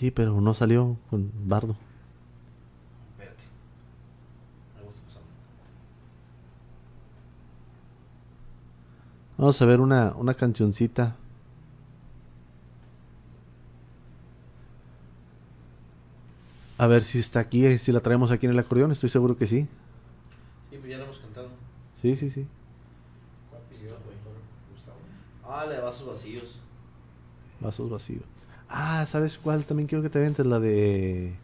Sí, 0.00 0.10
pero 0.10 0.40
no 0.40 0.54
salió 0.54 0.96
con 1.10 1.30
Bardo. 1.46 1.76
Espérate. 3.12 3.42
Algo 4.78 4.88
está 4.88 5.02
pasando. 5.04 5.28
Vamos 9.36 9.60
a 9.60 9.66
ver 9.66 9.80
una, 9.80 10.14
una 10.16 10.32
cancioncita. 10.32 11.16
A 16.78 16.86
ver 16.86 17.02
si 17.02 17.18
está 17.18 17.40
aquí, 17.40 17.66
eh, 17.66 17.78
si 17.78 17.92
la 17.92 18.00
traemos 18.00 18.30
aquí 18.30 18.46
en 18.46 18.52
el 18.52 18.58
acordeón, 18.58 18.92
estoy 18.92 19.10
seguro 19.10 19.36
que 19.36 19.46
sí. 19.46 19.68
Sí, 20.70 20.78
pues 20.78 20.90
ya 20.90 20.96
lo 20.96 21.04
hemos 21.04 21.18
cantado. 21.18 21.50
Sí, 22.00 22.16
sí, 22.16 22.30
sí. 22.30 22.46
¿Cuál 23.50 23.60
pidió, 23.68 23.90
güey? 23.90 24.16
Gustavo? 24.72 24.96
Ah, 25.46 25.66
la 25.66 25.74
de 25.74 25.82
vasos 25.82 26.06
vacíos. 26.08 26.58
Vasos 27.60 27.90
vacíos. 27.90 28.39
Ah, 28.70 29.04
¿sabes 29.04 29.36
cuál? 29.36 29.64
También 29.64 29.88
quiero 29.88 30.02
que 30.02 30.10
te 30.10 30.20
ventes 30.20 30.46
la 30.46 30.60
de... 30.60 31.34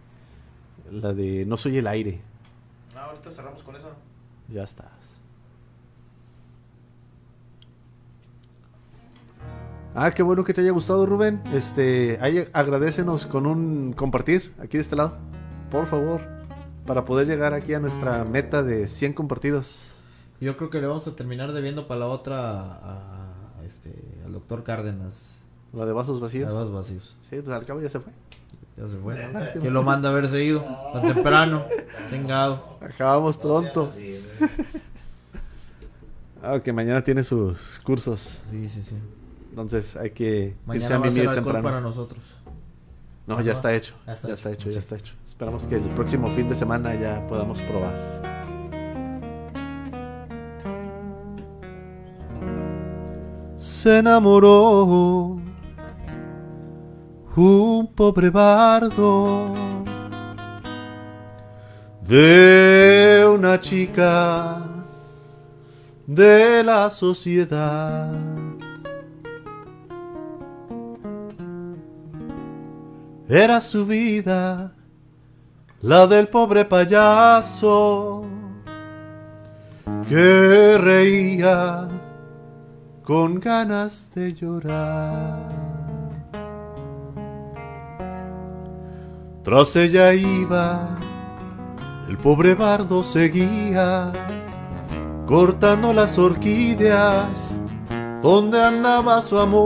La 0.93 1.12
de 1.12 1.44
No 1.44 1.57
soy 1.57 1.78
el 1.78 1.89
aire. 1.89 2.20
Ah, 2.94 3.07
ahorita 3.11 3.32
cerramos 3.32 3.62
con 3.65 3.74
esa. 3.74 3.89
Ya 4.48 4.62
estás. 4.62 4.86
Ah, 9.97 10.12
qué 10.12 10.23
bueno 10.23 10.44
que 10.44 10.55
te 10.55 10.61
haya 10.61 10.70
gustado, 10.70 11.05
Rubén. 11.05 11.43
Este, 11.53 12.19
ahí 12.20 12.47
agradecenos 12.53 13.27
con 13.27 13.47
un 13.47 13.93
compartir 13.94 14.55
aquí 14.61 14.77
de 14.77 14.82
este 14.82 14.94
lado, 14.94 15.16
por 15.70 15.86
favor, 15.86 16.20
para 16.86 17.05
poder 17.05 17.27
llegar 17.27 17.55
aquí 17.55 17.74
a 17.74 17.81
nuestra 17.81 18.23
meta 18.24 18.62
de 18.62 18.86
100 18.86 19.15
compartidos. 19.15 19.94
Yo 20.39 20.57
creo 20.57 20.70
que 20.70 20.81
le 20.81 20.86
vamos 20.86 21.09
a 21.09 21.16
terminar 21.16 21.53
debiendo 21.53 21.89
para 21.89 22.01
la 22.01 22.09
otra 22.09 22.61
a, 22.61 23.32
a 23.59 23.65
este, 23.65 23.90
al 24.24 24.32
doctor 24.32 24.62
Cárdenas. 24.65 25.35
La 25.77 25.85
de 25.85 25.93
vasos 25.93 26.20
vacíos. 26.20 26.51
Además 26.53 26.73
vacíos. 26.73 27.16
Sí, 27.28 27.36
pues 27.43 27.55
al 27.55 27.65
cabo 27.66 27.81
ya 27.81 27.90
se 27.90 28.01
fue. 28.01 28.12
Ya 28.77 28.86
se 28.89 28.97
fue. 28.97 29.16
Que 29.62 29.70
lo 29.70 29.82
manda 29.82 30.09
a 30.09 30.12
haber 30.12 30.27
seguido. 30.28 30.65
Tan 30.93 31.15
temprano. 31.15 31.65
Chingado. 32.11 32.78
Acabamos 32.81 33.36
pronto. 33.36 33.90
Ah, 36.43 36.61
que 36.61 36.73
mañana 36.73 37.03
tiene 37.03 37.24
sus 37.24 37.81
cursos. 37.81 38.40
Sí, 38.53 38.69
sí, 38.69 38.81
sí. 38.82 38.94
Entonces 39.51 39.97
hay 39.97 40.11
que 40.11 40.48
irse 40.48 40.57
Mañana 40.66 40.94
a 40.94 40.98
va 40.98 41.07
a 41.07 41.11
ser 41.11 41.20
alcohol 41.28 41.35
temprano. 41.44 41.62
para 41.65 41.81
nosotros. 41.81 42.20
No, 43.27 43.40
ya 43.40 43.53
está 43.53 43.74
hecho. 43.74 43.94
Ya 44.07 44.12
está 44.12 44.28
Ya 44.28 44.35
está 44.35 44.51
hecho. 44.53 44.69
hecho, 44.69 44.70
ya 44.70 44.78
está 44.78 44.97
hecho. 44.97 45.15
Esperamos 45.27 45.65
que 45.65 45.74
el 45.77 45.82
próximo 45.89 46.28
fin 46.28 46.48
de 46.48 46.55
semana 46.55 46.94
ya 46.94 47.27
podamos 47.27 47.59
probar. 47.62 48.23
Se 53.59 53.98
enamoró 53.98 55.39
un 57.36 57.86
pobre 57.88 58.30
bardo 58.30 59.52
de 62.00 63.26
una 63.28 63.60
chica 63.60 64.62
de 66.06 66.64
la 66.64 66.88
sociedad. 66.88 68.10
Era 73.28 73.60
su 73.60 73.84
vida, 73.84 74.72
la 75.82 76.06
del 76.06 76.28
pobre 76.28 76.64
payaso, 76.64 78.24
que 80.08 80.78
reía 80.78 81.88
con 83.02 83.40
ganas 83.40 84.14
de 84.14 84.32
llorar. 84.32 85.65
Tras 89.47 89.77
ella 89.77 90.12
iba, 90.12 90.90
el 92.09 92.18
pobre 92.18 92.56
bardo 92.56 93.05
seguía, 93.05 94.12
cortando 95.24 95.93
las 95.93 96.18
orquídeas, 96.18 97.55
donde 98.20 98.60
andaba 98.60 99.20
su 99.23 99.39
amor 99.39 99.60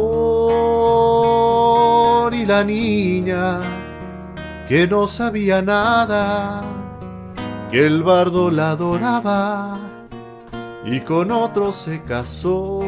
y 2.35 2.45
la 2.45 2.63
niña 2.63 3.61
que 4.69 4.87
no 4.87 5.09
sabía 5.09 5.63
nada, 5.63 6.61
que 7.71 7.87
el 7.87 8.03
bardo 8.03 8.51
la 8.51 8.73
adoraba 8.73 9.79
y 10.85 11.01
con 11.01 11.31
otro 11.31 11.73
se 11.73 12.03
casó. 12.03 12.81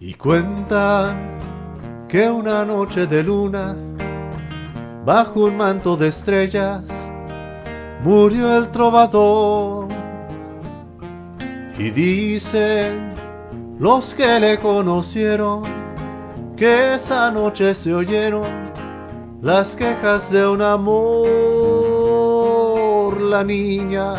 Y 0.00 0.14
cuentan 0.14 1.49
que 2.10 2.28
una 2.28 2.64
noche 2.64 3.06
de 3.06 3.22
luna, 3.22 3.76
bajo 5.04 5.44
un 5.44 5.56
manto 5.56 5.96
de 5.96 6.08
estrellas, 6.08 6.82
murió 8.02 8.56
el 8.56 8.68
trovador. 8.72 9.86
Y 11.78 11.90
dicen 11.90 13.12
los 13.78 14.12
que 14.16 14.40
le 14.40 14.58
conocieron 14.58 15.62
que 16.56 16.94
esa 16.96 17.30
noche 17.30 17.72
se 17.74 17.94
oyeron 17.94 18.42
las 19.40 19.76
quejas 19.76 20.32
de 20.32 20.48
un 20.48 20.62
amor. 20.62 21.30
La 23.20 23.44
niña, 23.44 24.14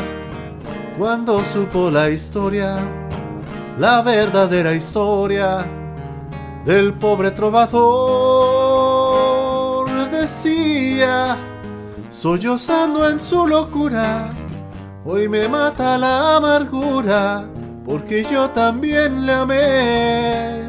cuando 0.98 1.42
supo 1.42 1.92
la 1.92 2.10
historia, 2.10 2.78
la 3.78 4.02
verdadera 4.02 4.74
historia 4.74 5.66
del 6.66 6.94
pobre 6.94 7.32
trovador, 7.32 7.90
decía, 10.12 11.38
sollozando 12.10 13.10
en 13.10 13.20
su 13.20 13.48
locura, 13.48 14.30
hoy 15.04 15.28
me 15.28 15.48
mata 15.48 15.98
la 15.98 16.38
amargura, 16.38 17.48
porque 17.86 18.24
yo 18.32 18.50
también 18.52 19.26
le 19.26 19.34
amé. 19.34 20.62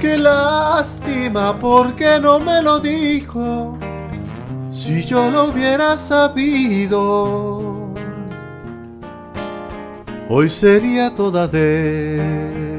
Qué 0.00 0.16
lástima, 0.16 1.58
porque 1.58 2.18
no 2.18 2.38
me 2.38 2.62
lo 2.62 2.80
dijo, 2.80 3.76
si 4.72 5.04
yo 5.04 5.30
lo 5.30 5.50
hubiera 5.50 5.98
sabido. 5.98 7.90
Hoy 10.30 10.48
sería 10.48 11.14
toda 11.14 11.46
de 11.48 12.69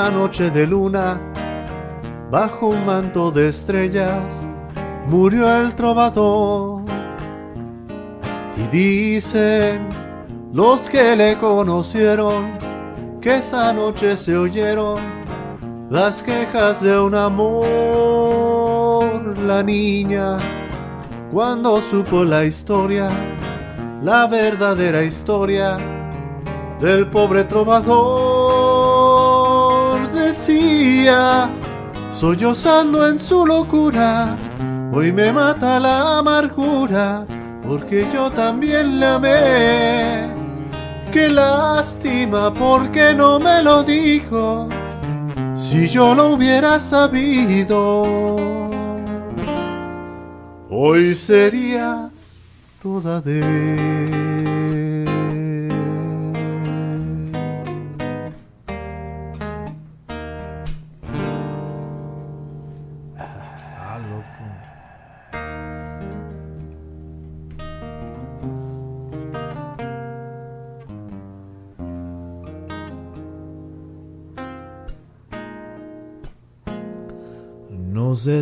una 0.00 0.10
noche 0.10 0.50
de 0.50 0.66
luna, 0.66 1.20
bajo 2.30 2.68
un 2.68 2.86
manto 2.86 3.30
de 3.30 3.48
estrellas, 3.48 4.24
murió 5.06 5.54
el 5.60 5.74
trovador. 5.74 6.80
Y 8.56 8.62
dicen 8.74 9.86
los 10.54 10.88
que 10.88 11.14
le 11.16 11.36
conocieron 11.36 12.52
que 13.20 13.36
esa 13.36 13.74
noche 13.74 14.16
se 14.16 14.38
oyeron 14.38 14.98
las 15.90 16.22
quejas 16.22 16.80
de 16.80 16.98
un 16.98 17.14
amor. 17.14 17.66
La 19.44 19.62
niña, 19.62 20.38
cuando 21.30 21.82
supo 21.82 22.24
la 22.24 22.46
historia, 22.46 23.10
la 24.02 24.26
verdadera 24.26 25.02
historia 25.02 25.76
del 26.80 27.06
pobre 27.10 27.44
trovador 27.44 28.29
decía, 30.30 31.50
sollozando 32.14 33.08
en 33.08 33.18
su 33.18 33.44
locura, 33.44 34.36
Hoy 34.92 35.12
me 35.12 35.32
mata 35.32 35.78
la 35.78 36.18
amargura 36.18 37.24
porque 37.62 38.04
yo 38.12 38.28
también 38.28 38.98
la 38.98 39.14
amé. 39.14 40.28
Qué 41.12 41.28
lástima 41.28 42.52
porque 42.52 43.14
no 43.14 43.38
me 43.38 43.62
lo 43.62 43.84
dijo. 43.84 44.68
Si 45.54 45.86
yo 45.86 46.12
lo 46.16 46.34
hubiera 46.34 46.80
sabido, 46.80 48.02
hoy 50.68 51.14
sería 51.14 52.10
toda 52.82 53.20
de 53.20 54.39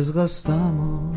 Nos 0.09 0.15
desgastamos 0.15 1.15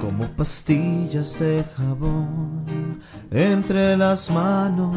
como 0.00 0.28
pastillas 0.36 1.40
de 1.40 1.64
jabón 1.76 3.00
entre 3.32 3.96
las 3.96 4.30
manos. 4.30 4.94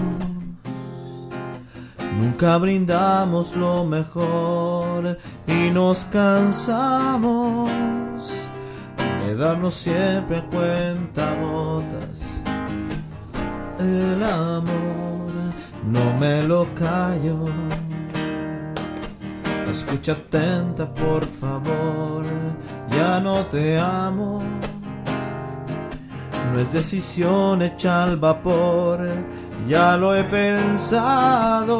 Nunca 2.20 2.60
brindamos 2.60 3.56
lo 3.56 3.84
mejor 3.84 5.18
y 5.48 5.72
nos 5.72 6.06
cansamos 6.06 7.72
de 9.26 9.36
darnos 9.36 9.74
siempre 9.74 10.38
a 10.38 10.46
cuenta 10.46 11.34
gotas. 11.42 12.44
El 13.80 14.24
amor 14.24 15.32
no 15.92 16.20
me 16.20 16.44
lo 16.44 16.68
callo. 16.76 17.46
Escucha 19.72 20.12
atenta, 20.12 20.86
por 20.86 21.26
favor. 21.26 22.26
Ya 22.92 23.22
no 23.22 23.46
te 23.46 23.80
amo. 23.80 24.42
No 26.52 26.60
es 26.60 26.74
decisión 26.74 27.62
hecha 27.62 28.04
al 28.04 28.18
vapor. 28.18 29.08
Ya 29.70 29.96
lo 29.96 30.14
he 30.14 30.26
pensado. 30.26 31.72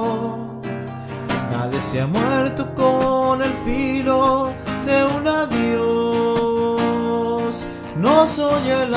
Nadie 1.52 1.82
se 1.82 2.00
ha 2.00 2.08
muerto 2.08 2.74
con 2.76 3.42
el 3.42 3.52
filo 3.66 4.54
de 4.86 5.04
un 5.18 5.28
adiós. 5.28 5.58
No 7.98 8.26
soy 8.26 8.70
el 8.70 8.96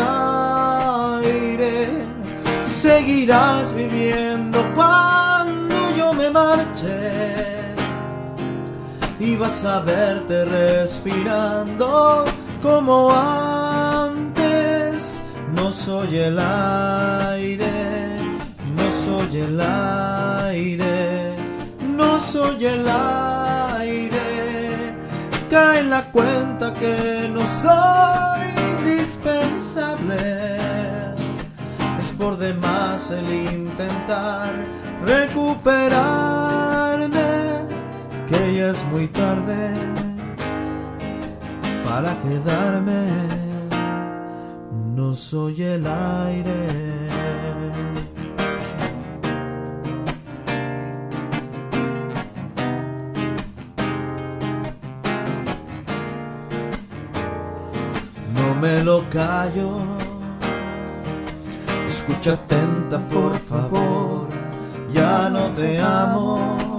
aire. 1.25 1.89
Seguirás 2.65 3.75
viviendo 3.75 4.65
cuando 4.77 5.75
yo 5.97 6.15
me 6.15 6.31
marche 6.31 7.54
y 9.25 9.37
vas 9.37 9.65
a 9.65 9.81
verte 9.81 10.45
respirando 10.45 12.27
como 12.63 13.11
antes. 13.11 14.43
No 15.55 15.73
soy 15.73 16.19
el 16.19 16.39
aire, 16.39 18.19
no 18.77 18.91
soy 18.91 19.39
el 19.41 19.59
aire, 19.61 21.37
no 21.97 22.21
soy 22.21 22.67
el 22.67 22.87
aire. 23.79 24.21
Cae 25.51 25.85
la 25.85 26.11
cuenta 26.11 26.75
que 26.75 27.31
no 27.33 27.47
soy 27.47 28.45
indispensable. 28.79 30.59
Es 31.99 32.13
por 32.13 32.37
demás 32.37 33.11
el 33.11 33.33
intentar 33.33 34.53
ya 35.07 36.44
es 38.71 38.85
muy 38.87 39.09
tarde 39.09 39.73
para 41.85 42.17
quedarme. 42.21 43.03
No 44.95 45.15
soy 45.15 45.63
el 45.63 45.87
aire. 45.87 47.09
No 58.35 58.55
me 58.61 58.83
lo 58.83 59.05
callo. 59.11 59.73
Escucha 61.89 62.33
atenta, 62.33 62.99
por 63.09 63.35
favor. 63.37 64.29
Ya 64.93 65.29
no 65.29 65.51
te 65.51 65.81
amo. 65.81 66.74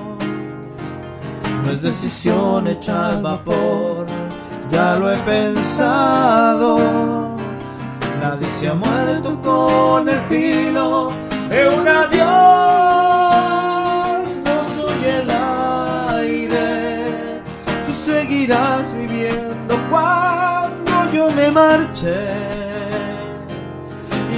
No 1.65 1.71
es 1.71 1.81
decisión 1.81 2.67
hecha 2.67 3.07
al 3.07 3.23
vapor, 3.23 4.05
ya 4.69 4.97
lo 4.97 5.11
he 5.11 5.17
pensado. 5.17 6.77
Nadie 8.21 8.47
se 8.51 8.69
ha 8.69 8.75
muerto 8.75 9.41
con 9.41 10.07
el 10.07 10.21
filo 10.29 11.11
de 11.49 11.67
un 11.69 11.87
adiós. 11.87 12.27
No 14.45 14.63
soy 14.75 15.05
el 15.05 15.27
aire, 16.19 17.41
tú 17.87 17.91
seguirás 17.91 18.93
viviendo 18.93 19.75
cuando 19.89 21.11
yo 21.11 21.31
me 21.31 21.49
marche. 21.49 22.15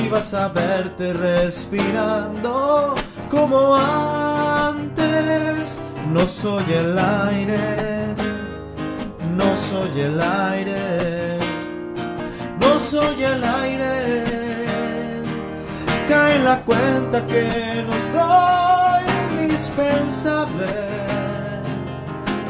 Y 0.01 0.07
vas 0.07 0.33
a 0.33 0.47
verte 0.47 1.11
respirando 1.11 2.95
como 3.29 3.75
antes. 3.75 5.81
No 6.11 6.27
soy 6.27 6.73
el 6.73 6.97
aire, 6.97 8.15
no 9.35 9.55
soy 9.55 10.01
el 10.01 10.19
aire, 10.21 11.37
no 12.59 12.79
soy 12.79 13.23
el 13.23 13.43
aire. 13.43 14.23
Cae 16.07 16.39
la 16.39 16.61
cuenta 16.61 17.27
que 17.27 17.85
no 17.85 17.93
soy 18.13 19.03
indispensable. 19.31 20.65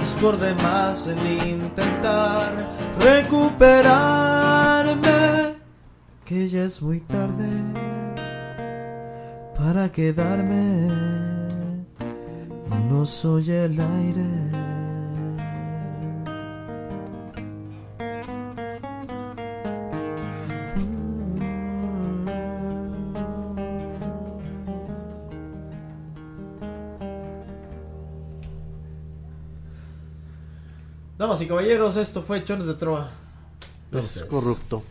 Es 0.01 0.13
por 0.21 0.37
demás 0.37 1.07
el 1.07 1.17
intentar 1.49 2.53
recuperarme, 2.99 5.57
que 6.23 6.47
ya 6.47 6.63
es 6.63 6.81
muy 6.81 7.01
tarde 7.01 7.96
para 9.57 9.91
quedarme 9.91 10.87
no 12.89 13.05
soy 13.05 13.51
el 13.51 13.79
aire. 13.79 14.23
Damas 31.17 31.41
y 31.41 31.47
caballeros, 31.47 31.97
esto 31.97 32.21
fue 32.21 32.43
Chones 32.43 32.67
de 32.67 32.75
Trova. 32.75 33.09
Es 33.91 34.23
corrupto. 34.29 34.83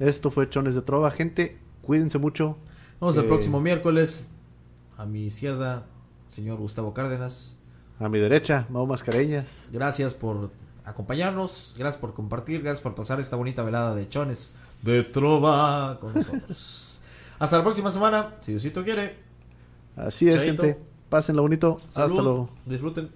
Esto 0.00 0.30
fue 0.30 0.50
Chones 0.50 0.74
de 0.74 0.82
Trova. 0.82 1.10
Gente, 1.12 1.56
cuídense 1.82 2.18
mucho. 2.18 2.58
Vamos 3.02 3.16
el 3.16 3.24
Eh, 3.24 3.28
próximo 3.28 3.60
miércoles. 3.60 4.30
A 4.96 5.06
mi 5.06 5.26
izquierda, 5.26 5.86
señor 6.28 6.58
Gustavo 6.60 6.94
Cárdenas. 6.94 7.58
A 7.98 8.08
mi 8.08 8.20
derecha, 8.20 8.64
Mau 8.68 8.86
Mascareñas. 8.86 9.66
Gracias 9.72 10.14
por 10.14 10.52
acompañarnos, 10.84 11.74
gracias 11.76 12.00
por 12.00 12.14
compartir, 12.14 12.62
gracias 12.62 12.80
por 12.80 12.94
pasar 12.94 13.18
esta 13.18 13.34
bonita 13.34 13.64
velada 13.64 13.92
de 13.96 14.08
Chones 14.08 14.52
de 14.82 15.02
Trova 15.02 15.98
con 16.00 16.14
nosotros. 16.14 17.00
Hasta 17.40 17.58
la 17.58 17.64
próxima 17.64 17.90
semana, 17.90 18.36
si 18.40 18.52
Diosito 18.52 18.84
quiere. 18.84 19.16
Así 19.96 20.28
es, 20.28 20.36
Chaito. 20.36 20.62
gente. 20.62 20.80
Pásenlo 21.08 21.42
bonito. 21.42 21.76
Salud, 21.88 22.12
Hasta 22.12 22.22
luego. 22.22 22.50
disfruten. 22.66 23.10